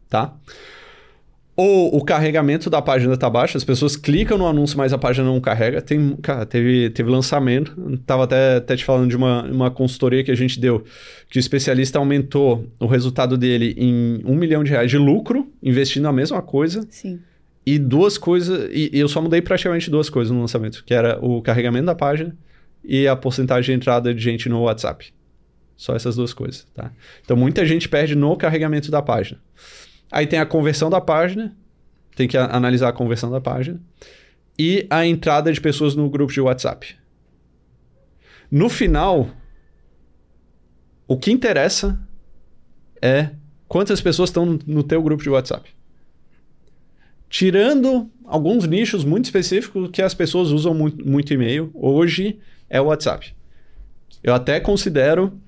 [0.10, 0.34] tá?
[1.56, 5.28] Ou o carregamento da página tá baixo, as pessoas clicam no anúncio, mas a página
[5.28, 5.82] não carrega.
[5.82, 7.76] Tem, cara, teve, teve lançamento.
[8.06, 10.86] Tava até, até te falando de uma, uma consultoria que a gente deu,
[11.30, 16.08] que o especialista aumentou o resultado dele em um milhão de reais de lucro, investindo
[16.08, 16.88] a mesma coisa.
[16.90, 17.20] Sim.
[17.70, 18.68] E duas coisas.
[18.74, 21.94] E, e eu só mudei praticamente duas coisas no lançamento, que era o carregamento da
[21.94, 22.36] página
[22.84, 25.14] e a porcentagem de entrada de gente no WhatsApp.
[25.78, 26.92] Só essas duas coisas, tá?
[27.24, 29.40] Então muita gente perde no carregamento da página.
[30.12, 31.56] Aí tem a conversão da página,
[32.16, 33.80] tem que analisar a conversão da página.
[34.58, 36.98] E a entrada de pessoas no grupo de WhatsApp.
[38.50, 39.30] No final,
[41.08, 42.00] o que interessa
[43.00, 43.30] é
[43.68, 45.70] quantas pessoas estão no teu grupo de WhatsApp.
[47.30, 52.40] Tirando alguns nichos muito específicos que as pessoas usam muito, muito e-mail, hoje
[52.70, 53.34] é o WhatsApp.
[54.24, 55.40] Eu até considero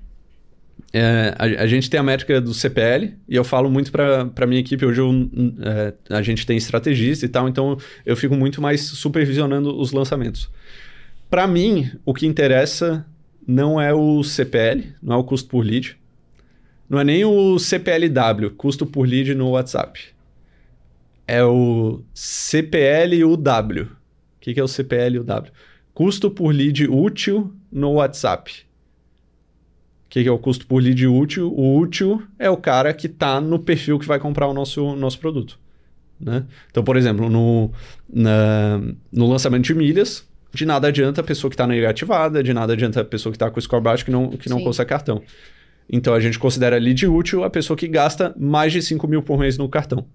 [0.94, 4.60] é, a, a, gente tem a métrica do CPL e eu falo muito para minha
[4.60, 4.86] equipe.
[4.86, 5.12] Hoje eu,
[5.62, 10.50] é, a gente tem estrategista e tal, então eu fico muito mais supervisionando os lançamentos.
[11.30, 13.06] Para mim, o que interessa
[13.48, 15.98] não é o CPL, não é o custo por lead,
[16.90, 20.00] não é nem o CPLW, custo por lead no WhatsApp.
[21.34, 23.34] É o CPL e o.
[23.34, 23.88] O
[24.42, 25.54] que, que é o CPL e o W?
[25.94, 28.66] Custo por lead útil no WhatsApp
[30.12, 31.54] que é o custo por lead útil.
[31.54, 35.18] O útil é o cara que está no perfil que vai comprar o nosso, nosso
[35.18, 35.58] produto.
[36.20, 36.44] Né?
[36.70, 37.72] Então, por exemplo, no,
[38.12, 42.74] na, no lançamento de milhas, de nada adianta a pessoa que está negativada, de nada
[42.74, 45.24] adianta a pessoa que está com o score baixo que não, que não consegue cartão.
[45.90, 49.40] Então, a gente considera lead útil a pessoa que gasta mais de 5 mil por
[49.40, 50.06] mês no cartão.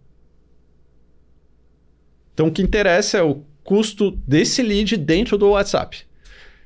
[2.36, 6.04] Então, o que interessa é o custo desse lead dentro do WhatsApp.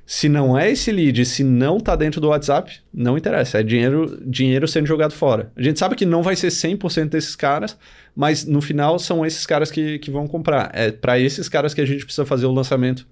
[0.05, 3.61] Se não é esse lead, se não está dentro do WhatsApp, não interessa.
[3.61, 5.53] É dinheiro, dinheiro sendo jogado fora.
[5.55, 7.79] A gente sabe que não vai ser 100% desses caras,
[8.17, 10.73] mas no final são esses caras que, que vão comprar.
[10.75, 13.07] É para esses caras que a gente precisa fazer o lançamento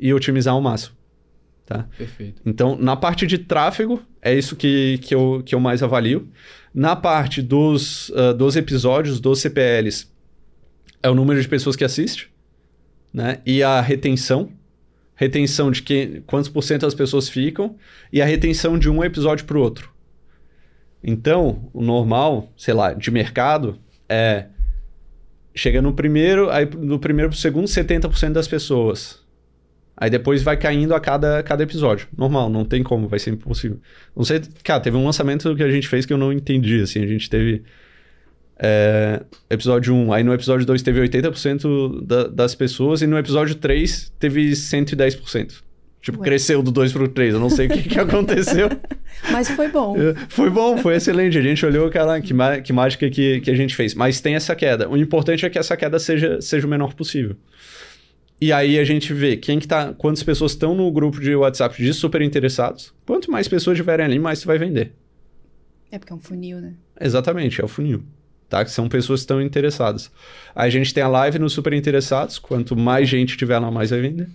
[0.00, 0.96] e otimizar ao máximo.
[1.66, 1.86] Tá?
[1.98, 2.40] Perfeito.
[2.46, 6.26] Então, na parte de tráfego, é isso que, que, eu, que eu mais avalio.
[6.72, 10.06] Na parte dos, uh, dos episódios, dos CPLs,
[11.02, 12.30] é o número de pessoas que assiste
[13.12, 13.40] né?
[13.44, 14.52] e a retenção
[15.18, 17.74] retenção de que, quantos por cento as pessoas ficam
[18.12, 19.90] e a retenção de um episódio para o outro.
[21.02, 23.76] Então, o normal, sei lá, de mercado
[24.08, 24.46] é
[25.56, 29.20] chega no primeiro, aí no primeiro para o segundo 70% das pessoas.
[29.96, 32.06] Aí depois vai caindo a cada, cada episódio.
[32.16, 33.80] Normal, não tem como, vai ser impossível.
[34.14, 37.02] Não sei, cara, teve um lançamento que a gente fez que eu não entendi, assim,
[37.02, 37.64] a gente teve
[38.58, 40.12] é, episódio 1.
[40.12, 45.62] Aí no episódio 2 teve 80% da, das pessoas e no episódio 3 teve 110%.
[46.00, 46.24] Tipo, Ué.
[46.24, 47.34] cresceu do 2 pro 3.
[47.34, 48.68] Eu não sei o que, que aconteceu.
[49.30, 49.96] Mas foi bom.
[49.96, 51.36] É, foi bom, foi excelente.
[51.36, 53.94] A gente olhou, cara, que, que mágica que, que a gente fez.
[53.94, 54.88] Mas tem essa queda.
[54.88, 57.36] O importante é que essa queda seja, seja o menor possível.
[58.40, 61.82] E aí a gente vê quem que tá, quantas pessoas estão no grupo de WhatsApp
[61.82, 62.94] de super interessados.
[63.04, 64.92] Quanto mais pessoas tiverem ali, mais você vai vender.
[65.90, 66.74] É porque é um funil, né?
[67.00, 68.04] Exatamente, é o funil
[68.48, 68.64] tá?
[68.64, 70.10] Que são pessoas que estão interessadas.
[70.54, 74.00] A gente tem a live nos super interessados, quanto mais gente tiver lá, mais vai
[74.00, 74.28] vender.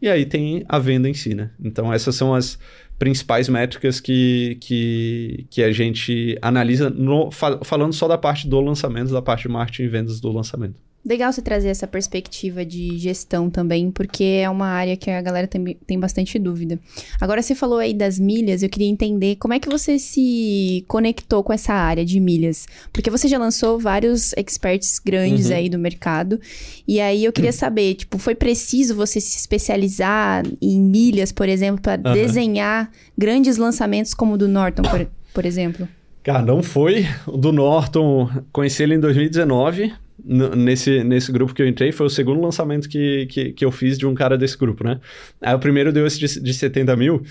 [0.00, 1.50] E aí tem a venda em si, né?
[1.62, 2.58] Então essas são as
[2.98, 9.12] principais métricas que, que, que a gente analisa no, falando só da parte do lançamento,
[9.12, 10.85] da parte de marketing e vendas do lançamento.
[11.06, 15.46] Legal você trazer essa perspectiva de gestão também, porque é uma área que a galera
[15.46, 16.80] tem, tem bastante dúvida.
[17.20, 21.44] Agora, você falou aí das milhas, eu queria entender como é que você se conectou
[21.44, 22.66] com essa área de milhas.
[22.92, 25.54] Porque você já lançou vários experts grandes uhum.
[25.54, 26.40] aí do mercado.
[26.88, 31.80] E aí eu queria saber, tipo, foi preciso você se especializar em milhas, por exemplo,
[31.80, 32.14] para uhum.
[32.14, 35.88] desenhar grandes lançamentos como o do Norton, por, por exemplo?
[36.24, 37.06] Cara, não foi.
[37.28, 39.92] O do Norton, conheci ele em 2019
[40.24, 43.98] nesse, nesse grupo que eu entrei, foi o segundo lançamento que, que, que eu fiz
[43.98, 45.00] de um cara desse grupo, né?
[45.40, 47.22] Aí o primeiro deu esse de, de 70 mil.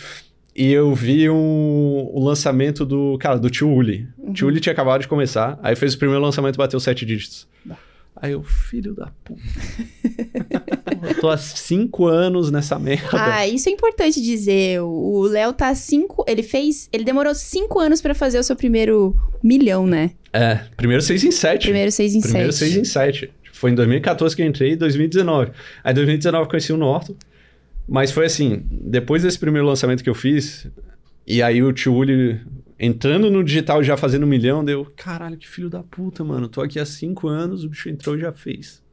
[0.56, 1.36] E eu vi um,
[2.14, 4.08] o lançamento do, cara, do Tio Uli.
[4.18, 4.32] Uhum.
[4.32, 7.46] Tio Uli tinha acabado de começar, aí fez o primeiro lançamento e bateu sete dígitos.
[7.66, 7.78] Bah.
[8.16, 9.42] Aí eu, filho da puta.
[11.08, 13.10] eu tô há cinco anos nessa merda.
[13.14, 14.82] Ah, isso é importante dizer.
[14.82, 16.24] O Léo tá há cinco.
[16.28, 16.90] Ele fez.
[16.92, 20.12] Ele demorou cinco anos para fazer o seu primeiro milhão, né?
[20.34, 21.64] É, primeiro seis em sete.
[21.64, 22.70] Primeiro seis em primeiro sete.
[22.70, 23.34] Primeiro seis em sete.
[23.54, 25.52] Foi em 2014 que eu entrei e 2019.
[25.84, 27.16] Aí em 2019 eu conheci o Norton.
[27.88, 30.68] Mas foi assim, depois desse primeiro lançamento que eu fiz,
[31.26, 32.42] e aí o tio Uli
[32.80, 36.48] entrando no digital já fazendo um milhão, deu, caralho, que filho da puta, mano.
[36.48, 38.84] Tô aqui há cinco anos, o bicho entrou e já fez.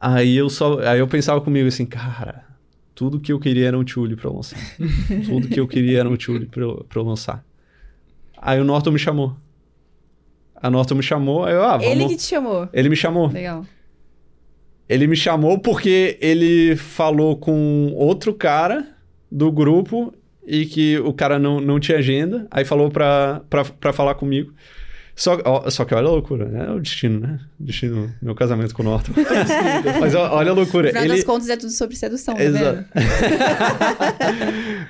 [0.00, 0.80] Aí eu só.
[0.80, 2.44] Aí eu pensava comigo assim, cara,
[2.94, 4.58] tudo que eu queria era um Tule pra eu lançar.
[5.26, 7.44] tudo que eu queria era um Tule pra, eu- pra eu lançar.
[8.38, 9.36] Aí o Norton me chamou.
[10.56, 11.86] A Norton me chamou, aí eu, ah, vamos.
[11.86, 12.68] Ele que te chamou.
[12.72, 13.28] Ele me chamou.
[13.28, 13.64] Legal.
[14.88, 18.88] Ele me chamou porque ele falou com outro cara
[19.30, 20.12] do grupo
[20.46, 22.46] e que o cara não, não tinha agenda.
[22.50, 24.52] Aí falou pra, pra, pra falar comigo.
[25.20, 26.64] Só, ó, só que olha a loucura, né?
[26.66, 27.38] É o destino, né?
[27.58, 29.12] Destino, meu casamento com o Norton.
[30.00, 30.88] Mas ó, olha a loucura.
[30.88, 32.86] Afinal Ele, das contas, é tudo sobre sedução, tá Exato.
[32.94, 33.06] vendo?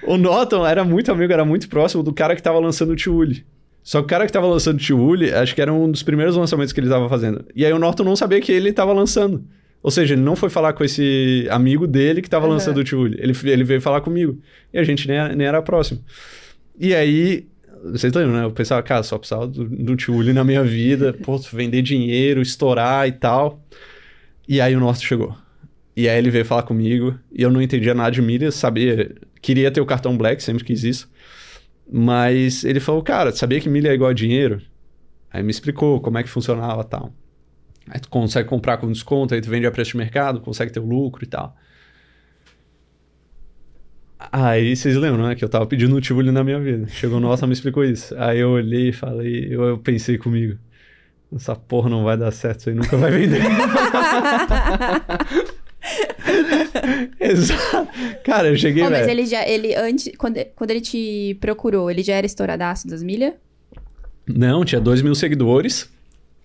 [0.06, 3.44] o Norton era muito amigo, era muito próximo do cara que tava lançando o Tiuli.
[3.82, 6.36] Só que o cara que tava lançando o Tiuli, acho que era um dos primeiros
[6.36, 7.44] lançamentos que ele tava fazendo.
[7.52, 9.44] E aí o Norton não sabia que ele tava lançando.
[9.82, 12.54] Ou seja, ele não foi falar com esse amigo dele que tava Aham.
[12.54, 13.18] lançando o Tiuli.
[13.20, 14.38] Ele, ele veio falar comigo.
[14.72, 16.00] E a gente nem, nem era próximo.
[16.78, 17.48] E aí,
[17.84, 18.44] vocês lembram, né?
[18.44, 21.12] Eu pensava, cara, só precisava do, do Tiuli na minha vida.
[21.24, 23.62] Pô, vender dinheiro, estourar e tal.
[24.48, 25.36] E aí o Norton chegou.
[25.96, 29.70] E aí ele veio falar comigo, e eu não entendia nada de milhas, sabia, queria
[29.70, 31.10] ter o cartão Black, sempre quis isso.
[31.90, 34.62] Mas ele falou, cara, sabia que milha é igual a dinheiro?
[35.32, 37.12] Aí me explicou como é que funcionava e tal.
[37.88, 40.80] Aí tu consegue comprar com desconto, aí tu vende a preço de mercado, consegue ter
[40.80, 41.56] o lucro e tal.
[44.32, 45.34] Aí vocês lembram, né?
[45.34, 46.86] Que eu tava pedindo um Tivoli na minha vida.
[46.88, 48.14] Chegou e me explicou isso.
[48.18, 50.58] Aí eu olhei e falei, eu, eu pensei comigo,
[51.34, 53.40] essa porra não vai dar certo, isso aí nunca vai vender.
[57.18, 57.88] Exato.
[58.22, 62.02] Cara, eu cheguei, Ó, mas ele já, ele antes, quando, quando ele te procurou, ele
[62.02, 63.32] já era estouradaço das milhas?
[64.28, 65.90] Não, tinha 2 mil seguidores.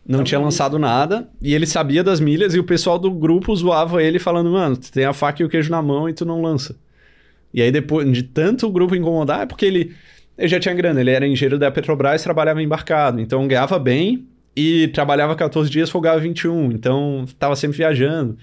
[0.08, 1.28] Não tinha lançado nada.
[1.42, 4.92] E ele sabia das milhas e o pessoal do grupo zoava ele falando, mano, tu
[4.92, 6.76] tem a faca e o queijo na mão e tu não lança.
[7.56, 9.96] E aí depois de tanto o grupo incomodar, é porque ele,
[10.38, 11.00] ele já tinha grana.
[11.00, 13.22] Ele era engenheiro da Petrobras, trabalhava embarcado.
[13.22, 16.74] Então ganhava bem e trabalhava 14 dias, folgava 21.
[16.74, 18.38] Então tava sempre viajando.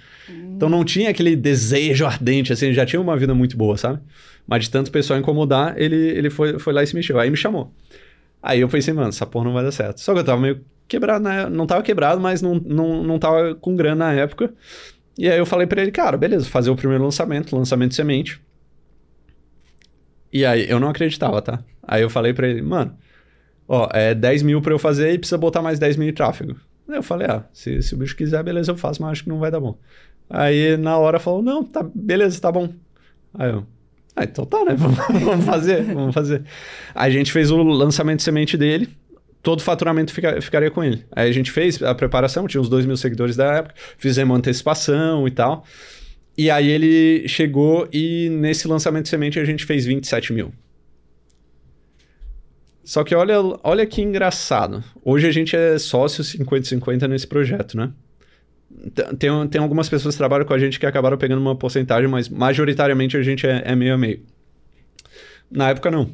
[0.56, 4.00] Então não tinha aquele desejo ardente, assim, ele já tinha uma vida muito boa, sabe?
[4.46, 7.20] Mas de tanto o pessoal incomodar, ele, ele foi, foi lá e se mexeu.
[7.20, 7.70] Aí me chamou.
[8.42, 10.00] Aí eu pensei, mano, essa porra não vai dar certo.
[10.00, 11.22] Só que eu tava meio quebrado?
[11.50, 14.54] Não tava quebrado, mas não, não, não tava com grana na época.
[15.18, 18.40] E aí eu falei pra ele, cara, beleza, fazer o primeiro lançamento, lançamento semente.
[20.32, 21.62] E aí eu não acreditava, tá?
[21.82, 22.96] Aí eu falei pra ele, mano,
[23.68, 26.56] ó, é 10 mil pra eu fazer e precisa botar mais 10 mil em tráfego.
[26.88, 29.28] Aí eu falei, ah, se, se o bicho quiser, beleza, eu faço, mas acho que
[29.28, 29.78] não vai dar bom.
[30.30, 32.72] Aí na hora falou, não, tá, beleza, tá bom.
[33.34, 33.66] Aí eu,
[34.16, 34.74] ah, então tá, né?
[34.76, 36.42] Vamos, vamos fazer, vamos fazer.
[36.94, 38.88] Aí a gente fez o lançamento de semente dele,
[39.42, 41.04] todo o faturamento fica- ficaria com ele.
[41.12, 45.26] Aí a gente fez a preparação, tinha uns 2 mil seguidores da época, fizemos antecipação
[45.26, 45.64] e tal.
[46.36, 50.52] E aí ele chegou e nesse lançamento de semente a gente fez 27 mil.
[52.84, 54.82] Só que olha, olha que engraçado.
[55.04, 57.92] Hoje a gente é sócio 50-50 nesse projeto, né?
[59.18, 62.28] Tem, tem algumas pessoas que trabalham com a gente que acabaram pegando uma porcentagem, mas
[62.28, 64.20] majoritariamente a gente é, é meio a meio.
[65.50, 66.10] Na época, não.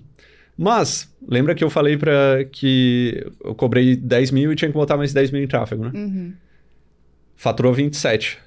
[0.56, 4.96] Mas, lembra que eu falei para que eu cobrei 10 mil e tinha que botar
[4.96, 5.92] mais 10 mil em tráfego, né?
[5.94, 6.32] Uhum.
[7.36, 8.38] Faturou 27.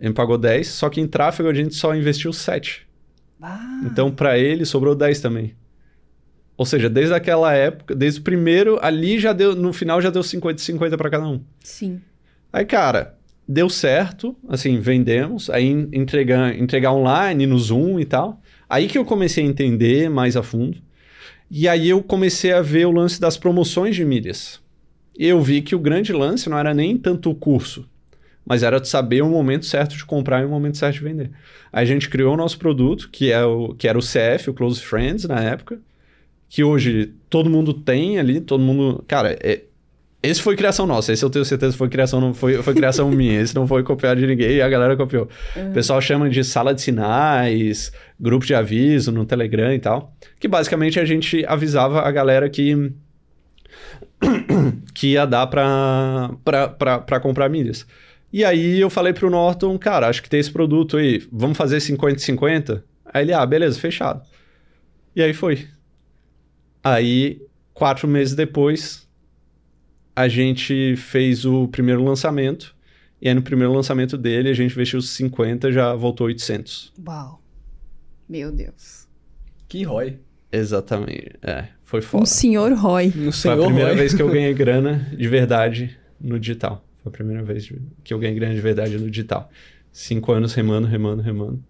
[0.00, 2.86] Ele pagou 10, só que em tráfego a gente só investiu 7.
[3.40, 5.54] Ah, Então, para ele, sobrou 10 também.
[6.56, 10.22] Ou seja, desde aquela época, desde o primeiro, ali já deu, no final já deu
[10.22, 11.40] 50 50 para cada um.
[11.62, 12.00] sim.
[12.52, 18.40] Aí, cara, deu certo, assim, vendemos, aí en- entregar, entregar online no Zoom e tal.
[18.68, 20.78] Aí que eu comecei a entender mais a fundo.
[21.50, 24.60] E aí eu comecei a ver o lance das promoções de milhas.
[25.18, 27.86] E eu vi que o grande lance não era nem tanto o curso,
[28.46, 31.30] mas era de saber o momento certo de comprar e o momento certo de vender.
[31.72, 34.54] Aí a gente criou o nosso produto, que, é o, que era o CF, o
[34.54, 35.80] Close Friends, na época,
[36.48, 39.04] que hoje todo mundo tem ali, todo mundo...
[39.08, 39.62] Cara, é,
[40.22, 43.40] esse foi criação nossa, esse eu tenho certeza foi criação, não foi, foi criação minha,
[43.40, 45.28] esse não foi copiado de ninguém e a galera copiou.
[45.56, 50.46] O pessoal chama de sala de sinais, grupo de aviso no Telegram e tal, que
[50.46, 52.92] basicamente a gente avisava a galera que
[54.94, 57.86] que ia dar pra comprar milhas.
[58.32, 61.78] E aí eu falei pro Norton, cara, acho que tem esse produto aí, vamos fazer
[61.78, 62.82] 50-50?
[63.04, 64.22] Aí ele, ah, beleza, fechado.
[65.14, 65.66] E aí foi.
[66.84, 67.40] Aí,
[67.72, 69.08] quatro meses depois,
[70.14, 72.74] a gente fez o primeiro lançamento.
[73.20, 76.92] E aí, no primeiro lançamento dele, a gente investiu 50, já voltou 800.
[77.06, 77.42] Uau.
[78.28, 79.08] Meu Deus.
[79.68, 80.18] Que ROI.
[80.52, 81.32] Exatamente.
[81.42, 82.22] É, foi foda.
[82.22, 83.06] Um senhor Roy.
[83.06, 83.98] No Foi a senhor primeira ROI.
[83.98, 86.85] vez que eu ganhei grana de verdade no digital.
[87.06, 87.72] Foi a primeira vez
[88.02, 89.48] que eu ganhei grana de verdade no digital.
[89.92, 91.62] Cinco anos remando, remando, remando.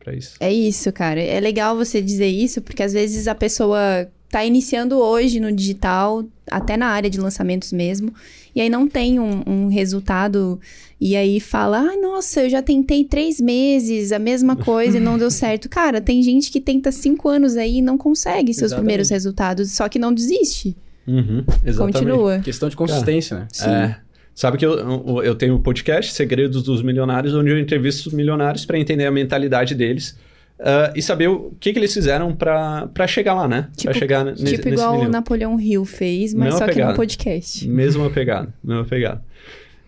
[0.00, 0.34] Pra isso.
[0.40, 1.20] É isso, cara.
[1.20, 6.24] É legal você dizer isso, porque às vezes a pessoa tá iniciando hoje no digital,
[6.50, 8.12] até na área de lançamentos mesmo,
[8.54, 10.58] e aí não tem um, um resultado,
[11.00, 15.16] e aí fala, ah, nossa, eu já tentei três meses, a mesma coisa e não
[15.16, 15.68] deu certo.
[15.68, 18.84] Cara, tem gente que tenta cinco anos aí e não consegue seus Exatamente.
[18.84, 20.74] primeiros resultados, só que não desiste.
[21.06, 21.94] Uhum, exatamente.
[21.94, 22.40] Continua.
[22.40, 23.48] Questão de consistência, né?
[23.52, 23.70] Sim.
[23.70, 24.00] É.
[24.34, 28.64] Sabe que eu, eu, tenho um podcast, Segredos dos Milionários, onde eu entrevisto os milionários
[28.64, 30.18] para entender a mentalidade deles
[30.58, 33.68] ah, e saber o que, que eles fizeram para chegar lá, né?
[33.76, 35.10] Tipo- para chegar nesse, tipo nesse igual o milhão.
[35.10, 36.90] Napoleão Hill fez, mas Mesma só que pegada.
[36.92, 37.68] no podcast.
[37.68, 39.24] Mesma pegada, mesma pegada.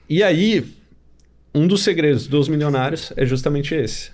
[0.09, 0.65] E aí,
[1.55, 4.11] um dos segredos dos milionários é justamente esse.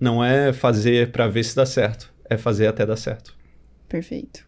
[0.00, 3.32] Não é fazer para ver se dá certo, é fazer até dar certo.
[3.88, 4.44] Perfeito.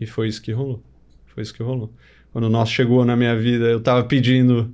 [0.00, 0.82] E foi isso que rolou.
[1.26, 1.92] Foi isso que rolou.
[2.32, 4.72] Quando o nosso chegou na minha vida, eu tava pedindo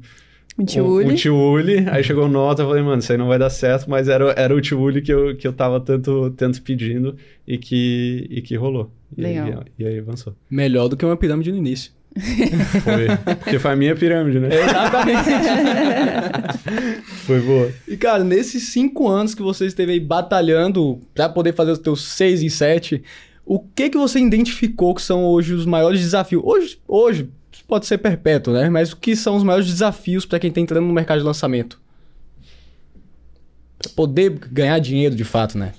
[0.58, 1.80] um, Uli.
[1.82, 4.32] um aí chegou nota, eu falei, mano, isso aí não vai dar certo, mas era,
[4.32, 7.14] era o Tiuli que eu, que eu tava tanto, tanto pedindo
[7.46, 8.90] e que, e que rolou.
[9.16, 9.46] E Legal.
[9.46, 10.34] Aí, e aí avançou.
[10.50, 11.92] Melhor do que uma pirâmide no início.
[12.82, 13.34] Foi.
[13.36, 14.48] Porque foi a minha pirâmide, né?
[14.50, 15.28] Exatamente.
[17.26, 17.70] Foi boa.
[17.86, 22.02] e, cara, nesses cinco anos que você esteve aí batalhando pra poder fazer os teus
[22.02, 23.02] seis e sete,
[23.44, 26.42] o que que você identificou que são hoje os maiores desafios?
[26.42, 27.28] Hoje, hoje
[27.66, 28.68] pode ser perpétuo, né?
[28.68, 31.80] Mas o que são os maiores desafios pra quem tá entrando no mercado de lançamento?
[33.78, 35.72] Pra poder ganhar dinheiro de fato, né?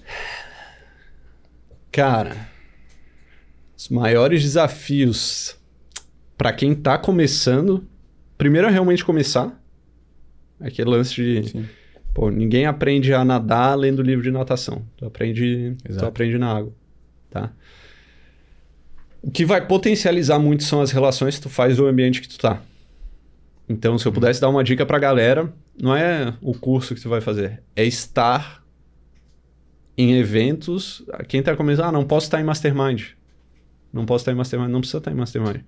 [1.91, 2.35] Cara,
[3.75, 5.55] os maiores desafios
[6.37, 7.87] pra quem tá começando,
[8.37, 9.59] primeiro é realmente começar.
[10.59, 11.65] Aquele lance de, Sim.
[12.13, 14.85] pô, ninguém aprende a nadar lendo livro de natação.
[14.97, 16.73] Tu aprende, tu aprende na água,
[17.29, 17.51] tá?
[19.21, 22.37] O que vai potencializar muito são as relações que tu faz do ambiente que tu
[22.37, 22.61] tá.
[23.67, 27.09] Então, se eu pudesse dar uma dica pra galera, não é o curso que tu
[27.09, 28.63] vai fazer, é estar
[29.97, 31.03] em eventos.
[31.27, 33.09] Quem tá começando, ah, não posso estar em mastermind.
[33.91, 35.61] Não posso estar em mastermind, não precisa estar em mastermind.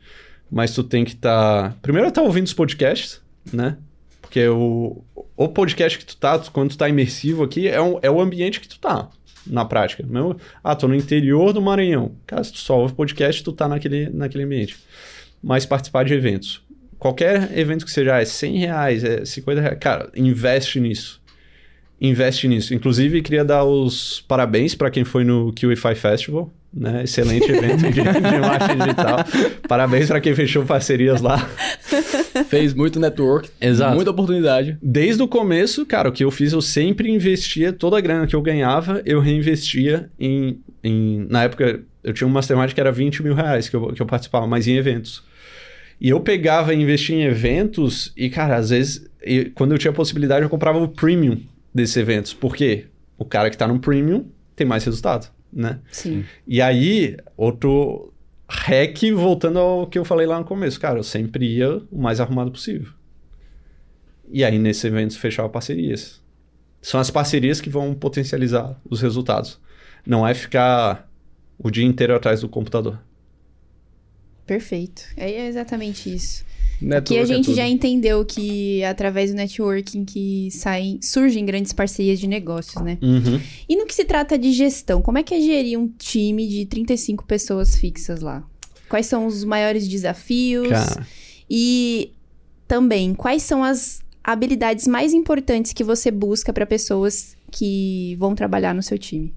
[0.49, 1.77] Mas tu tem que estar.
[1.81, 3.21] Primeiro, estar ouvindo os podcasts,
[3.51, 3.77] né?
[4.21, 5.03] Porque o,
[5.35, 8.59] o podcast que tu tá, quando tu tá imersivo aqui, é, um, é o ambiente
[8.59, 9.09] que tu tá,
[9.45, 10.03] na prática.
[10.07, 12.13] Mesmo, ah, tô no interior do Maranhão.
[12.25, 14.77] Cara, se tu só ouve podcast, tu tá naquele, naquele ambiente.
[15.41, 16.61] Mas participar de eventos.
[16.97, 19.77] Qualquer evento que seja, ah, é 100 reais, é 50 reais.
[19.79, 21.21] Cara, investe nisso.
[22.01, 22.73] Investe nisso.
[22.73, 26.51] Inclusive, queria dar os parabéns para quem foi no QI5 Festival.
[26.71, 27.03] Né?
[27.03, 29.25] Excelente evento de, de marketing digital.
[29.67, 31.49] Parabéns para quem fechou parcerias lá.
[32.47, 33.95] Fez muito network, Exato.
[33.95, 34.77] muita oportunidade.
[34.81, 38.35] Desde o começo, cara, o que eu fiz, eu sempre investia toda a grana que
[38.35, 40.59] eu ganhava, eu reinvestia em.
[40.83, 44.01] em na época, eu tinha um mastermind que era 20 mil reais que eu, que
[44.01, 45.23] eu participava, mas em eventos.
[45.99, 49.91] E eu pegava e investia em eventos, e, cara, às vezes, e- quando eu tinha
[49.91, 51.41] a possibilidade, eu comprava o premium
[51.73, 52.31] desses eventos.
[52.33, 52.85] Por quê?
[53.17, 54.25] O cara que tá no premium
[54.55, 55.79] tem mais resultado, né?
[55.91, 56.25] Sim.
[56.47, 58.13] E aí, outro
[58.47, 62.19] hack, voltando ao que eu falei lá no começo, cara, eu sempre ia o mais
[62.19, 62.91] arrumado possível.
[64.31, 66.21] E aí, nesses eventos, fechava parcerias.
[66.81, 69.59] São as parcerias que vão potencializar os resultados.
[70.05, 71.09] Não é ficar
[71.57, 72.99] o dia inteiro atrás do computador.
[74.45, 75.03] Perfeito.
[75.17, 76.45] É exatamente isso.
[76.81, 77.55] Network Aqui a é gente tudo.
[77.55, 82.97] já entendeu que através do networking que saem, surgem grandes parcerias de negócios, né?
[83.01, 83.39] Uhum.
[83.67, 86.65] E no que se trata de gestão, como é que é gerir um time de
[86.65, 88.43] 35 pessoas fixas lá?
[88.87, 90.69] Quais são os maiores desafios?
[90.69, 91.05] Cara,
[91.49, 92.11] E
[92.67, 98.73] também, quais são as habilidades mais importantes que você busca para pessoas que vão trabalhar
[98.73, 99.33] no seu time?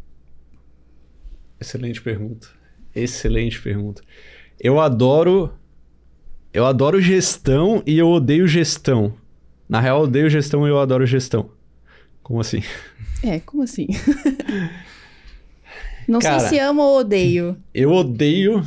[1.61, 2.49] excelente pergunta.
[2.95, 4.03] Excelente pergunta.
[4.61, 5.53] Eu adoro.
[6.53, 9.15] Eu adoro gestão e eu odeio gestão.
[9.69, 11.51] Na real, eu odeio gestão e eu adoro gestão.
[12.23, 12.63] Como assim?
[13.25, 13.87] É, como assim?
[16.09, 17.57] Não Cara, sei se amo ou odeio.
[17.73, 18.67] Eu odeio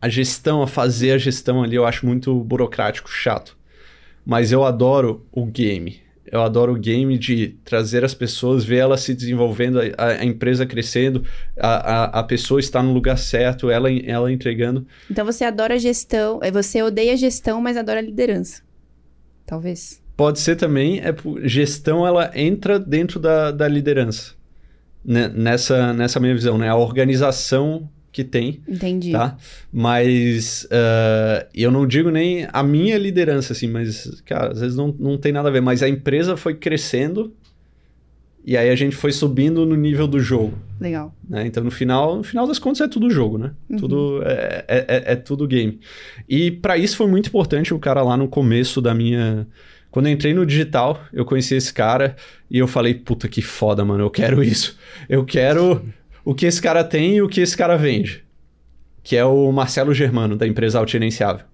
[0.00, 3.58] a gestão, a fazer a gestão ali, eu acho muito burocrático, chato.
[4.24, 6.00] Mas eu adoro o game.
[6.30, 10.66] Eu adoro o game de trazer as pessoas, ver elas se desenvolvendo, a, a empresa
[10.66, 11.24] crescendo,
[11.58, 14.86] a, a, a pessoa está no lugar certo, ela, ela entregando.
[15.10, 18.62] Então você adora gestão, é, você odeia gestão, mas adora liderança.
[19.46, 20.02] Talvez.
[20.16, 21.14] Pode ser também, é
[21.44, 24.34] gestão ela entra dentro da, da liderança.
[25.04, 25.28] Né?
[25.28, 26.68] Nessa, nessa minha visão, né?
[26.68, 29.12] A organização que tem Entendi.
[29.12, 29.36] tá?
[29.72, 34.94] Mas ah, eu não digo nem a minha liderança, assim, mas, cara, às vezes não,
[34.98, 35.60] não tem nada a ver.
[35.60, 37.32] Mas a empresa foi crescendo
[38.44, 41.14] e aí a gente foi subindo no nível do jogo, Legal.
[41.28, 41.46] né?
[41.46, 43.50] Então, no final, no final das contas, é tudo jogo, né?
[43.78, 45.78] Tudo, é, é, é- é tudo game.
[46.26, 49.46] E para isso foi muito importante o cara lá no começo da minha...
[49.90, 52.14] Quando eu entrei no digital, eu conheci esse cara
[52.50, 54.78] e eu falei, puta que foda, mano, eu quero isso.
[55.08, 55.82] Eu quero
[56.28, 58.22] o que esse cara tem e o que esse cara vende.
[59.02, 61.46] que é o Marcelo Germano, da empresa Autogerenciável.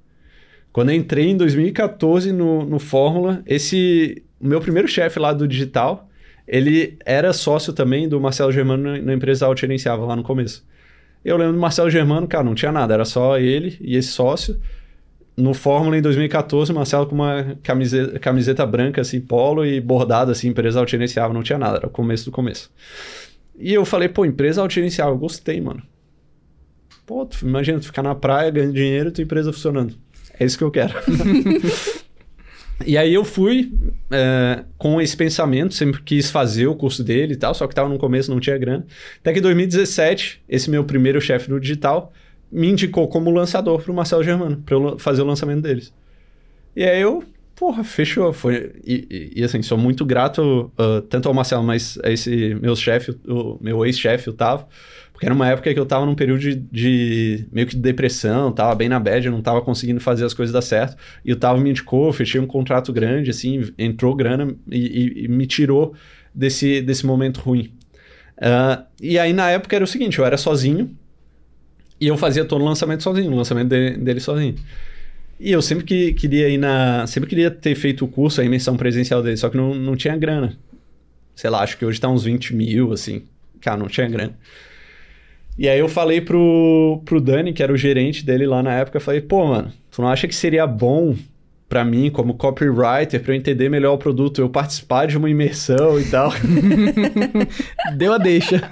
[0.72, 5.46] Quando eu entrei em 2014 no, no Fórmula, esse o meu primeiro chefe lá do
[5.46, 6.08] digital,
[6.48, 10.66] ele era sócio também do Marcelo Germano na empresa Autogerenciável lá no começo.
[11.24, 14.60] Eu lembro do Marcelo Germano, cara, não tinha nada, era só ele e esse sócio.
[15.36, 20.32] No Fórmula em 2014, o Marcelo com uma camiseta, camiseta branca, assim, polo e bordado,
[20.32, 22.72] assim, empresa autogerenciável, não tinha nada, era o começo do começo.
[23.58, 25.82] E eu falei, pô, empresa autogerenciável, gostei, mano.
[27.06, 29.94] Pô, tu, imagina, tu ficar na praia ganhando dinheiro e tua empresa funcionando.
[30.38, 30.94] É isso que eu quero.
[32.84, 33.72] e aí eu fui
[34.10, 37.88] é, com esse pensamento, sempre quis fazer o curso dele e tal, só que tava
[37.88, 38.86] no começo, não tinha grana.
[39.20, 42.12] Até que em 2017, esse meu primeiro chefe do digital
[42.50, 45.92] me indicou como lançador pro Marcelo Germano, para eu fazer o lançamento deles.
[46.74, 47.22] E aí eu,
[47.54, 48.32] porra, fechou.
[48.32, 52.54] Foi, e, e, e assim, sou muito grato uh, tanto ao Marcelo, mas a esse
[52.56, 54.66] meu chefe, o meu ex-chefe, o Tavo,
[55.12, 58.50] porque era uma época que eu tava num período de, de meio que de depressão,
[58.50, 60.96] tava bem na bad, não tava conseguindo fazer as coisas dar certo.
[61.24, 65.46] E o Tavo me indicou, fechei um contrato grande, assim, entrou grana e, e, me
[65.46, 65.94] tirou
[66.34, 67.72] desse, desse momento ruim.
[68.38, 70.90] Uh, e aí na época era o seguinte, eu era sozinho
[72.00, 74.56] e eu fazia todo o lançamento sozinho, o lançamento dele, dele sozinho.
[75.38, 77.06] E eu sempre que, queria ir na.
[77.06, 80.16] Sempre queria ter feito o curso, a imersão presencial dele, só que não, não tinha
[80.16, 80.56] grana.
[81.34, 83.22] Sei lá, acho que hoje tá uns 20 mil, assim.
[83.60, 84.36] Cara, não tinha grana.
[85.56, 88.98] E aí eu falei pro, pro Dani, que era o gerente dele lá na época,
[88.98, 91.16] falei, pô, mano, tu não acha que seria bom
[91.68, 95.98] para mim, como copywriter, para eu entender melhor o produto, eu participar de uma imersão
[95.98, 96.30] e tal?
[97.96, 98.62] Deu a deixa.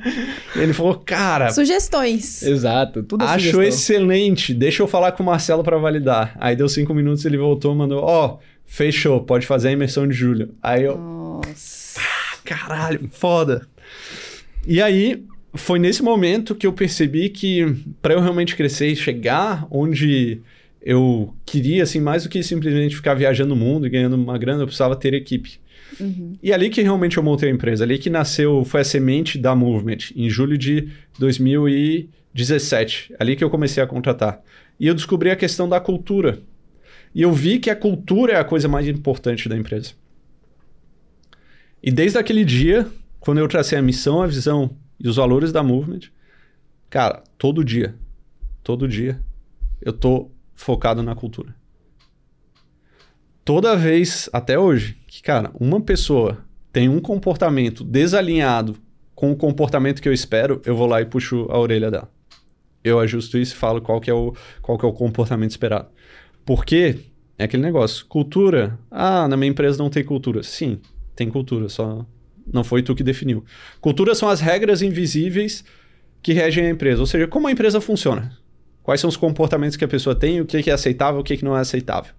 [0.56, 1.50] Ele falou, cara...
[1.50, 2.42] Sugestões.
[2.42, 3.62] Exato, tudo é Acho sugestão.
[3.62, 6.36] excelente, deixa eu falar com o Marcelo para validar.
[6.40, 10.14] Aí deu cinco minutos, ele voltou, mandou, ó, oh, fechou, pode fazer a imersão de
[10.14, 10.54] julho.
[10.62, 10.96] Aí eu...
[10.96, 12.00] Nossa.
[12.00, 13.66] Ah, caralho, foda.
[14.66, 15.24] E aí,
[15.56, 20.40] foi nesse momento que eu percebi que para eu realmente crescer e chegar onde
[20.86, 24.62] eu queria, assim, mais do que simplesmente ficar viajando o mundo e ganhando uma grana,
[24.62, 25.58] eu precisava ter equipe.
[25.98, 26.38] Uhum.
[26.40, 29.52] E ali que realmente eu montei a empresa, ali que nasceu, foi a semente da
[29.52, 30.88] Movement, em julho de
[31.18, 33.16] 2017.
[33.18, 34.40] Ali que eu comecei a contratar.
[34.78, 36.38] E eu descobri a questão da cultura.
[37.12, 39.90] E eu vi que a cultura é a coisa mais importante da empresa.
[41.82, 42.86] E desde aquele dia,
[43.18, 46.02] quando eu tracei a missão, a visão e os valores da Movement,
[46.88, 47.96] cara, todo dia,
[48.62, 49.18] todo dia,
[49.82, 51.54] eu tô focado na cultura.
[53.44, 58.76] Toda vez, até hoje, que, cara, uma pessoa tem um comportamento desalinhado
[59.14, 62.10] com o comportamento que eu espero, eu vou lá e puxo a orelha dela.
[62.82, 65.88] Eu ajusto isso e falo qual que é o, qual que é o comportamento esperado.
[66.44, 66.98] Porque
[67.38, 70.42] é aquele negócio, cultura, ah, na minha empresa não tem cultura.
[70.42, 70.80] Sim,
[71.14, 72.04] tem cultura, só
[72.52, 73.44] não foi tu que definiu.
[73.80, 75.64] Cultura são as regras invisíveis
[76.22, 78.36] que regem a empresa, ou seja, como a empresa funciona.
[78.86, 81.56] Quais são os comportamentos que a pessoa tem, o que é aceitável, o que não
[81.56, 82.14] é aceitável.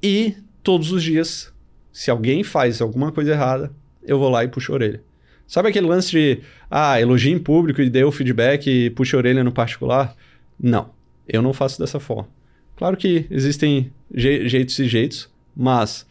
[0.00, 1.52] E todos os dias,
[1.92, 3.72] se alguém faz alguma coisa errada,
[4.04, 5.02] eu vou lá e puxo a orelha.
[5.48, 9.18] Sabe aquele lance de, ah, elogio em público e dê o feedback e puxa a
[9.18, 10.14] orelha no particular?
[10.56, 10.90] Não,
[11.26, 12.28] eu não faço dessa forma.
[12.76, 16.06] Claro que existem je jeitos e jeitos, mas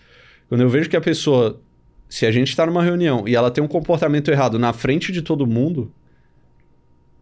[0.49, 1.61] quando eu vejo que a pessoa,
[2.09, 5.21] se a gente está numa reunião e ela tem um comportamento errado na frente de
[5.21, 5.89] todo mundo,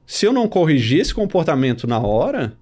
[0.06, 2.56] se eu não corrigir esse comportamento na hora,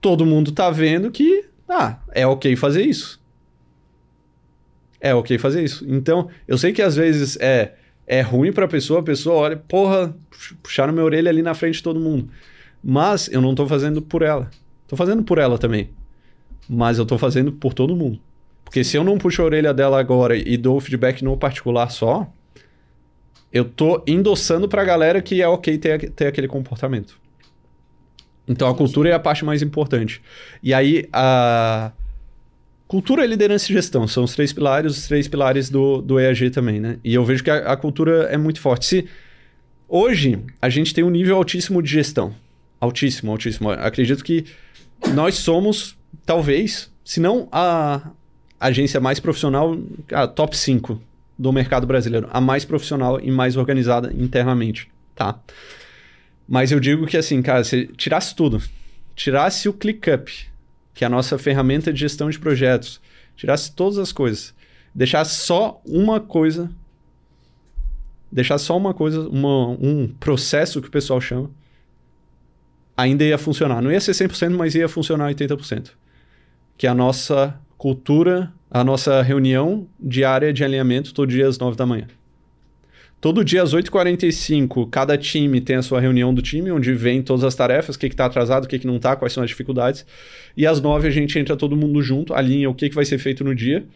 [0.00, 3.20] todo mundo tá vendo que, ah, é ok fazer isso.
[5.00, 5.84] É ok fazer isso.
[5.88, 7.74] Então, eu sei que às vezes é,
[8.06, 10.14] é ruim pra pessoa, a pessoa olha, porra,
[10.62, 12.30] puxaram minha orelha ali na frente de todo mundo.
[12.82, 14.50] Mas eu não tô fazendo por ela.
[14.86, 15.90] Tô fazendo por ela também.
[16.68, 18.18] Mas eu tô fazendo por todo mundo.
[18.64, 22.30] Porque se eu não puxo a orelha dela agora e dou feedback no particular só,
[23.52, 27.18] eu tô endossando pra galera que é ok ter, ter aquele comportamento.
[28.46, 30.20] Então a cultura é a parte mais importante.
[30.62, 31.92] E aí a
[32.86, 36.78] cultura, liderança e gestão são os três pilares, os três pilares do, do EAG também,
[36.78, 36.98] né?
[37.02, 38.86] E eu vejo que a, a cultura é muito forte.
[38.86, 39.08] Se
[39.88, 42.34] hoje a gente tem um nível altíssimo de gestão,
[42.80, 43.70] altíssimo, altíssimo.
[43.70, 44.44] Acredito que
[45.12, 48.10] nós somos, talvez, se não a
[48.60, 49.76] agência mais profissional,
[50.12, 51.00] a top 5
[51.38, 55.38] do mercado brasileiro, a mais profissional e mais organizada internamente, tá?
[56.48, 58.62] Mas eu digo que assim, cara, se tirasse tudo,
[59.14, 60.30] tirasse o ClickUp,
[60.94, 63.00] que é a nossa ferramenta de gestão de projetos,
[63.36, 64.54] tirasse todas as coisas,
[64.94, 66.70] deixasse só uma coisa,
[68.32, 71.50] deixasse só uma coisa, uma, um processo que o pessoal chama,
[72.96, 73.82] ainda ia funcionar.
[73.82, 75.90] Não ia ser 100%, mas ia funcionar 80%.
[76.78, 81.76] Que é a nossa cultura, a nossa reunião diária de alinhamento todo dia às 9
[81.76, 82.06] da manhã.
[83.20, 87.44] Todo dia às 8h45, cada time tem a sua reunião do time, onde vem todas
[87.44, 90.04] as tarefas, o que está atrasado, o que, que não está, quais são as dificuldades.
[90.56, 93.18] E às 9 a gente entra todo mundo junto, alinha o que, que vai ser
[93.18, 93.86] feito no dia.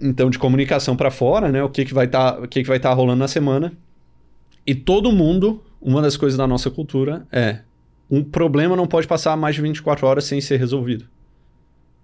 [0.00, 1.62] Então, de comunicação para fora, né?
[1.62, 3.72] O que, que vai estar tá, o que, que vai estar tá rolando na semana.
[4.66, 7.60] E todo mundo, uma das coisas da nossa cultura é
[8.10, 11.06] um problema não pode passar mais de 24 horas sem ser resolvido.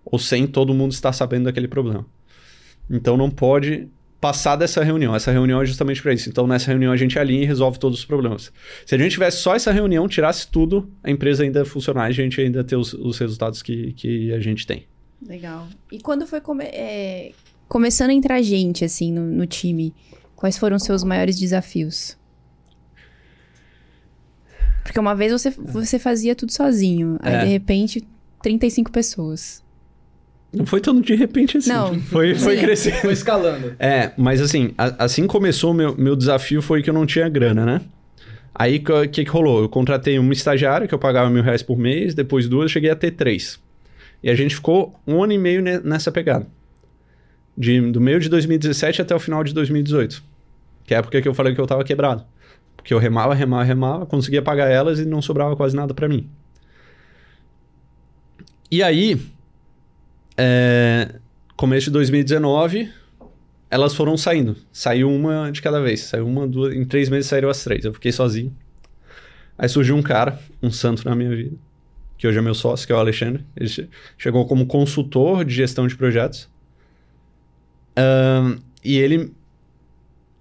[0.04, 2.06] Ou sem todo mundo estar sabendo daquele problema.
[2.90, 3.88] Então não pode
[4.20, 5.14] passar dessa reunião.
[5.14, 6.30] Essa reunião é justamente para isso.
[6.30, 8.50] Então, nessa reunião, a gente alinha e resolve todos os problemas.
[8.86, 12.14] Se a gente tivesse só essa reunião, tirasse tudo, a empresa ainda funcionar e a
[12.14, 14.86] gente ainda ter os, os resultados que, que a gente tem.
[15.26, 15.66] Legal.
[15.92, 17.32] E quando foi come é,
[17.68, 19.94] começando a entrar gente, assim, no, no time,
[20.36, 22.16] quais foram os seus maiores desafios?
[24.82, 27.18] Porque uma vez você, você fazia tudo sozinho.
[27.20, 27.44] Aí, é.
[27.44, 28.06] de repente,
[28.42, 29.63] 35 pessoas.
[30.54, 31.70] Não foi tão de repente assim.
[31.70, 31.98] Não.
[32.00, 32.96] Foi, foi crescendo.
[32.96, 33.74] Foi escalando.
[33.78, 37.66] É, mas assim, a, assim começou meu, meu desafio foi que eu não tinha grana,
[37.66, 37.80] né?
[38.54, 39.62] Aí o que, que rolou?
[39.62, 42.90] Eu contratei uma estagiária que eu pagava mil reais por mês, depois duas, eu cheguei
[42.90, 43.58] a ter três.
[44.22, 46.46] E a gente ficou um ano e meio nessa pegada.
[47.56, 50.22] De, do meio de 2017 até o final de 2018.
[50.84, 52.24] Que é a época que eu falei que eu tava quebrado.
[52.76, 56.28] Porque eu remava, remava, remava, conseguia pagar elas e não sobrava quase nada para mim.
[58.70, 59.20] E aí,
[60.36, 61.14] é,
[61.56, 62.90] começo de 2019,
[63.70, 64.56] elas foram saindo.
[64.72, 66.00] Saiu uma de cada vez.
[66.00, 66.74] Saiu uma, duas.
[66.74, 67.84] Em três meses saíram as três.
[67.84, 68.54] Eu fiquei sozinho.
[69.56, 71.56] Aí surgiu um cara, um santo na minha vida,
[72.18, 73.44] que hoje é meu sócio, que é o Alexandre.
[73.56, 73.88] Ele
[74.18, 76.48] chegou como consultor de gestão de projetos.
[77.96, 79.32] Um, e ele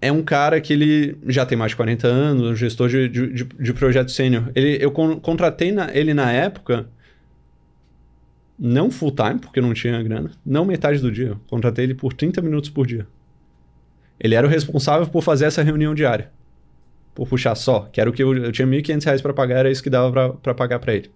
[0.00, 3.44] é um cara que ele já tem mais de 40 anos, gestor de, de, de,
[3.44, 4.50] de projeto sênior.
[4.54, 6.86] Ele, eu con contratei na, ele na época
[8.58, 10.30] não full time, porque não tinha grana.
[10.44, 11.36] Não metade do dia.
[11.48, 13.06] Contratei ele por 30 minutos por dia.
[14.18, 16.30] Ele era o responsável por fazer essa reunião diária.
[17.14, 17.88] Por puxar só.
[17.92, 20.34] Que era o que eu, eu tinha 1.500 reais para pagar, era isso que dava
[20.34, 21.10] para pagar para ele.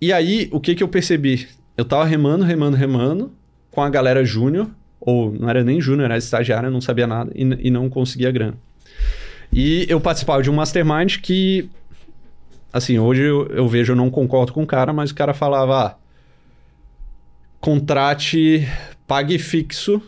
[0.00, 1.46] E aí, o que que eu percebi?
[1.76, 3.32] Eu tava remando, remando, remando
[3.70, 7.68] com a galera júnior, ou não era nem júnior, era estagiária, não sabia nada e,
[7.68, 8.54] e não conseguia grana.
[9.52, 11.68] E eu participava de um mastermind que
[12.72, 15.86] assim, hoje eu, eu, vejo, eu não concordo com o cara, mas o cara falava:
[15.86, 15.96] ah,
[17.60, 18.66] contrate,
[19.06, 20.02] pague fixo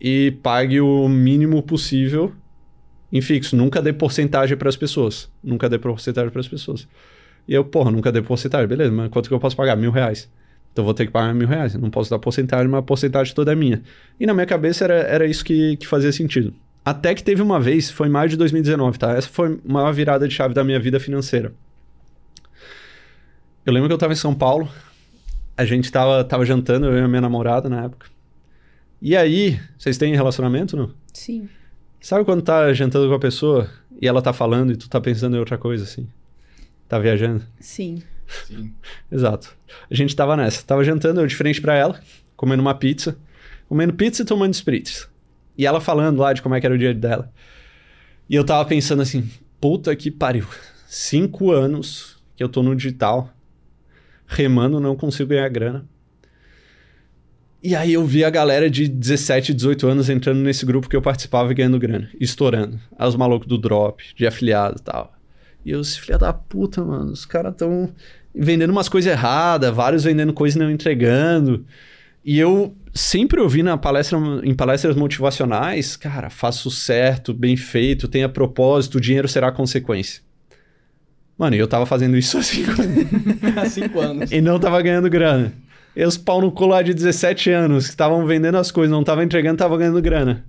[0.00, 2.32] e pague o mínimo possível
[3.12, 3.54] em fixo.
[3.54, 5.30] Nunca dê porcentagem para as pessoas.
[5.42, 6.88] Nunca dê porcentagem para as pessoas.
[7.46, 8.66] E eu, porra, nunca dei porcentagem.
[8.66, 9.76] Beleza, mas quanto que eu posso pagar?
[9.76, 10.30] Mil reais.
[10.72, 11.74] Então vou ter que pagar mil reais.
[11.74, 13.82] Não posso dar porcentagem, mas a porcentagem toda é minha.
[14.18, 16.54] E na minha cabeça era, era isso que, que fazia sentido.
[16.84, 19.12] Até que teve uma vez, foi em maio de 2019, tá?
[19.12, 21.52] Essa foi a maior virada de chave da minha vida financeira.
[23.64, 24.68] Eu lembro que eu tava em São Paulo,
[25.56, 28.08] a gente tava, tava jantando, eu e a minha namorada na época.
[29.00, 30.92] E aí, vocês têm relacionamento, não?
[31.12, 31.48] Sim.
[32.00, 33.70] Sabe quando tá jantando com a pessoa
[34.00, 36.08] e ela tá falando e tu tá pensando em outra coisa, assim?
[36.88, 37.44] Tá viajando?
[37.60, 38.02] Sim.
[38.46, 38.74] Sim.
[39.10, 39.56] Exato.
[39.88, 40.64] A gente tava nessa.
[40.64, 42.00] Tava jantando, eu de frente pra ela,
[42.36, 43.16] comendo uma pizza.
[43.68, 45.08] Comendo pizza e tomando spritz.
[45.56, 47.32] E ela falando lá de como é que era o dia dela.
[48.28, 49.30] E eu tava pensando assim,
[49.60, 50.46] puta que pariu.
[50.88, 53.32] Cinco anos que eu tô no digital
[54.26, 55.84] remando, não consigo ganhar grana.
[57.62, 61.02] E aí eu vi a galera de 17, 18 anos entrando nesse grupo que eu
[61.02, 62.80] participava e ganhando grana, estourando.
[62.98, 65.12] Os malucos do drop, de afiliado e tal.
[65.64, 67.88] E eu, filha da puta, mano, os caras tão
[68.34, 71.64] vendendo umas coisas erradas, vários vendendo coisas e não entregando.
[72.24, 78.28] E eu sempre ouvi na palestra, em palestras motivacionais, cara, faço certo, bem feito, tenha
[78.28, 80.22] propósito, o dinheiro será consequência.
[81.42, 83.56] Mano, eu tava fazendo isso há cinco anos.
[83.56, 84.30] há cinco anos.
[84.30, 85.52] E não tava ganhando grana.
[85.96, 89.24] E os pau no colar de 17 anos, que estavam vendendo as coisas, não tava
[89.24, 90.44] entregando, tava ganhando grana.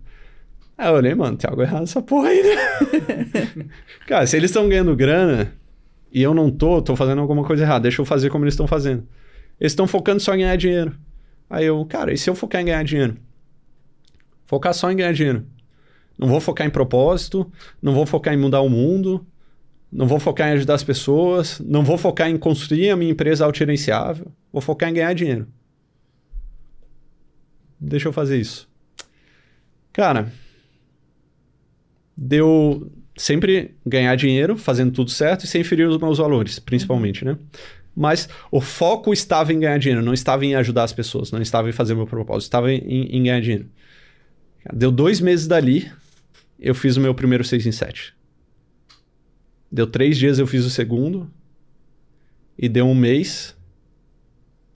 [0.78, 3.66] Aí eu olhei, mano, tem algo errado nessa porra aí, né?
[4.06, 5.52] Cara, se eles estão ganhando grana
[6.12, 8.68] e eu não tô, tô fazendo alguma coisa errada, deixa eu fazer como eles estão
[8.68, 9.04] fazendo.
[9.60, 10.96] Eles estão focando só em ganhar dinheiro.
[11.50, 13.18] Aí eu, cara, e se eu focar em ganhar dinheiro?
[14.46, 15.44] Focar só em ganhar dinheiro.
[16.20, 17.52] Não vou focar em propósito,
[17.82, 19.26] não vou focar em mudar o mundo,
[19.94, 23.46] não vou focar em ajudar as pessoas, não vou focar em construir a minha empresa
[23.46, 25.48] autogerenciável, vou focar em ganhar dinheiro.
[27.80, 28.68] Deixa eu fazer isso.
[29.92, 30.32] Cara,
[32.18, 37.38] deu sempre ganhar dinheiro, fazendo tudo certo e sem ferir os meus valores, principalmente, né?
[37.96, 41.70] Mas o foco estava em ganhar dinheiro, não estava em ajudar as pessoas, não estava
[41.70, 43.70] em fazer meu propósito, estava em, em ganhar dinheiro.
[44.74, 45.92] Deu dois meses dali,
[46.60, 48.16] eu fiz o meu primeiro 6 em 7.
[49.74, 51.28] Deu três dias eu fiz o segundo.
[52.56, 53.58] E deu um mês.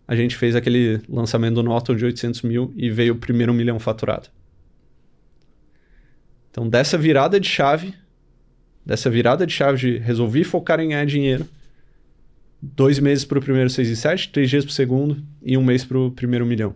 [0.08, 3.78] A gente fez aquele lançamento do Norton de 800 mil e veio o primeiro milhão
[3.78, 4.30] faturado.
[6.50, 7.94] Então, dessa virada de chave,
[8.84, 11.48] dessa virada de chave de resolvi focar em ganhar dinheiro,
[12.60, 15.64] dois meses para o primeiro 6 e 7, três dias para o segundo e um
[15.64, 16.74] mês para o primeiro milhão.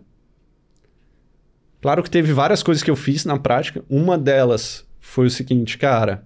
[1.80, 3.82] Claro que teve várias coisas que eu fiz na prática.
[3.90, 6.24] Uma delas foi o seguinte, cara.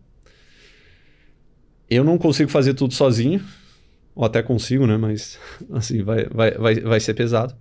[1.89, 3.43] Eu não consigo fazer tudo sozinho.
[4.15, 4.97] Ou até consigo, né?
[4.97, 5.39] Mas,
[5.73, 7.55] assim, vai, vai, vai, vai ser pesado.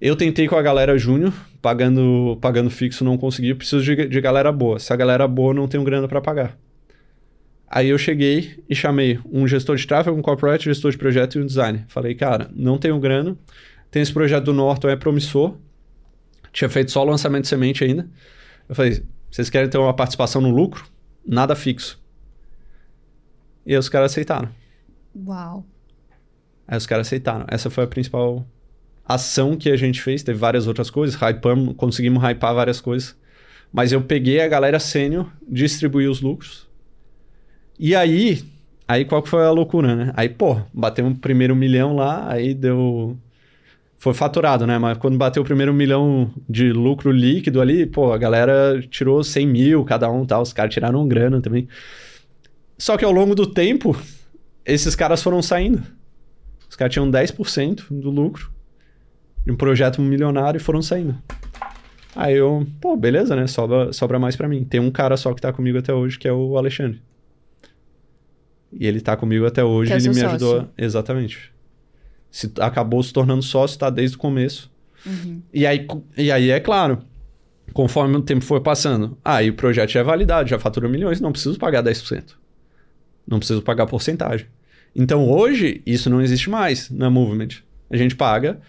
[0.00, 3.54] Eu tentei com a galera júnior, pagando, pagando fixo, não consegui.
[3.54, 4.78] Preciso de, de galera boa.
[4.78, 6.56] Se a galera boa não tem grana para pagar.
[7.70, 11.42] Aí eu cheguei e chamei um gestor de tráfego, um corporate, gestor de projeto e
[11.42, 11.84] um designer.
[11.88, 13.36] Falei, cara, não tenho grana,
[13.90, 15.54] tem esse projeto do Norton, é promissor.
[16.50, 18.08] Tinha feito só o lançamento de semente ainda.
[18.68, 20.84] Eu falei, vocês querem ter uma participação no lucro?
[21.26, 22.00] Nada fixo.
[23.68, 24.48] E aí os caras aceitaram.
[25.14, 25.64] Uau.
[26.66, 27.46] Aí os caras aceitaram.
[27.48, 28.44] Essa foi a principal
[29.06, 30.24] ação que a gente fez.
[30.24, 31.14] Teve várias outras coisas.
[31.14, 33.14] Hypamos, conseguimos hypar várias coisas.
[33.72, 36.68] Mas eu peguei a galera sênior, distribuí os lucros
[37.78, 38.42] e aí,
[38.88, 40.12] aí qual que foi a loucura, né?
[40.16, 43.16] Aí, pô, bateu um primeiro milhão lá, aí deu.
[43.98, 44.78] Foi faturado, né?
[44.78, 49.46] Mas quando bateu o primeiro milhão de lucro líquido ali, pô, a galera tirou 100
[49.46, 50.42] mil cada um tal.
[50.42, 51.68] Os caras tiraram grana também.
[52.78, 53.94] Só que ao longo do tempo,
[54.64, 55.82] esses caras foram saindo.
[56.70, 58.52] Os caras tinham 10% do lucro
[59.44, 61.16] de um projeto milionário e foram saindo.
[62.14, 63.46] Aí eu, pô, beleza, né?
[63.46, 64.64] Sobra, sobra mais para mim.
[64.64, 67.00] Tem um cara só que tá comigo até hoje, que é o Alexandre.
[68.72, 70.28] E ele tá comigo até hoje, é ele me sócio.
[70.28, 70.68] ajudou.
[70.76, 71.52] Exatamente.
[72.30, 74.70] Se, acabou se tornando sócio, tá desde o começo.
[75.06, 75.40] Uhum.
[75.52, 75.86] E, aí,
[76.16, 76.98] e aí, é claro,
[77.72, 81.32] conforme o tempo foi passando, aí o projeto já é validado, já fatura milhões, não
[81.32, 82.34] preciso pagar 10%.
[83.28, 84.46] Não preciso pagar porcentagem.
[84.96, 87.48] Então hoje, isso não existe mais na Movement.
[87.90, 88.60] A gente paga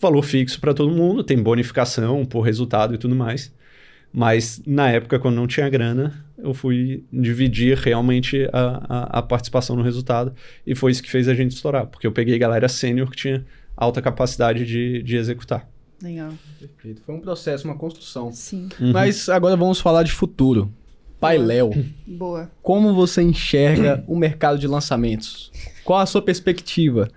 [0.00, 3.52] valor fixo para todo mundo, tem bonificação por resultado e tudo mais.
[4.12, 9.76] Mas na época, quando não tinha grana, eu fui dividir realmente a, a, a participação
[9.76, 10.34] no resultado.
[10.66, 11.86] E foi isso que fez a gente estourar.
[11.86, 13.44] Porque eu peguei galera sênior que tinha
[13.76, 15.68] alta capacidade de, de executar.
[16.02, 16.32] Legal.
[16.58, 17.02] Perfeito.
[17.04, 18.32] Foi um processo, uma construção.
[18.32, 18.68] Sim.
[18.80, 18.92] Uhum.
[18.92, 20.72] Mas agora vamos falar de futuro.
[21.20, 21.70] Pai Léo,
[22.06, 22.50] Boa.
[22.62, 25.50] como você enxerga o mercado de lançamentos?
[25.84, 27.08] Qual a sua perspectiva?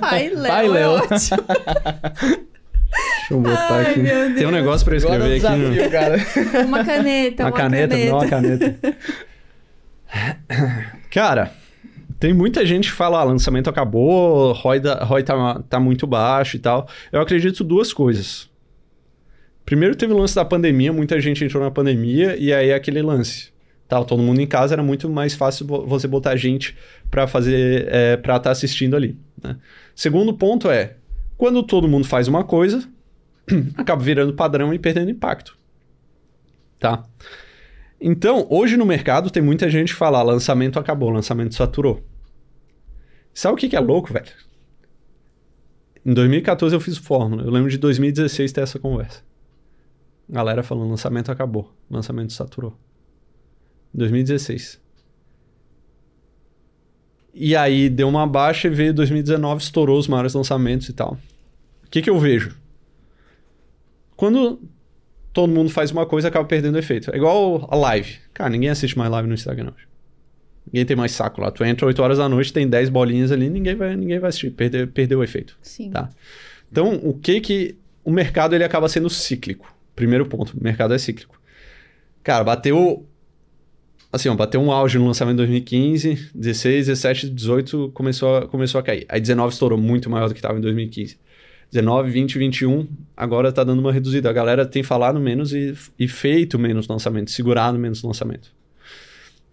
[0.00, 0.52] Pai Léo.
[0.52, 0.90] Pai é Léo.
[0.92, 1.12] ótimo.
[2.92, 4.00] Deixa eu botar Ai, aqui.
[4.00, 4.38] meu Deus.
[4.38, 5.56] Tem um negócio para escrever é aqui.
[5.56, 5.70] No...
[5.70, 6.16] desafio, cara.
[6.66, 8.76] Uma caneta, Uma uma, caneta, me dá uma caneta.
[11.10, 11.52] Cara,
[12.20, 16.56] tem muita gente que fala, ah, lançamento acabou, ROI, da, ROI tá, tá muito baixo
[16.56, 16.86] e tal.
[17.10, 18.48] Eu acredito duas coisas.
[19.64, 23.50] Primeiro teve o lance da pandemia, muita gente entrou na pandemia e aí aquele lance.
[23.88, 26.76] Tá, todo mundo em casa, era muito mais fácil vo- você botar gente
[27.10, 29.18] pra fazer, é, pra estar assistindo ali.
[29.42, 29.56] né?
[29.94, 30.96] Segundo ponto é,
[31.36, 32.88] quando todo mundo faz uma coisa,
[33.76, 35.56] acaba virando padrão e perdendo impacto.
[36.78, 37.04] Tá?
[38.00, 42.02] Então, hoje no mercado tem muita gente que fala, "Ah, lançamento acabou, lançamento saturou.
[43.34, 44.26] Sabe o que, que é louco, velho?
[46.04, 47.42] Em 2014 eu fiz fórmula.
[47.44, 49.22] Eu lembro de 2016 ter essa conversa.
[50.32, 52.74] Galera falando, lançamento acabou, lançamento saturou.
[53.92, 54.80] 2016.
[57.34, 61.18] E aí deu uma baixa e veio 2019, estourou os maiores lançamentos e tal.
[61.84, 62.56] O que, que eu vejo?
[64.16, 64.58] Quando
[65.34, 67.10] todo mundo faz uma coisa, acaba perdendo efeito.
[67.10, 68.16] É igual a live.
[68.32, 69.86] Cara, ninguém assiste mais live no Instagram hoje.
[70.66, 71.50] Ninguém tem mais saco lá.
[71.50, 74.50] Tu entra 8 horas da noite, tem 10 bolinhas ali, ninguém vai, ninguém vai assistir.
[74.50, 75.58] Perdeu, perdeu o efeito.
[75.60, 75.90] Sim.
[75.90, 76.08] Tá?
[76.70, 77.76] Então, o que que...
[78.02, 79.72] O mercado, ele acaba sendo cíclico.
[79.94, 81.40] Primeiro ponto, mercado é cíclico.
[82.22, 83.06] Cara, bateu...
[84.12, 88.78] Assim, ó, bateu um auge no lançamento em 2015, 16, 17, 18 começou a, começou
[88.78, 89.06] a cair.
[89.08, 91.18] Aí 19 estourou muito maior do que estava em 2015.
[91.72, 92.86] 19, 20, 21,
[93.16, 94.28] agora tá dando uma reduzida.
[94.28, 98.52] A galera tem falado menos e, e feito menos lançamento, segurado menos lançamento.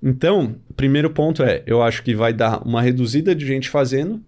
[0.03, 4.21] Então, primeiro ponto é, eu acho que vai dar uma reduzida de gente fazendo,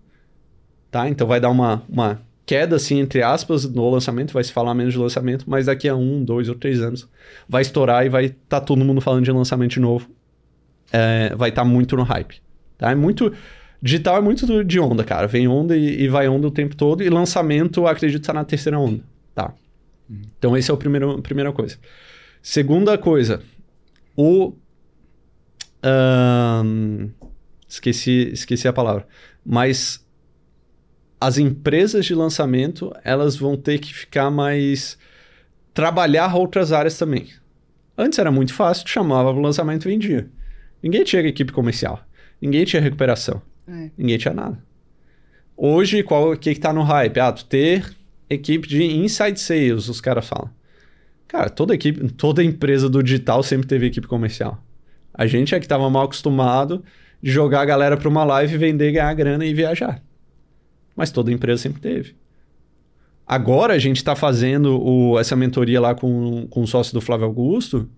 [0.89, 1.09] tá?
[1.09, 2.21] Então vai dar uma, uma
[2.52, 5.95] queda, assim, entre aspas, no lançamento, vai se falar menos de lançamento, mas daqui a
[5.95, 7.07] um, dois ou três anos
[7.48, 10.10] vai estourar e vai estar tá todo mundo falando de lançamento de novo.
[10.91, 12.41] É, vai estar muito no hype,
[12.78, 12.91] tá?
[12.91, 13.32] É muito...
[13.82, 15.28] Digital é muito de onda, cara.
[15.28, 17.02] Vem onda e, e vai onda o tempo todo.
[17.02, 19.02] E lançamento, acredito, tá na terceira onda,
[19.34, 19.53] tá?
[20.38, 21.78] Então, esse é o primeiro, a primeira coisa.
[22.41, 23.41] Segunda coisa,
[24.14, 24.53] o...
[25.82, 27.11] ahn,
[27.65, 29.07] esqueci, esqueci a palavra.
[29.45, 30.01] Mas
[31.22, 34.98] as empresas de lançamento, elas vão ter que ficar mais...
[35.72, 37.27] Trabalhar outras áreas também.
[37.95, 40.27] Antes era muito fácil, tu chamava o lançamento e vendia.
[40.81, 42.03] Ninguém tinha equipe comercial.
[42.41, 43.39] Ninguém tinha recuperação.
[43.68, 43.91] É.
[43.95, 44.61] Ninguém tinha nada.
[45.56, 47.19] Hoje, qual o que, que tá no hype?
[47.19, 47.95] Ah, tu ter
[48.27, 50.49] equipe de inside sales, os caras falam.
[51.27, 54.61] Cara, toda equipe, toda empresa do digital sempre teve equipe comercial.
[55.14, 56.84] A gente é que estava mal acostumado
[57.22, 60.02] de jogar a galera para uma live, vender, ganhar grana e viajar.
[60.95, 62.15] Mas toda empresa sempre teve.
[63.26, 67.26] Agora a gente está fazendo o, essa mentoria lá com, com o sócio do Flávio
[67.26, 67.89] Augusto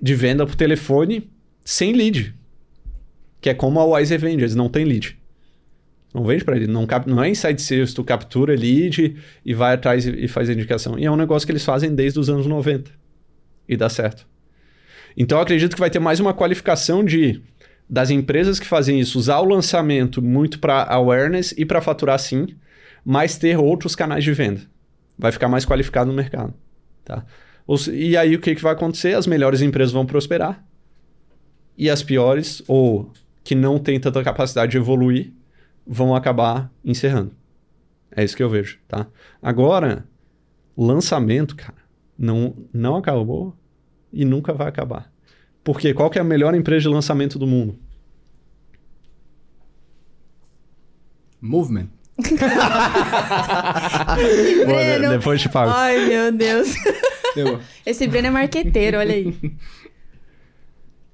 [0.00, 1.30] de venda por telefone
[1.64, 2.34] sem lead.
[3.40, 5.18] Que é como a Wise vende, eles não tem lead.
[6.12, 9.74] Não vende para ele, não, cap, não é inside sales, tu captura lead e vai
[9.74, 10.98] atrás e, e faz a indicação.
[10.98, 12.90] E é um negócio que eles fazem desde os anos 90.
[13.68, 14.26] E dá certo.
[15.16, 17.42] Então eu acredito que vai ter mais uma qualificação de
[17.88, 22.46] das empresas que fazem isso usar o lançamento muito para awareness e para faturar sim,
[23.04, 24.62] mas ter outros canais de venda.
[25.18, 26.54] Vai ficar mais qualificado no mercado,
[27.04, 27.24] tá?
[27.92, 29.14] E aí o que, que vai acontecer?
[29.14, 30.64] As melhores empresas vão prosperar
[31.76, 33.12] e as piores ou
[33.42, 35.32] que não têm tanta capacidade de evoluir
[35.86, 37.32] vão acabar encerrando.
[38.10, 39.06] É isso que eu vejo, tá?
[39.42, 40.06] Agora,
[40.76, 41.78] lançamento, cara,
[42.18, 43.56] não, não acabou
[44.12, 45.12] e nunca vai acabar.
[45.64, 47.76] Porque qual que é a melhor empresa de lançamento do mundo?
[51.40, 51.88] Movement.
[54.66, 55.08] Breno.
[55.10, 55.72] depois te pago.
[55.74, 56.74] Ai, meu Deus.
[57.34, 57.58] Deu.
[57.84, 59.34] Esse Breno é marqueteiro, olha aí.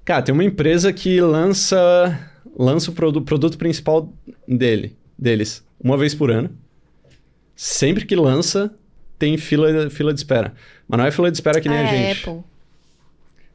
[0.05, 4.13] Cara, tem uma empresa que lança lança o produ produto principal
[4.47, 6.49] dele, deles uma vez por ano.
[7.55, 8.73] Sempre que lança,
[9.17, 10.53] tem fila, fila de espera.
[10.87, 12.29] Mas não é fila de espera que nem ah, a é gente.
[12.29, 12.43] Apple.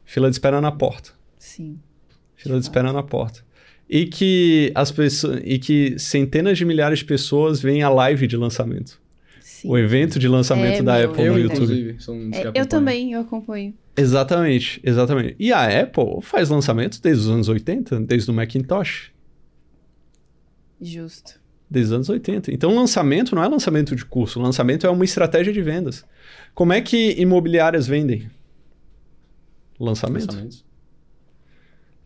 [0.07, 1.11] Fila de espera na porta.
[1.37, 1.77] Sim.
[2.35, 3.45] Fila de espera na porta.
[3.89, 8.37] E que as pessoas e que centenas de milhares de pessoas veem a live de
[8.37, 8.99] lançamento.
[9.41, 9.69] Sim.
[9.69, 11.63] O evento de lançamento É, da Apple Eu, no YouTube.
[11.63, 13.73] inclusive, sou um dos que É, eu também, eu acompanho.
[13.97, 15.35] Exatamente, exatamente.
[15.37, 19.11] E a Apple faz lançamentos desde os anos 80, desde o Macintosh.
[20.81, 21.39] Justo.
[21.69, 22.53] Desde os anos 80.
[22.53, 26.05] Então, lançamento não é lançamento de curso, lançamento é uma estratégia de vendas.
[26.53, 28.29] Como é que imobiliárias vendem?
[29.79, 30.27] Lançamento.
[30.27, 30.67] Lançamentos.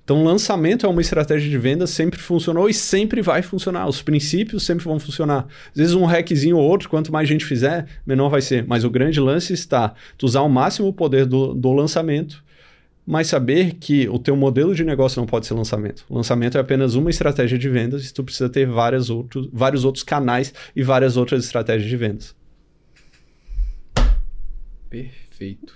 [0.03, 3.87] Então, lançamento é uma estratégia de venda, sempre funcionou e sempre vai funcionar.
[3.87, 5.47] Os princípios sempre vão funcionar.
[5.69, 8.65] Às vezes, um hackzinho ou outro, quanto mais gente fizer, menor vai ser.
[8.67, 12.43] Mas o grande lance está tu usar ao máximo o poder do, do lançamento,
[13.05, 16.03] mas saber que o teu modelo de negócio não pode ser lançamento.
[16.09, 20.03] Lançamento é apenas uma estratégia de vendas e tu precisa ter várias outros, vários outros
[20.03, 22.35] canais e várias outras estratégias de vendas.
[24.89, 25.30] Perfeito.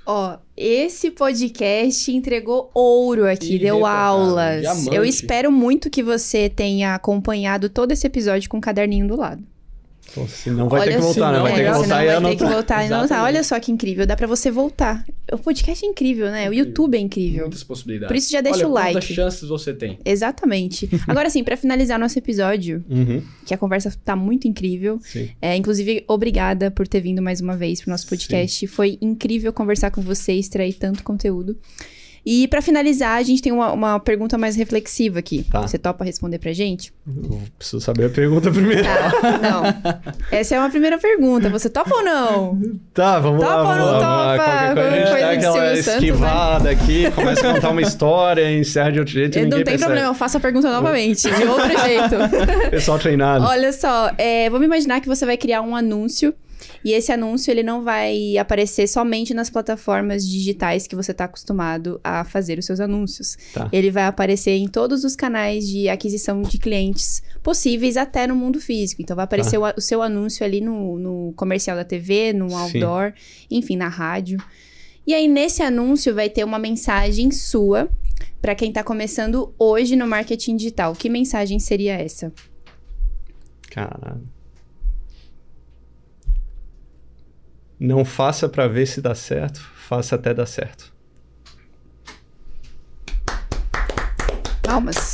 [0.06, 4.62] Ó, esse podcast entregou ouro aqui, Ih, deu cara, aulas.
[4.62, 4.96] diamante.
[4.96, 9.44] Eu espero muito que você tenha acompanhado todo esse episódio com o caderninho do lado.
[10.12, 11.40] Então, senão vai Olha ter que voltar, né?
[11.40, 13.24] Vai ter que é, voltar senão e vai ter que voltar e anotar.
[13.24, 15.04] Olha só que incrível, dá pra você voltar.
[15.32, 16.50] O podcast é incrível, né?
[16.50, 17.42] O YouTube é incrível.
[17.42, 18.08] Muitas possibilidades.
[18.08, 18.94] Por isso já deixa Olha, o like.
[18.94, 20.00] Quantas chances você tem?
[20.06, 20.90] Exatamente.
[21.08, 25.00] Agora sim, pra finalizar nosso episódio, Uhum, que a conversa tá muito incrível.
[25.04, 25.30] sim.
[25.42, 28.68] É, inclusive, obrigada por ter vindo mais uma vez pro nosso podcast.
[28.68, 31.58] Foi incrível conversar com você e extrair tanto conteúdo.
[32.26, 35.46] E pra finalizar, a gente tem uma, uma pergunta mais reflexiva aqui.
[35.52, 35.62] Tá.
[35.62, 36.92] Você topa responder pra gente?
[37.08, 38.84] Eu preciso saber a pergunta primeiro.
[38.84, 39.64] Tá, não.
[40.32, 41.50] Essa é uma primeira pergunta.
[41.52, 42.60] Você topa ou não?
[42.94, 44.38] Tá, vamos Topa lá, ou vamos não lá, lá.
[44.38, 44.46] topa?
[44.46, 48.52] Qualquer coisa, a gente dá aquela Silvio Santos, esquivada aqui, começa a contar uma história,
[48.58, 49.84] encerra de outro jeito e não tem percebe.
[49.84, 52.16] problema, eu faço a pergunta novamente, de outro jeito.
[52.72, 53.46] Pessoal treinado.
[53.46, 56.34] Olha só, é, vamos imaginar que você vai criar um anúncio
[56.84, 62.00] e esse anúncio ele não vai aparecer somente nas plataformas digitais que você está acostumado
[62.04, 63.38] a fazer os seus anúncios.
[63.54, 63.68] Tá.
[63.72, 68.60] Ele vai aparecer em todos os canais de aquisição de clientes possíveis, até no mundo
[68.60, 69.02] físico.
[69.02, 72.50] Então, vai aparecer o, a- o seu anúncio ali no, no comercial da TV, no
[72.50, 72.56] Sim.
[72.56, 73.14] outdoor,
[73.52, 74.38] enfim, na rádio.
[75.06, 77.88] E aí, nesse anúncio, vai ter uma mensagem sua
[78.42, 80.96] para quem está começando hoje no marketing digital.
[80.96, 82.32] Que mensagem seria essa?
[83.70, 84.28] Caralho.
[87.80, 90.94] Não faça pra ver se dá certo, faça até dar certo.
[94.64, 95.14] Palmas.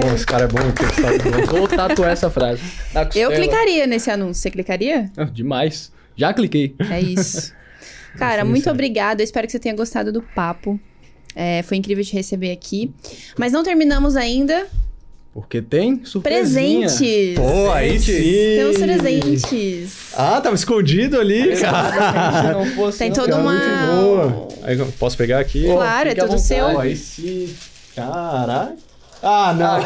[0.00, 0.60] Bom, esse cara é bom,
[1.00, 1.46] sabe bom.
[1.58, 2.62] Vou tatuar essa frase.
[2.94, 4.42] Na Eu clicaria nesse anúncio.
[4.42, 5.10] Você clicaria?
[5.16, 5.92] Ah, Demais.
[6.16, 6.74] Já cliquei.
[6.90, 7.52] É isso.
[8.16, 9.22] Cara, muito obrigada.
[9.22, 10.80] Eu espero que você tenha gostado do papo.
[11.34, 12.92] É, foi incrível te receber aqui.
[13.38, 14.66] Mas não terminamos ainda.
[15.32, 16.88] Porque tem surpresinha.
[16.88, 17.36] Presentes!
[17.36, 18.56] Pô, aí sim!
[18.56, 20.12] Temos presentes.
[20.16, 22.42] Ah, tava escondido ali, cara.
[22.42, 24.48] Se não fosse, Tem não, toda cara, uma- muito Boa.
[24.64, 25.64] Aí, eu posso pegar aqui?
[25.66, 26.70] Pô, Claro, é tudo seu.
[26.70, 27.54] Pô, aí sim.
[27.94, 28.72] Caralho.
[29.22, 29.76] Ah, não.
[29.76, 29.82] Ah.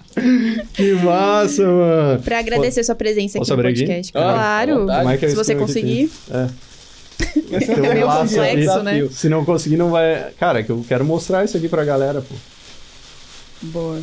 [0.74, 2.22] Que massa, mano.
[2.22, 4.12] Pra agradecer sua presença aqui no podcast.
[4.14, 4.86] Ah, claro.
[4.90, 5.60] é Se você aqui?
[5.60, 6.10] conseguir.
[6.30, 6.46] É.
[7.52, 9.06] É meio complexo, né?
[9.10, 10.28] Se não conseguir, não vai.
[10.38, 12.34] Cara, que eu quero mostrar isso aqui pra galera, pô.
[13.62, 14.00] Boa.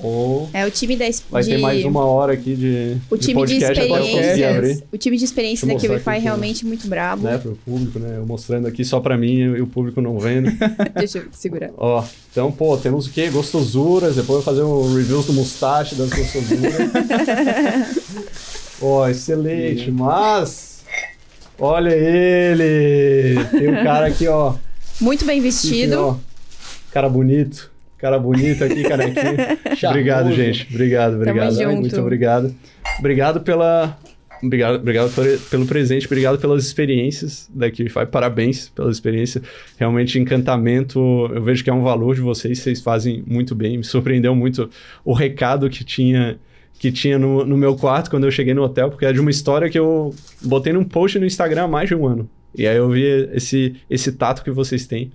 [0.00, 1.50] Ou É o time da es- vai de...
[1.50, 4.84] ter mais uma hora aqui de, O time de, podcast conseguir experiências.
[4.92, 7.24] O time de experiências da pro- realmente muito brabo.
[7.24, 8.14] né, pro público, né?
[8.16, 10.52] Eu mostrando aqui só pra mim e o público não vendo.
[10.96, 11.70] Deixa eu segurar.
[11.76, 13.28] Ó, então, pô, temos o quê?
[13.28, 14.14] Gostosuras.
[14.14, 16.74] Depois eu vou fazer um reviews do mustache das gostosuras.
[18.80, 20.84] Ó, excelente, mas.
[21.58, 23.44] Olha ele!
[23.50, 24.54] Tem um cara aqui, ó.
[25.00, 25.98] Muito bem Aqui, vestido.
[26.00, 26.16] ó.
[26.92, 27.72] Cara bonito.
[27.98, 29.36] Cara bonito aqui, carequinho.
[29.90, 30.66] obrigado, gente.
[30.72, 31.36] Obrigado, obrigado.
[31.60, 31.76] Ai.
[31.76, 32.54] Muito obrigado.
[32.98, 33.98] Obrigado pela.
[34.40, 38.06] Obrigado, obrigado por- pelo presente, obrigado pelas experiências da QFI.
[38.10, 39.42] Parabéns pela experiência.
[39.76, 41.00] Realmente, encantamento.
[41.34, 43.78] Eu vejo que é um valor de vocês, vocês fazem muito bem.
[43.78, 44.70] Me surpreendeu muito
[45.04, 46.38] o recado que tinha
[46.78, 49.30] que tinha no, no meu quarto quando eu cheguei no hotel, porque é de uma
[49.30, 52.30] história que eu botei num post no Instagram há mais de um ano.
[52.56, 53.02] E aí eu vi
[53.32, 55.10] esse, esse tato que vocês têm.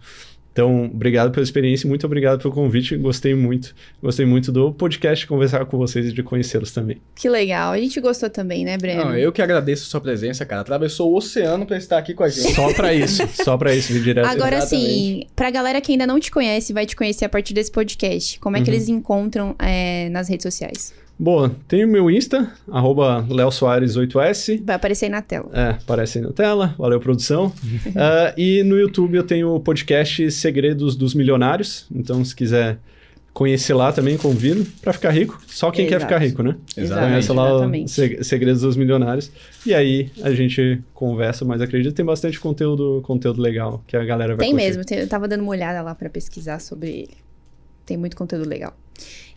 [0.54, 2.96] Então, obrigado pela experiência, muito obrigado pelo convite.
[2.96, 3.74] Gostei muito.
[4.02, 7.02] Gostei muito do podcast, de conversar com vocês e de conhecê-los também.
[7.16, 7.72] Que legal.
[7.74, 9.04] A gente gostou também, né, Breno?
[9.06, 10.62] Não, eu que agradeço a sua presença, cara.
[10.62, 12.54] Atravessou o oceano pra estar aqui com a gente.
[12.54, 14.28] Só pra isso, só pra isso, vir direto.
[14.28, 17.72] Agora sim, pra galera que ainda não te conhece, vai te conhecer a partir desse
[17.72, 18.40] podcast.
[18.40, 18.76] Como é que Uhum.
[18.76, 20.94] eles encontram é, nas redes sociais?
[21.24, 24.62] Boa, tem o meu Insta, arroba leosoares8s.
[24.66, 25.50] Vai aparecer aí na tela.
[25.54, 26.76] É, aparece aí na tela.
[26.78, 27.54] Valeu, produção.
[27.96, 31.86] Ah, e no YouTube eu tenho o podcast Segredos dos Milionários.
[31.96, 32.78] Então, se quiser
[33.34, 35.42] conhecer lá também, convido pra ficar rico.
[35.48, 36.12] Só quem quer Exato.
[36.14, 36.58] ficar rico, né?
[36.76, 37.10] Exatamente.
[37.12, 37.92] Conhece lá o Exatamente.
[37.92, 39.32] Seg- Segredos dos Milionários.
[39.66, 44.04] E aí a gente conversa, mas acredito que tem bastante conteúdo, conteúdo legal que a
[44.04, 44.66] galera vai Tem curtir.
[44.78, 47.18] mesmo, eu tava dando uma olhada lá pra pesquisar sobre ele.
[47.86, 48.76] Tem muito conteúdo legal.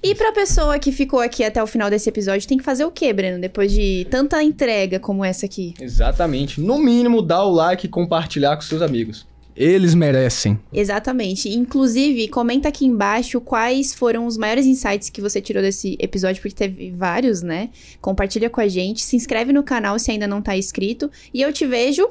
[0.02, 2.90] E pra pessoa que ficou aqui até o final desse episódio, tem que fazer o
[2.90, 3.40] quê, Breno?
[3.40, 5.74] Depois de tanta entrega como essa aqui?
[5.80, 6.60] Exatamente.
[6.60, 9.26] No mínimo, dá o like e compartilhar com seus amigos.
[9.56, 10.60] Eles merecem.
[10.70, 11.48] Exatamente.
[11.48, 16.54] Inclusive, comenta aqui embaixo quais foram os maiores insights que você tirou desse episódio, porque
[16.54, 17.70] teve vários, né?
[18.00, 21.10] Compartilha com a gente, se inscreve no canal se ainda não tá inscrito.
[21.32, 22.06] E eu te vejo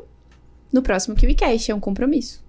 [0.73, 2.44] no próximo KiwiCast, é um compromisso.